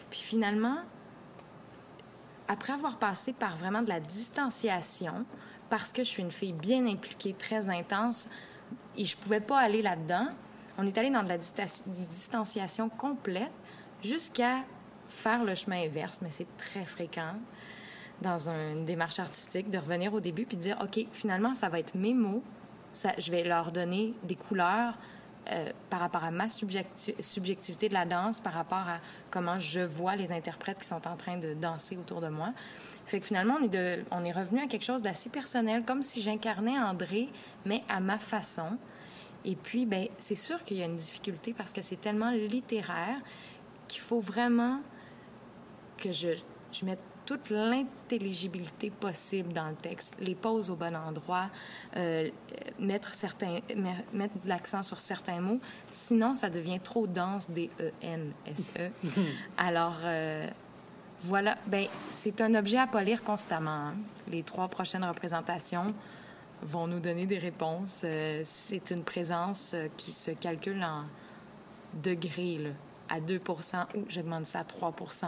Puis 0.09 0.19
finalement, 0.19 0.77
après 2.47 2.73
avoir 2.73 2.97
passé 2.97 3.33
par 3.33 3.57
vraiment 3.57 3.81
de 3.81 3.89
la 3.89 3.99
distanciation, 3.99 5.25
parce 5.69 5.91
que 5.91 6.03
je 6.03 6.09
suis 6.09 6.23
une 6.23 6.31
fille 6.31 6.53
bien 6.53 6.85
impliquée, 6.87 7.33
très 7.33 7.69
intense, 7.69 8.29
et 8.95 9.05
je 9.05 9.17
pouvais 9.17 9.41
pas 9.41 9.59
aller 9.59 9.81
là-dedans, 9.81 10.27
on 10.77 10.85
est 10.85 10.97
allé 10.97 11.09
dans 11.09 11.23
de 11.23 11.29
la 11.29 11.37
dista- 11.37 11.83
distanciation 12.09 12.89
complète 12.89 13.51
jusqu'à 14.03 14.63
faire 15.07 15.43
le 15.43 15.55
chemin 15.55 15.83
inverse, 15.83 16.19
mais 16.21 16.29
c'est 16.31 16.47
très 16.57 16.85
fréquent 16.85 17.33
dans 18.21 18.49
un- 18.49 18.71
une 18.73 18.85
démarche 18.85 19.19
artistique 19.19 19.69
de 19.69 19.77
revenir 19.77 20.13
au 20.13 20.19
début 20.19 20.45
puis 20.45 20.57
de 20.57 20.61
dire, 20.61 20.77
OK, 20.83 21.05
finalement, 21.11 21.53
ça 21.53 21.69
va 21.69 21.79
être 21.79 21.95
mes 21.95 22.13
mots, 22.13 22.43
je 23.17 23.31
vais 23.31 23.43
leur 23.43 23.71
donner 23.71 24.13
des 24.23 24.35
couleurs 24.35 24.93
euh, 25.49 25.71
par 25.89 26.01
rapport 26.01 26.25
à 26.25 26.31
ma 26.31 26.47
subjecti- 26.47 27.15
subjectivité 27.21 27.87
de 27.87 27.93
la 27.93 28.05
danse, 28.05 28.41
par 28.41 28.51
rapport 28.51 28.79
à 28.79 28.99
comment 29.31 29.59
je 29.59 29.79
vois 29.79 30.17
les 30.17 30.33
interprètes 30.33 30.79
qui 30.79 30.87
sont 30.87 31.07
en 31.07 31.15
train 31.15 31.37
de 31.37 31.53
danser 31.53 31.95
autour 31.95 32.19
de 32.19 32.27
moi. 32.27 32.51
Fait 33.05 33.21
que 33.21 33.25
finalement, 33.27 33.55
on 33.61 33.63
est, 33.63 33.69
de, 33.69 34.03
on 34.11 34.25
est 34.25 34.33
revenu 34.33 34.59
à 34.61 34.67
quelque 34.67 34.83
chose 34.83 35.01
d'assez 35.01 35.29
personnel, 35.29 35.85
comme 35.85 36.01
si 36.01 36.21
j'incarnais 36.21 36.77
André, 36.77 37.29
mais 37.65 37.81
à 37.87 38.01
ma 38.01 38.17
façon. 38.19 38.77
Et 39.45 39.55
puis, 39.55 39.85
ben, 39.85 40.09
c'est 40.17 40.35
sûr 40.35 40.61
qu'il 40.65 40.77
y 40.77 40.81
a 40.81 40.85
une 40.85 40.97
difficulté 40.97 41.53
parce 41.53 41.71
que 41.71 41.81
c'est 41.81 41.95
tellement 42.01 42.31
littéraire 42.31 43.15
qu'il 43.87 44.01
faut 44.01 44.19
vraiment 44.19 44.81
que 45.97 46.11
je, 46.11 46.29
je 46.73 46.83
mette 46.83 46.99
toute 47.27 47.49
l'intelligibilité 47.49 48.89
possible 48.89 49.51
dans 49.51 49.67
le 49.67 49.75
texte, 49.75 50.15
les 50.19 50.33
pauses 50.33 50.71
au 50.71 50.75
bon 50.75 50.95
endroit, 50.95 51.49
euh, 51.97 52.29
mettre, 52.79 53.13
certains, 53.13 53.59
me- 53.75 54.17
mettre 54.17 54.33
de 54.41 54.47
l'accent 54.47 54.81
sur 54.81 54.99
certains 54.99 55.41
mots. 55.41 55.59
Sinon, 55.91 56.33
ça 56.33 56.49
devient 56.49 56.79
trop 56.79 57.05
dense, 57.05 57.49
D-E-N-S-E. 57.51 58.89
Alors, 59.57 59.97
euh, 60.05 60.47
voilà. 61.21 61.55
Ben, 61.67 61.87
c'est 62.11 62.39
un 62.39 62.55
objet 62.55 62.77
à 62.77 62.87
polir 62.87 63.21
constamment. 63.23 63.71
hein. 63.89 63.95
Les 64.31 64.43
trois 64.43 64.69
prochaines 64.69 65.03
représentations 65.03 65.93
vont 66.61 66.87
nous 66.87 66.99
donner 67.01 67.25
des 67.25 67.39
réponses. 67.39 68.03
Euh, 68.05 68.41
c'est 68.45 68.89
une 68.89 69.03
présence 69.03 69.75
qui 69.97 70.13
se 70.13 70.31
calcule 70.31 70.81
en 70.83 71.03
degrés, 72.01 72.57
là. 72.59 72.69
À 73.09 73.19
2 73.19 73.39
ou 73.95 74.05
j'augmente 74.09 74.45
ça 74.45 74.59
à 74.59 74.63
3% 74.63 75.27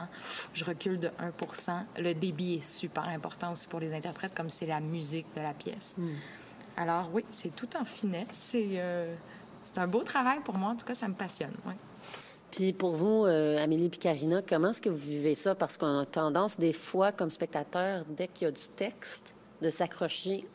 je 0.54 0.66
recule 0.66 1.00
de 1.00 1.08
1% 1.08 1.72
Le 1.98 2.14
débit 2.14 2.56
est 2.56 2.60
super 2.60 3.08
important 3.08 3.54
aussi 3.54 3.68
pour 3.68 3.80
les 3.80 3.94
interprètes, 3.94 4.34
comme 4.36 4.50
c'est 4.50 4.66
la 4.66 4.80
musique 4.80 5.28
de 5.36 5.42
la 5.42 5.54
pièce. 5.54 5.96
Alors 6.78 7.10
oui, 7.14 7.26
c'est 7.30 7.56
tout 7.56 7.70
en 7.78 7.86
finesse. 7.86 8.28
C'est 8.32 8.68
euh, 8.74 9.14
c'est 9.64 9.78
un 9.78 9.88
beau 9.88 10.04
travail 10.04 10.40
pour 10.44 10.58
moi. 10.58 10.70
En 10.70 10.76
tout 10.76 10.86
cas, 10.86 10.94
ça 10.94 11.08
me 11.08 11.14
passionne. 11.14 11.54
Ouais. 11.66 11.76
Puis 12.52 12.74
pour 12.74 12.96
vous, 12.96 13.26
euh, 13.26 13.64
Amélie 13.64 13.90
Picarina, 13.90 14.42
comment 14.42 14.70
est-ce 14.70 14.82
que 14.82 14.90
vous 14.90 14.98
vivez 14.98 15.36
ça? 15.36 15.54
Parce 15.54 15.78
qu'on 15.78 16.00
a 16.00 16.06
tendance 16.06 16.58
des 16.58 16.74
fois, 16.74 17.12
comme 17.12 17.30
spectateur, 17.30 18.06
dès 18.10 18.28
qu'il 18.28 18.46
y 18.46 18.48
a 18.48 18.52
du 18.52 18.68
texte, 18.76 19.36
de 19.62 19.70
s'accrocher 19.70 20.48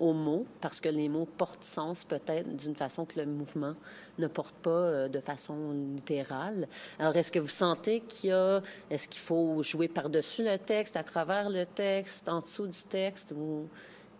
aux 0.00 0.12
mots, 0.12 0.46
parce 0.60 0.80
que 0.80 0.88
les 0.88 1.08
mots 1.08 1.26
portent 1.36 1.64
sens 1.64 2.04
peut-être 2.04 2.56
d'une 2.56 2.74
façon 2.74 3.04
que 3.04 3.18
le 3.18 3.26
mouvement 3.26 3.74
ne 4.18 4.26
porte 4.26 4.54
pas 4.56 4.70
euh, 4.70 5.08
de 5.08 5.20
façon 5.20 5.72
littérale. 5.72 6.68
Alors, 6.98 7.16
est-ce 7.16 7.32
que 7.32 7.38
vous 7.38 7.48
sentez 7.48 8.00
qu'il 8.00 8.30
y 8.30 8.32
a, 8.32 8.62
est-ce 8.90 9.08
qu'il 9.08 9.20
faut 9.20 9.62
jouer 9.62 9.88
par-dessus 9.88 10.44
le 10.44 10.58
texte, 10.58 10.96
à 10.96 11.02
travers 11.02 11.50
le 11.50 11.66
texte, 11.66 12.28
en 12.28 12.40
dessous 12.40 12.66
du 12.66 12.82
texte, 12.82 13.34
ou 13.36 13.68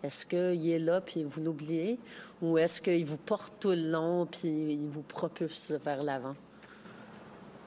est-ce 0.03 0.25
qu'il 0.25 0.69
est 0.69 0.79
là 0.79 1.01
puis 1.01 1.23
vous 1.23 1.41
l'oubliez, 1.41 1.99
ou 2.41 2.57
est-ce 2.57 2.81
qu'il 2.81 3.05
vous 3.05 3.17
porte 3.17 3.53
tout 3.59 3.71
le 3.71 3.89
long 3.91 4.25
puis 4.25 4.73
il 4.73 4.87
vous 4.87 5.01
propulse 5.01 5.71
vers 5.71 6.03
l'avant? 6.03 6.35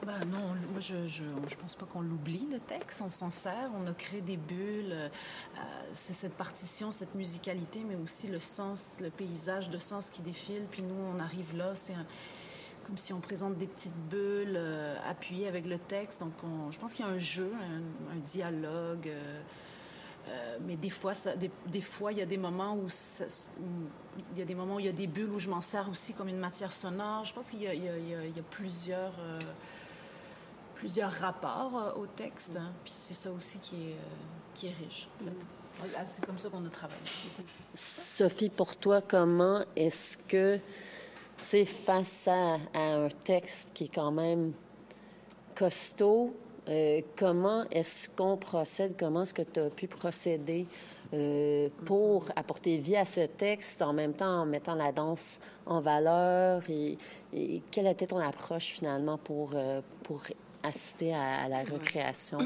Ben 0.05 0.25
non, 0.25 0.55
moi 0.71 0.81
je, 0.81 1.07
je, 1.07 1.23
je 1.47 1.55
pense 1.55 1.75
pas 1.75 1.85
qu'on 1.85 2.01
l'oublie 2.01 2.45
le 2.51 2.59
texte, 2.59 3.01
on 3.01 3.09
s'en 3.09 3.31
sert, 3.31 3.69
on 3.81 3.87
a 3.87 3.93
créé 3.93 4.19
des 4.19 4.35
bulles, 4.35 4.91
euh, 4.91 5.09
c'est 5.93 6.11
cette 6.11 6.33
partition, 6.33 6.91
cette 6.91 7.15
musicalité, 7.15 7.85
mais 7.87 7.95
aussi 7.95 8.27
le 8.27 8.41
sens, 8.41 8.97
le 8.99 9.09
paysage 9.09 9.69
de 9.69 9.77
sens 9.77 10.09
qui 10.09 10.21
défile, 10.21 10.63
puis 10.69 10.81
nous 10.81 10.95
on 10.95 11.19
arrive 11.19 11.55
là, 11.55 11.73
c'est 11.75 11.93
comme 12.85 12.97
si 12.97 13.13
on 13.13 13.21
présente 13.21 13.55
des 13.55 13.67
petites 13.67 13.95
bulles 14.09 14.57
euh, 14.57 14.97
appuyées 15.09 15.47
avec 15.47 15.65
le 15.65 15.77
texte, 15.77 16.19
donc 16.19 16.33
on, 16.43 16.69
je 16.69 16.79
pense 16.79 16.91
qu'il 16.91 17.05
y 17.05 17.07
a 17.07 17.11
un 17.11 17.17
jeu, 17.17 17.51
un, 18.11 18.17
dialogue. 18.17 19.09
Euh, 20.29 20.57
mais 20.65 20.77
des 20.77 20.89
fois, 20.89 21.13
des, 21.37 21.51
des, 21.67 21.81
fois, 21.81 22.13
il 22.13 22.17
y 22.17 22.21
a 22.21 22.25
des 22.25 22.37
moments 22.37 22.75
où, 22.75 22.87
il 24.33 24.39
y 24.39 24.41
a 24.41 24.45
des 24.45 24.55
moments 24.55 24.79
il 24.79 24.85
y 24.85 24.89
a 24.89 24.93
des 24.93 25.07
bulles 25.07 25.31
où 25.31 25.39
je 25.39 25.49
m'en 25.49 25.61
sers 25.61 25.89
aussi 25.89 26.13
comme 26.13 26.29
une 26.29 26.39
matière 26.39 26.71
sonore. 26.71 27.25
Je 27.25 27.33
pense 27.33 27.49
qu'il 27.49 27.61
y, 27.61 27.67
a, 27.67 28.43
plusieurs, 28.49 29.11
plusieurs 30.83 31.13
rapports 31.13 31.77
euh, 31.77 32.01
au 32.01 32.07
texte. 32.07 32.57
Hein. 32.57 32.73
Puis 32.83 32.91
c'est 32.93 33.13
ça 33.13 33.31
aussi 33.31 33.57
qui 33.59 33.75
est, 33.75 33.95
qui 34.53 34.67
est 34.67 34.73
riche. 34.83 35.07
En 35.21 35.25
fait. 35.25 35.97
C'est 36.07 36.25
comme 36.25 36.37
ça 36.37 36.49
qu'on 36.49 36.65
a 36.65 36.69
travaillé. 36.69 36.99
Sophie, 37.73 38.49
pour 38.49 38.75
toi, 38.75 39.01
comment 39.01 39.61
est-ce 39.77 40.17
que, 40.17 40.57
tu 40.57 40.61
sais, 41.37 41.63
face 41.63 42.27
à, 42.27 42.57
à, 42.73 42.95
un 42.95 43.07
texte 43.07 43.71
qui 43.73 43.85
est 43.85 43.95
quand 43.95 44.11
même 44.11 44.51
costaud, 45.55 46.35
euh, 46.67 46.99
comment 47.15 47.63
est-ce 47.71 48.09
qu'on 48.09 48.35
procède? 48.35 48.95
Comment 48.99 49.21
est-ce 49.21 49.33
que 49.33 49.41
tu 49.41 49.61
as 49.61 49.69
pu 49.69 49.87
procéder 49.87 50.67
euh, 51.13 51.69
pour 51.85 52.25
apporter 52.35 52.77
vie 52.77 52.97
à 52.97 53.05
ce 53.05 53.21
texte 53.21 53.81
en 53.81 53.93
même 53.93 54.13
temps 54.13 54.41
en 54.41 54.45
mettant 54.45 54.75
la 54.75 54.91
danse 54.91 55.39
en 55.65 55.79
valeur? 55.79 56.61
Et, 56.69 56.97
et 57.33 57.61
quelle 57.71 57.87
était 57.87 58.07
ton 58.07 58.19
approche 58.19 58.67
finalement 58.67 59.17
pour, 59.17 59.51
euh, 59.55 59.81
pour 60.03 60.23
assister 60.63 61.13
à, 61.13 61.43
à, 61.43 61.47
la 61.47 61.63
recréation 61.63 62.39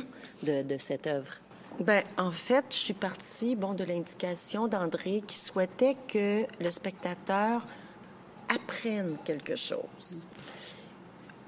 de, 0.43 0.63
de 0.63 0.77
cette 0.77 1.07
œuvre? 1.07 1.31
Ben, 1.79 2.03
en 2.17 2.31
fait, 2.31 2.65
je 2.69 2.75
suis 2.75 2.93
partie 2.93 3.55
bon, 3.55 3.73
de 3.73 3.83
l'indication 3.83 4.67
d'André 4.67 5.21
qui 5.25 5.37
souhaitait 5.37 5.95
que 6.07 6.45
le 6.59 6.71
spectateur 6.71 7.61
apprenne 8.49 9.17
quelque 9.23 9.55
chose. 9.55 10.27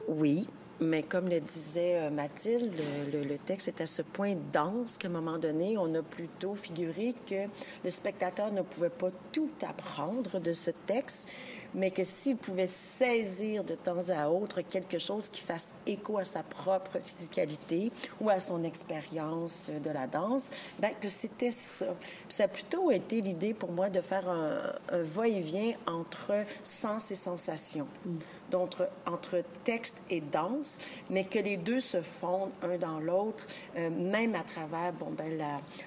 Oui, 0.07 0.47
mais 0.79 1.03
comme 1.03 1.27
le 1.27 1.39
disait 1.39 2.09
Mathilde, 2.09 2.73
le, 3.11 3.37
texte 3.37 3.67
est 3.67 3.81
à 3.81 3.87
ce 3.87 4.01
point 4.01 4.35
dense 4.53 4.97
qu'à 4.97 5.07
un 5.07 5.11
moment 5.11 5.37
donné, 5.37 5.77
on 5.77 5.93
a 5.95 6.01
plutôt 6.01 6.55
figuré 6.55 7.13
que 7.27 7.47
le 7.83 7.89
spectateur 7.89 8.51
ne 8.51 8.61
pouvait 8.61 8.89
pas 8.89 9.09
tout 9.31 9.51
apprendre 9.67 10.39
de 10.39 10.53
ce 10.53 10.71
texte, 10.85 11.27
mais 11.73 11.91
que 11.91 12.03
s'il 12.03 12.37
pouvait 12.37 12.67
saisir 12.67 13.63
de 13.63 13.75
temps 13.75 14.09
à 14.09 14.29
autre 14.29 14.61
quelque 14.61 14.99
chose 14.99 15.29
qui 15.29 15.41
fasse 15.41 15.71
écho 15.85 16.17
à 16.17 16.23
sa 16.23 16.43
propre 16.43 16.99
physicalité 17.01 17.91
ou 18.21 18.29
à 18.29 18.39
son 18.39 18.63
expérience 18.63 19.69
de 19.83 19.89
la 19.89 20.07
danse, 20.07 20.49
ben, 20.79 20.91
que 20.99 21.09
c'était 21.09 21.51
ça. 21.51 21.95
Ça 22.29 22.45
a 22.45 22.47
plutôt 22.47 22.91
été 22.91 23.21
l'idée 23.21 23.53
pour 23.53 23.71
moi 23.71 23.89
de 23.89 24.01
faire 24.01 24.29
un, 24.29 24.61
un 24.91 25.03
va-et-vient 25.03 25.73
entre 25.87 26.45
sens 26.63 27.11
et 27.11 27.15
sensation. 27.15 27.87
Mm 28.05 28.17
entre, 28.55 29.43
texte 29.63 30.01
et 30.09 30.21
danse, 30.21 30.79
mais 31.09 31.23
que 31.23 31.39
les 31.39 31.57
deux 31.57 31.79
se 31.79 32.01
fondent 32.01 32.51
un 32.61 32.77
dans 32.77 32.99
l'autre, 32.99 33.45
euh, 33.77 33.89
même 33.89 34.35
à 34.35 34.43
travers 34.43 34.93
bon, 34.93 35.11
ben, 35.11 35.37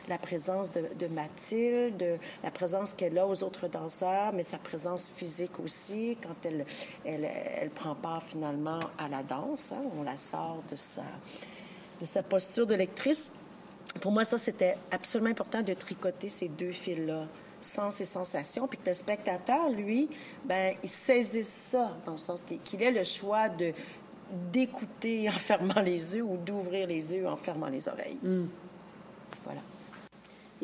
la, 0.08 0.18
présence 0.18 0.70
de, 0.70 0.84
de 0.98 1.06
Mathilde, 1.06 2.18
la 2.42 2.50
présence 2.50 2.94
qu'elle 2.94 3.18
a 3.18 3.26
aux 3.26 3.42
autres 3.42 3.68
danseurs, 3.68 4.32
mais 4.32 4.42
sa 4.42 4.58
présence 4.58 5.10
physique 5.14 5.58
aussi, 5.64 6.16
quand 6.22 6.34
elle, 6.44 6.64
elle, 7.04 7.28
elle 7.56 7.70
prend 7.70 7.94
part 7.94 8.22
finalement 8.22 8.80
à 8.98 9.08
la 9.08 9.22
danse. 9.22 9.72
Hein, 9.72 9.82
on 9.98 10.02
la 10.02 10.16
sort 10.16 10.62
de 10.70 10.76
sa, 10.76 11.02
de 12.00 12.06
sa 12.06 12.22
posture 12.22 12.66
de 12.66 12.74
lectrice. 12.74 13.32
Pour 14.00 14.12
moi, 14.12 14.24
ça, 14.24 14.38
c'était 14.38 14.76
absolument 14.90 15.30
important 15.30 15.62
de 15.62 15.74
tricoter 15.74 16.28
ces 16.28 16.48
deux 16.48 16.72
fils-là 16.72 17.26
sens 17.62 18.00
et 18.00 18.04
sensations, 18.04 18.66
puis 18.66 18.78
que 18.78 18.88
le 18.88 18.94
spectateur, 18.94 19.70
lui, 19.70 20.08
ben, 20.44 20.74
il 20.82 20.88
saisisse 20.88 21.48
ça, 21.48 21.96
dans 22.04 22.12
le 22.12 22.18
sens 22.18 22.44
qu'il 22.64 22.82
ait 22.82 22.90
le 22.90 23.04
choix 23.04 23.48
de 23.48 23.72
d'écouter 24.50 25.28
en 25.28 25.32
fermant 25.32 25.80
les 25.80 26.16
yeux 26.16 26.22
ou 26.22 26.36
d'ouvrir 26.36 26.86
les 26.86 27.12
yeux 27.12 27.28
en 27.28 27.36
fermant 27.36 27.68
les 27.68 27.88
oreilles. 27.88 28.18
Mm. 28.22 28.46
Voilà. 29.44 29.60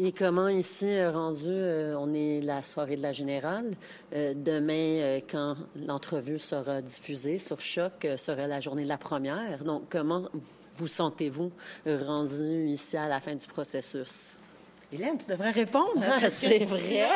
Et 0.00 0.12
comment 0.12 0.46
ici, 0.46 0.86
euh, 0.88 1.10
rendu, 1.10 1.48
euh, 1.48 1.98
on 1.98 2.14
est 2.14 2.40
la 2.40 2.62
soirée 2.62 2.96
de 2.96 3.02
la 3.02 3.10
générale. 3.10 3.74
Euh, 4.14 4.32
demain, 4.32 4.72
euh, 4.72 5.20
quand 5.28 5.56
l'entrevue 5.74 6.38
sera 6.38 6.80
diffusée 6.80 7.38
sur 7.38 7.60
Choc, 7.60 8.06
sera 8.16 8.46
la 8.46 8.60
journée 8.60 8.84
de 8.84 8.88
la 8.88 8.96
première. 8.96 9.64
Donc, 9.64 9.86
comment 9.90 10.22
vous 10.74 10.86
sentez-vous 10.86 11.50
rendu 11.84 12.68
ici 12.68 12.96
à 12.96 13.08
la 13.08 13.18
fin 13.18 13.34
du 13.34 13.46
processus? 13.48 14.38
Hélène, 14.90 15.18
tu 15.18 15.26
devrais 15.26 15.50
répondre. 15.50 16.02
Ah, 16.02 16.30
c'est 16.30 16.64
vrai. 16.64 17.08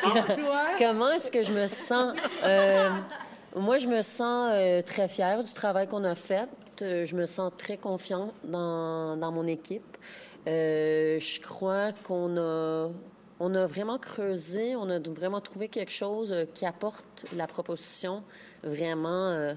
Comment 0.78 1.10
est-ce 1.10 1.30
que 1.30 1.42
je 1.42 1.52
me 1.52 1.66
sens? 1.66 2.16
Euh, 2.44 2.88
moi, 3.54 3.76
je 3.76 3.86
me 3.86 4.00
sens 4.00 4.50
euh, 4.54 4.80
très 4.80 5.06
fière 5.06 5.44
du 5.44 5.52
travail 5.52 5.86
qu'on 5.86 6.04
a 6.04 6.14
fait. 6.14 6.48
Euh, 6.80 7.04
je 7.04 7.14
me 7.14 7.26
sens 7.26 7.52
très 7.58 7.76
confiante 7.76 8.32
dans, 8.42 9.18
dans 9.18 9.30
mon 9.30 9.46
équipe. 9.46 9.98
Je 10.46 11.40
crois 11.42 11.92
qu'on 11.92 12.38
a, 12.38 12.88
on 13.38 13.54
a 13.54 13.66
vraiment 13.66 13.98
creusé, 13.98 14.74
on 14.74 14.88
a 14.88 14.98
vraiment 14.98 15.42
trouvé 15.42 15.68
quelque 15.68 15.92
chose 15.92 16.34
qui 16.54 16.64
apporte 16.64 17.26
la 17.36 17.46
proposition 17.46 18.22
vraiment 18.62 19.54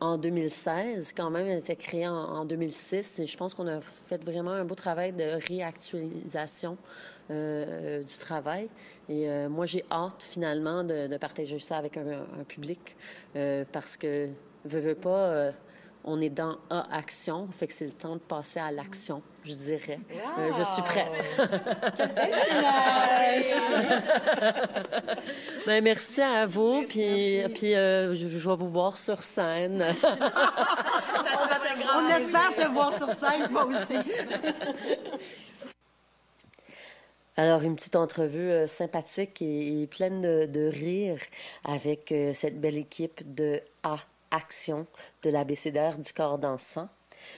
en 0.00 0.16
2016. 0.16 1.12
Quand 1.16 1.30
même, 1.30 1.46
elle 1.46 1.58
été 1.58 1.76
créée 1.76 2.08
en, 2.08 2.14
en 2.14 2.44
2006 2.44 3.20
et 3.20 3.26
je 3.26 3.36
pense 3.36 3.54
qu'on 3.54 3.68
a 3.68 3.80
fait 3.80 4.22
vraiment 4.24 4.52
un 4.52 4.64
beau 4.64 4.74
travail 4.74 5.12
de 5.12 5.38
réactualisation 5.46 6.76
euh, 7.30 8.02
du 8.02 8.16
travail. 8.18 8.68
Et 9.08 9.28
euh, 9.28 9.48
moi, 9.48 9.66
j'ai 9.66 9.84
hâte 9.90 10.22
finalement 10.22 10.82
de, 10.82 11.16
partager 11.18 11.58
ça 11.58 11.76
avec 11.76 11.96
un, 11.96 12.26
un 12.40 12.44
public 12.44 12.96
euh, 13.36 13.64
parce 13.70 13.96
que, 13.96 14.28
veux, 14.64 14.80
veux 14.80 14.94
pas, 14.94 15.52
on 16.04 16.20
est 16.20 16.30
dans 16.30 16.58
A 16.70 16.86
action, 16.94 17.48
fait 17.56 17.66
que 17.66 17.72
c'est 17.72 17.86
le 17.86 17.92
temps 17.92 18.14
de 18.14 18.20
passer 18.20 18.58
à 18.58 18.72
l'action, 18.72 19.22
je 19.44 19.52
dirais. 19.52 20.00
Wow. 20.10 20.16
Euh, 20.38 20.52
je 20.58 20.64
suis 20.64 20.82
prête. 20.82 21.08
ben, 25.66 25.84
merci 25.84 26.22
à 26.22 26.46
vous, 26.46 26.84
puis, 26.88 27.42
puis 27.54 27.74
euh, 27.74 28.14
je, 28.14 28.28
je, 28.28 28.48
vais 28.48 28.56
vous 28.56 28.68
voir 28.68 28.96
sur 28.96 29.22
scène. 29.22 29.94
On 31.94 32.08
espère 32.08 32.54
te 32.54 32.66
voir 32.72 32.92
sur 32.92 33.10
scène, 33.10 33.48
toi 33.50 33.66
aussi. 33.66 33.96
Alors, 37.36 37.62
une 37.62 37.76
petite 37.76 37.94
entrevue 37.96 38.50
euh, 38.50 38.66
sympathique 38.66 39.42
et, 39.42 39.82
et 39.82 39.86
pleine 39.86 40.20
de, 40.20 40.46
de 40.46 40.66
rire 40.66 41.20
avec 41.64 42.12
cette 42.34 42.60
belle 42.60 42.76
équipe 42.76 43.34
de 43.34 43.62
A 43.82 43.96
action 44.30 44.86
de 45.22 45.30
l'abécédaire 45.30 45.98
du 45.98 46.12
corps 46.12 46.38
dansant. 46.38 46.88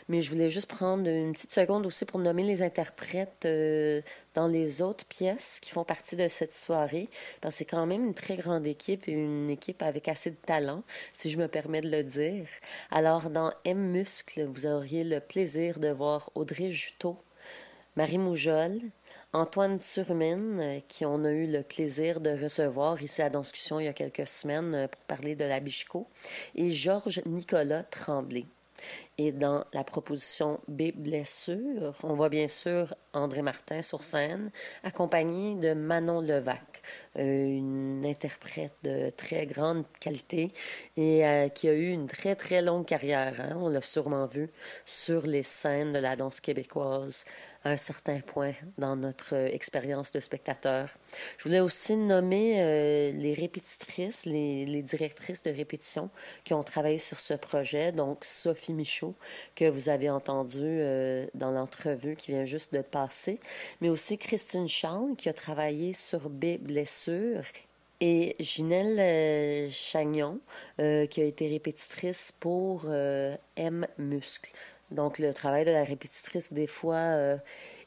Mais 0.09 0.21
je 0.21 0.31
voulais 0.31 0.49
juste 0.49 0.69
prendre 0.69 1.09
une 1.09 1.33
petite 1.33 1.53
seconde 1.53 1.87
aussi 1.87 2.05
pour 2.05 2.21
nommer 2.21 2.45
les 2.45 2.63
interprètes 2.63 3.45
euh, 3.45 4.01
dans 4.35 4.47
les 4.47 4.83
autres 4.83 5.05
pièces 5.07 5.61
qui 5.61 5.71
font 5.71 5.85
partie 5.85 6.17
de 6.17 6.29
cette 6.29 6.55
soirée, 6.55 7.09
parce 7.41 7.55
que 7.55 7.59
c'est 7.59 7.65
quand 7.65 7.87
même 7.87 8.05
une 8.05 8.15
très 8.15 8.37
grande 8.37 8.67
équipe 8.67 9.09
et 9.09 9.13
une 9.13 9.51
équipe 9.51 9.83
avec 9.83 10.09
assez 10.09 10.31
de 10.31 10.37
talent, 10.37 10.83
si 11.13 11.31
je 11.31 11.39
me 11.39 11.49
permets 11.49 11.81
de 11.81 11.91
le 11.91 12.03
dire. 12.03 12.47
Alors, 12.91 13.31
dans 13.31 13.53
M 13.65 13.79
Muscle, 13.79 14.45
vous 14.45 14.67
auriez 14.67 15.05
le 15.05 15.21
plaisir 15.21 15.79
de 15.79 15.89
voir 15.89 16.31
Audrey 16.35 16.71
Juteau, 16.71 17.17
Marie 17.97 18.19
Moujol, 18.19 18.81
Antoine 19.35 19.79
Turmine, 19.79 20.61
euh, 20.61 20.81
qui 20.89 21.07
on 21.07 21.25
a 21.25 21.31
eu 21.31 21.47
le 21.47 21.63
plaisir 21.63 22.21
de 22.21 22.31
recevoir 22.31 23.03
ici 23.03 23.23
à 23.23 23.31
Danscussion 23.31 23.81
il 23.81 23.87
y 23.87 23.89
a 23.89 23.95
quelques 23.95 24.27
semaines 24.27 24.75
euh, 24.75 24.89
pour 24.89 25.01
parler 25.05 25.35
de 25.35 25.45
la 25.47 25.59
Bichico, 25.59 26.07
et 26.55 26.71
Georges 26.71 27.23
Nicolas 27.25 27.83
Tremblay. 27.85 28.45
Et 29.17 29.33
dans 29.33 29.65
la 29.73 29.85
proposition 29.85 30.61
B 30.69 30.91
blessure, 30.95 31.95
on 32.03 32.15
voit 32.15 32.29
bien 32.29 32.49
sûr 32.49 32.95
André 33.15 33.41
Martin 33.41 33.81
sur 33.81 34.03
scène, 34.03 34.51
accompagné 34.83 35.55
de 35.55 35.73
Manon 35.73 36.21
Levac, 36.21 36.83
euh, 37.17 37.23
une 37.23 38.05
interprète 38.05 38.75
de 38.83 39.09
très 39.11 39.47
grande 39.47 39.85
qualité 40.01 40.53
et 40.97 41.23
qui 41.55 41.69
a 41.69 41.75
eu 41.75 41.91
une 41.91 42.07
très 42.07 42.35
très 42.35 42.61
longue 42.61 42.85
carrière. 42.85 43.35
Hein. 43.39 43.57
On 43.57 43.69
l'a 43.69 43.83
sûrement 43.83 44.27
vu 44.27 44.51
sur 44.85 45.23
les 45.23 45.45
scènes 45.45 45.93
de 45.93 45.99
la 45.99 46.17
danse 46.17 46.41
québécoise 46.41 47.25
à 47.65 47.71
un 47.71 47.77
certain 47.77 48.21
point 48.21 48.53
dans 48.79 48.97
notre 48.97 49.35
euh, 49.35 49.47
expérience 49.47 50.13
de 50.13 50.21
spectateur. 50.21 50.89
Je 51.39 51.45
voulais 51.45 51.61
aussi 51.61 51.97
nommer 51.97 52.61
euh, 52.61 53.13
les 53.13 53.35
répétitrices, 53.35 54.27
les, 54.27 54.83
directrices 54.83 55.43
de 55.43 55.51
répétition 55.51 56.11
qui 56.45 56.55
ont 56.55 56.63
travaillé 56.63 56.99
sur 56.99 57.19
ce 57.19 57.35
projet. 57.35 57.93
Donc, 57.93 58.25
Sophie 58.25 58.73
Michaud, 58.73 59.15
que 59.55 59.69
vous 59.69 59.89
avez 59.89 60.11
entendu 60.11 60.61
euh, 60.63 61.27
dans 61.35 61.51
l'entrevue 61.51 62.17
qui 62.17 62.33
vient 62.33 62.45
juste 62.45 62.73
de 62.75 62.83
passer, 62.83 63.39
mais 63.81 63.89
aussi 63.89 64.19
Christine 64.19 64.69
Charles 64.69 65.15
qui 65.17 65.29
a 65.29 65.33
travaillé 65.33 65.93
sur 65.93 66.29
B 66.29 66.59
blessure 66.59 67.43
et 68.01 68.35
Ginelle 68.41 69.71
Chagnon, 69.71 70.41
qui 70.77 71.21
a 71.21 71.25
été 71.25 71.49
répétitrice 71.49 72.35
pour 72.41 72.87
M 73.57 73.87
Muscle. 73.97 74.53
Donc, 74.93 75.19
le 75.19 75.33
travail 75.35 75.65
de 75.65 75.71
la 75.71 75.85
répétitrice, 75.85 76.53
des 76.53 76.67
fois, 76.67 76.97
euh, 76.97 77.37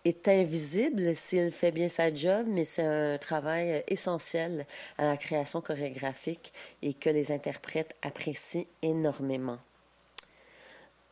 est 0.05 0.27
invisible 0.27 1.15
s'il 1.15 1.51
fait 1.51 1.71
bien 1.71 1.89
sa 1.89 2.13
job, 2.13 2.45
mais 2.47 2.63
c'est 2.63 2.83
un 2.83 3.17
travail 3.17 3.83
essentiel 3.87 4.65
à 4.97 5.05
la 5.05 5.17
création 5.17 5.61
chorégraphique 5.61 6.53
et 6.81 6.93
que 6.93 7.09
les 7.09 7.31
interprètes 7.31 7.95
apprécient 8.01 8.65
énormément. 8.81 9.57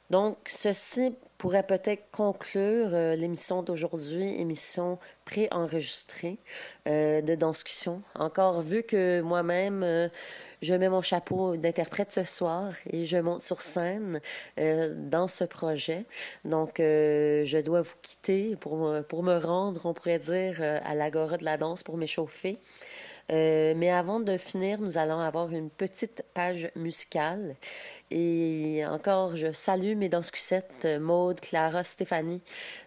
Donc, 0.09 0.37
ceci 0.45 1.15
pourrait 1.39 1.65
peut-être 1.65 2.03
conclure 2.11 2.89
euh, 2.93 3.15
l'émission 3.15 3.63
d'aujourd'hui, 3.63 4.39
émission 4.39 4.99
préenregistrée 5.25 6.37
euh, 6.87 7.21
de 7.21 7.33
discussion. 7.33 8.03
Encore 8.13 8.61
vu 8.61 8.83
que 8.83 9.21
moi-même, 9.21 9.81
euh, 9.81 10.09
je 10.63 10.73
mets 10.73 10.89
mon 10.89 11.01
chapeau 11.01 11.57
d'interprète 11.57 12.11
ce 12.11 12.23
soir 12.23 12.73
et 12.89 13.05
je 13.05 13.17
monte 13.17 13.41
sur 13.41 13.61
scène 13.61 14.21
euh, 14.59 14.93
dans 14.95 15.27
ce 15.27 15.43
projet. 15.43 16.05
Donc, 16.45 16.79
euh, 16.79 17.43
je 17.45 17.57
dois 17.57 17.81
vous 17.81 17.95
quitter 18.01 18.55
pour, 18.55 18.89
pour 19.09 19.23
me 19.23 19.37
rendre, 19.37 19.81
on 19.85 19.93
pourrait 19.93 20.19
dire, 20.19 20.57
euh, 20.61 20.79
à 20.83 20.95
l'Agora 20.95 21.37
de 21.37 21.43
la 21.43 21.57
danse 21.57 21.83
pour 21.83 21.97
m'échauffer. 21.97 22.59
Euh, 23.31 23.73
mais 23.75 23.89
avant 23.89 24.19
de 24.19 24.37
finir, 24.37 24.81
nous 24.81 24.97
allons 24.97 25.19
avoir 25.19 25.51
une 25.51 25.69
petite 25.69 26.23
page 26.33 26.71
musicale. 26.75 27.55
Et 28.11 28.83
encore, 28.85 29.35
je 29.35 29.51
salue 29.51 29.95
mes 29.95 30.09
danscusettes, 30.09 30.85
Maude, 30.99 31.39
Clara, 31.39 31.83
Stéphanie. 31.83 32.41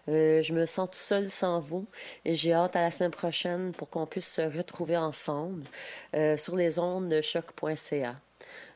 Euh, 0.07 0.41
je 0.41 0.53
me 0.53 0.65
sens 0.65 0.89
tout 0.89 0.97
seul 0.97 1.29
sans 1.29 1.59
vous 1.59 1.85
et 2.23 2.33
j'ai 2.33 2.53
hâte 2.53 2.75
à 2.75 2.81
la 2.81 2.91
semaine 2.91 3.11
prochaine 3.11 3.73
pour 3.73 3.89
qu'on 3.89 4.05
puisse 4.05 4.31
se 4.31 4.41
retrouver 4.41 4.95
ensemble 4.95 5.63
euh, 6.15 6.37
sur 6.37 6.55
les 6.55 6.79
ondes 6.79 7.09
de 7.09 7.21
choc.ca. 7.21 8.15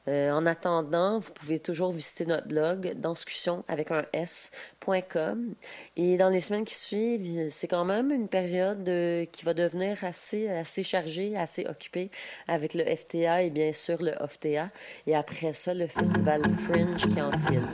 Euh, 0.07 0.31
en 0.31 0.45
attendant, 0.45 1.19
vous 1.19 1.31
pouvez 1.31 1.59
toujours 1.59 1.91
visiter 1.91 2.25
notre 2.25 2.47
blog 2.47 2.93
danscussion 2.95 3.63
avec 3.67 3.91
un 3.91 4.05
s.com. 4.13 5.53
Et 5.95 6.17
dans 6.17 6.29
les 6.29 6.41
semaines 6.41 6.65
qui 6.65 6.75
suivent, 6.75 7.49
c'est 7.49 7.67
quand 7.67 7.85
même 7.85 8.11
une 8.11 8.27
période 8.27 8.87
euh, 8.89 9.25
qui 9.25 9.45
va 9.45 9.53
devenir 9.53 10.03
assez, 10.03 10.49
assez 10.49 10.83
chargée, 10.83 11.37
assez 11.37 11.65
occupée 11.67 12.09
avec 12.47 12.73
le 12.73 12.83
FTA 12.83 13.43
et 13.43 13.49
bien 13.49 13.71
sûr 13.73 14.01
le 14.01 14.13
OFTA. 14.23 14.69
Et 15.07 15.15
après 15.15 15.53
ça, 15.53 15.73
le 15.73 15.87
festival 15.87 16.41
Fringe 16.57 17.07
qui 17.07 17.21
enfile. 17.21 17.67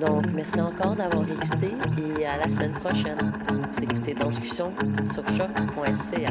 Donc, 0.00 0.26
merci 0.32 0.60
encore 0.60 0.96
d'avoir 0.96 1.30
écouté 1.30 1.70
et 2.18 2.26
à 2.26 2.38
la 2.38 2.48
semaine 2.48 2.74
prochaine. 2.74 3.32
Vous 3.72 3.84
écoutez 3.84 4.14
Danscussion 4.14 4.72
sur 5.12 5.24
choc.ca. 5.28 6.30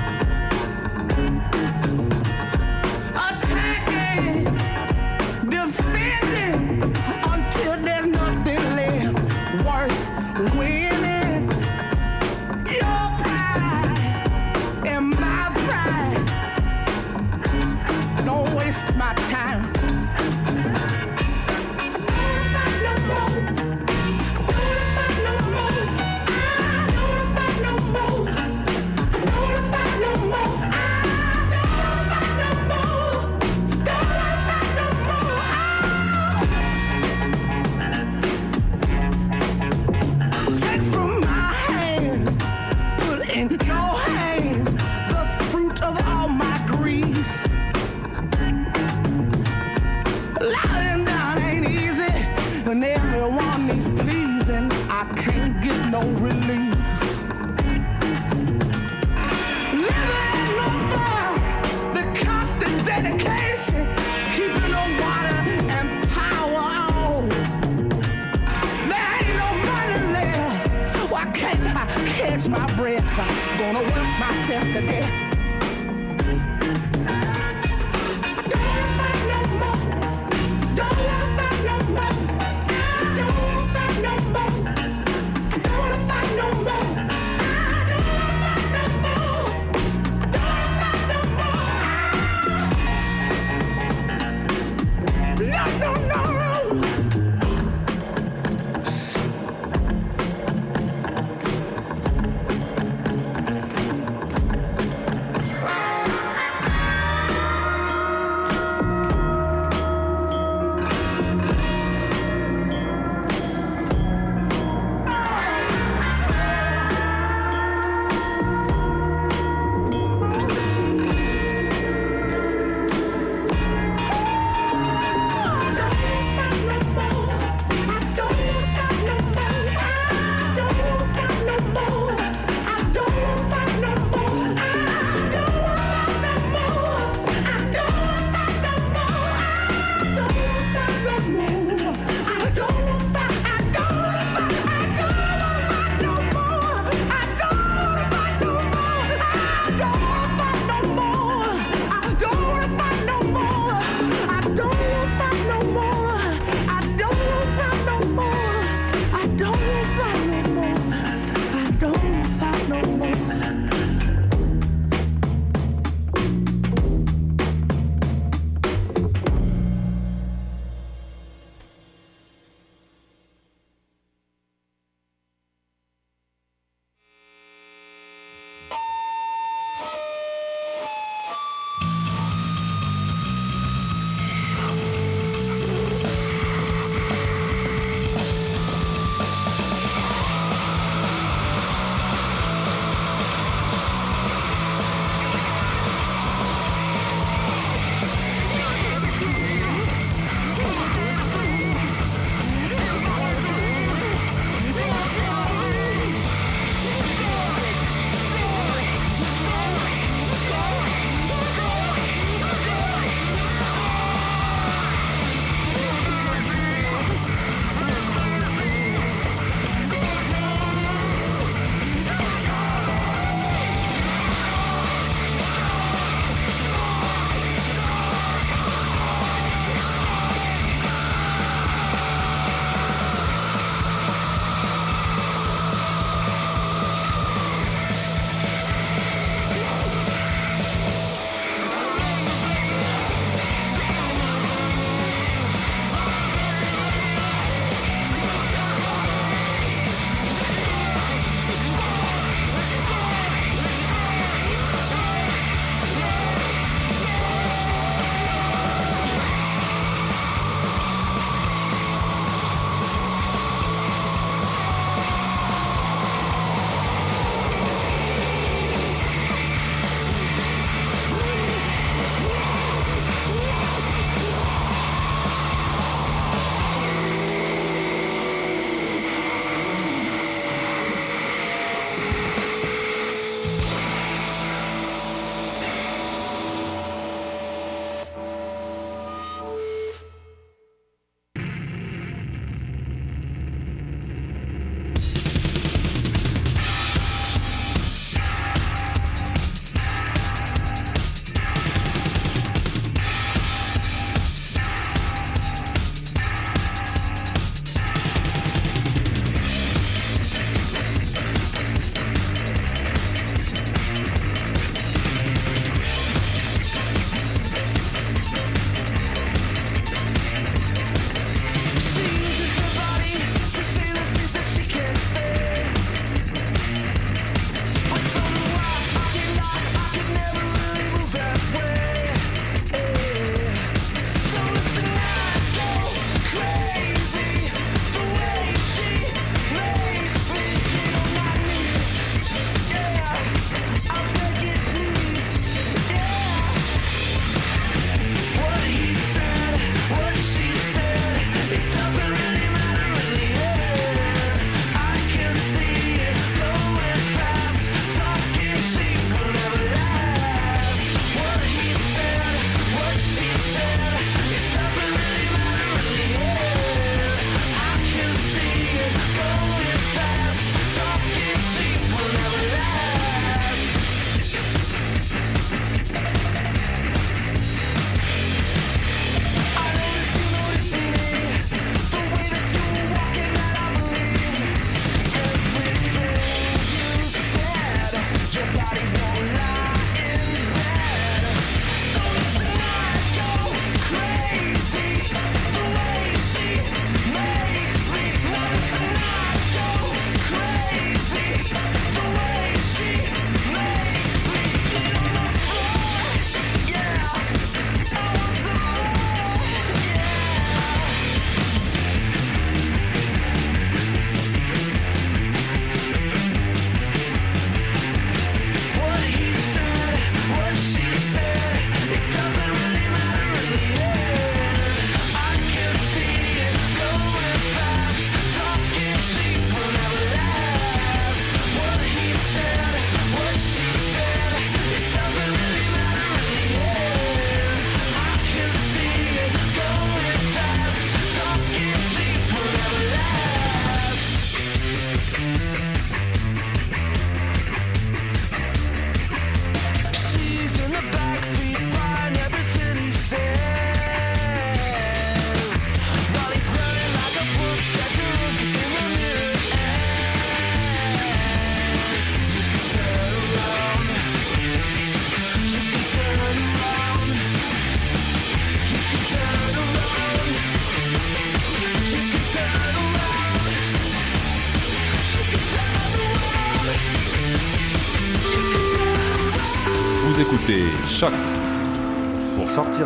Work 73.83 74.19
myself 74.19 74.71
to 74.73 74.81
death. 74.81 75.40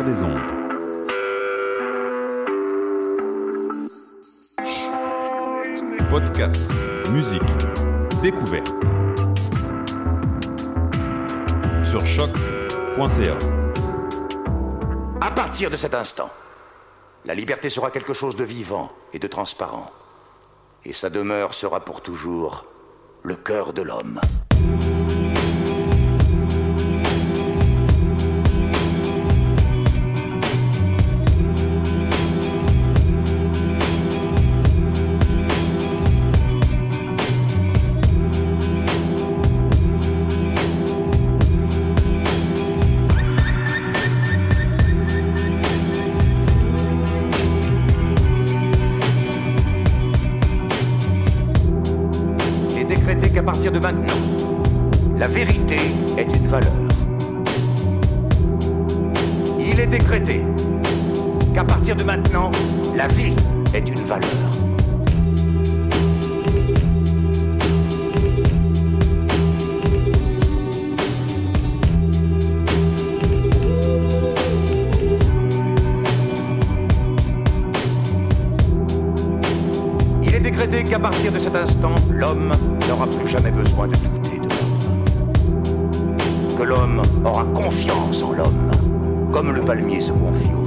Des 0.04 0.22
ondes. 0.22 0.38
Podcast, 6.10 6.64
musique, 7.10 7.42
découverte. 8.22 8.72
Sur 11.84 12.04
choc.ca. 12.06 13.38
À 15.20 15.30
partir 15.30 15.70
de 15.70 15.76
cet 15.76 15.94
instant, 15.94 16.30
la 17.24 17.34
liberté 17.34 17.70
sera 17.70 17.90
quelque 17.90 18.14
chose 18.14 18.36
de 18.36 18.44
vivant 18.44 18.90
et 19.12 19.18
de 19.18 19.26
transparent. 19.26 19.86
Et 20.84 20.92
sa 20.92 21.10
demeure 21.10 21.54
sera 21.54 21.80
pour 21.80 22.02
toujours 22.02 22.66
le 23.22 23.34
cœur 23.34 23.72
de 23.72 23.82
l'homme. 23.82 24.20
Qu'à 80.96 81.02
partir 81.02 81.30
de 81.30 81.38
cet 81.38 81.54
instant, 81.54 81.94
l'homme 82.10 82.54
n'aura 82.88 83.06
plus 83.06 83.28
jamais 83.28 83.50
besoin 83.50 83.86
de 83.86 83.96
douter 83.96 84.38
de 84.38 84.48
l'homme. 84.48 84.78
Que 86.56 86.62
l'homme 86.62 87.02
aura 87.22 87.44
confiance 87.44 88.22
en 88.22 88.32
l'homme, 88.32 88.70
comme 89.30 89.52
le 89.52 89.62
palmier 89.62 90.00
se 90.00 90.12
confie 90.12 90.54
au 90.54 90.64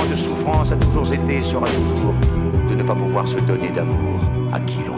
grande 0.00 0.18
souffrance 0.18 0.72
a 0.72 0.76
toujours 0.76 1.12
été 1.12 1.36
et 1.36 1.40
sera 1.42 1.66
toujours 1.66 2.14
de 2.68 2.74
ne 2.74 2.82
pas 2.82 2.94
pouvoir 2.94 3.26
se 3.28 3.38
donner 3.38 3.68
d'amour 3.70 4.20
à 4.52 4.60
qui 4.60 4.78
l'on 4.86 4.89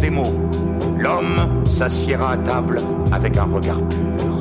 des 0.00 0.10
mots. 0.10 0.34
L'homme 0.98 1.64
s'assiera 1.64 2.32
à 2.32 2.36
table 2.36 2.80
avec 3.10 3.36
un 3.36 3.44
regard 3.44 3.82
pur. 3.88 4.31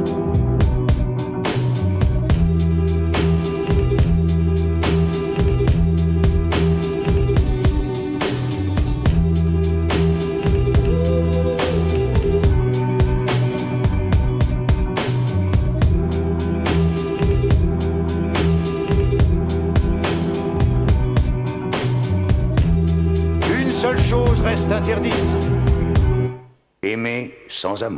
Sans 27.82 27.90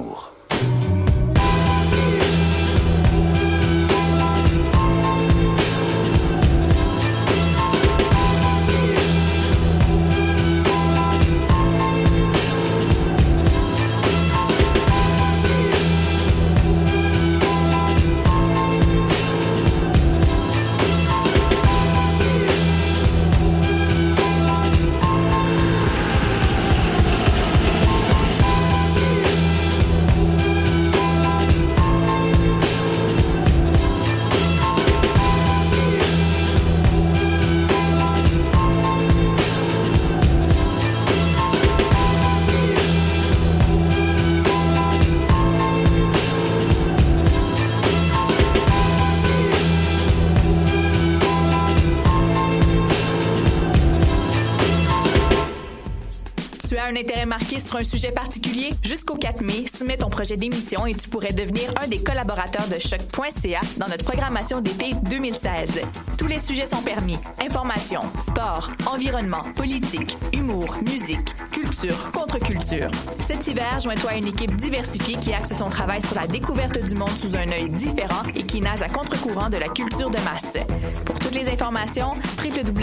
sur 57.74 57.80
un 57.80 57.84
sujet 57.84 58.12
particulier? 58.12 58.70
Jusqu'au 58.84 59.16
4 59.16 59.42
mai, 59.42 59.66
soumets 59.66 59.98
ton 59.98 60.10
projet 60.10 60.38
d'émission 60.38 60.86
et 60.86 60.94
tu 60.94 61.10
pourrais 61.10 61.34
devenir 61.34 61.74
un 61.82 61.88
des 61.88 62.04
collaborateurs 62.04 62.68
de 62.68 62.78
choc.ca 62.78 63.62
dans 63.78 63.88
notre 63.88 64.04
programmation 64.04 64.62
d'été 64.62 64.92
2016. 65.10 65.82
Tous 66.18 66.28
les 66.28 66.38
sujets 66.38 66.68
sont 66.68 66.84
permis. 66.84 67.18
Information, 67.42 68.02
sport, 68.16 68.70
environnement, 68.86 69.44
politique, 69.56 70.18
humour, 70.34 70.78
musique, 70.86 71.36
culture, 71.52 72.12
contre-culture. 72.12 72.92
Cet 73.20 73.48
hiver, 73.48 73.80
joins-toi 73.80 74.12
à 74.12 74.16
une 74.18 74.28
équipe 74.28 74.56
diversifiée 74.56 75.16
qui 75.16 75.34
axe 75.34 75.58
son 75.58 75.70
travail 75.70 76.02
sur 76.02 76.16
la 76.16 76.28
découverte 76.28 76.78
du 76.78 76.94
monde 76.94 77.18
sous 77.20 77.36
un 77.36 77.52
œil 77.52 77.70
différent 77.70 78.24
et 78.36 78.44
qui 78.44 78.62
nage 78.62 78.84
à 78.84 78.88
contre-courant 78.88 79.50
de 79.50 79.58
la 79.58 79.70
culture 79.70 80.12
de 80.12 80.20
masse. 80.20 80.58
Pour 81.06 81.18
toutes 81.18 81.34
les 81.34 81.50
informations, 81.50 82.12
www 82.38 82.72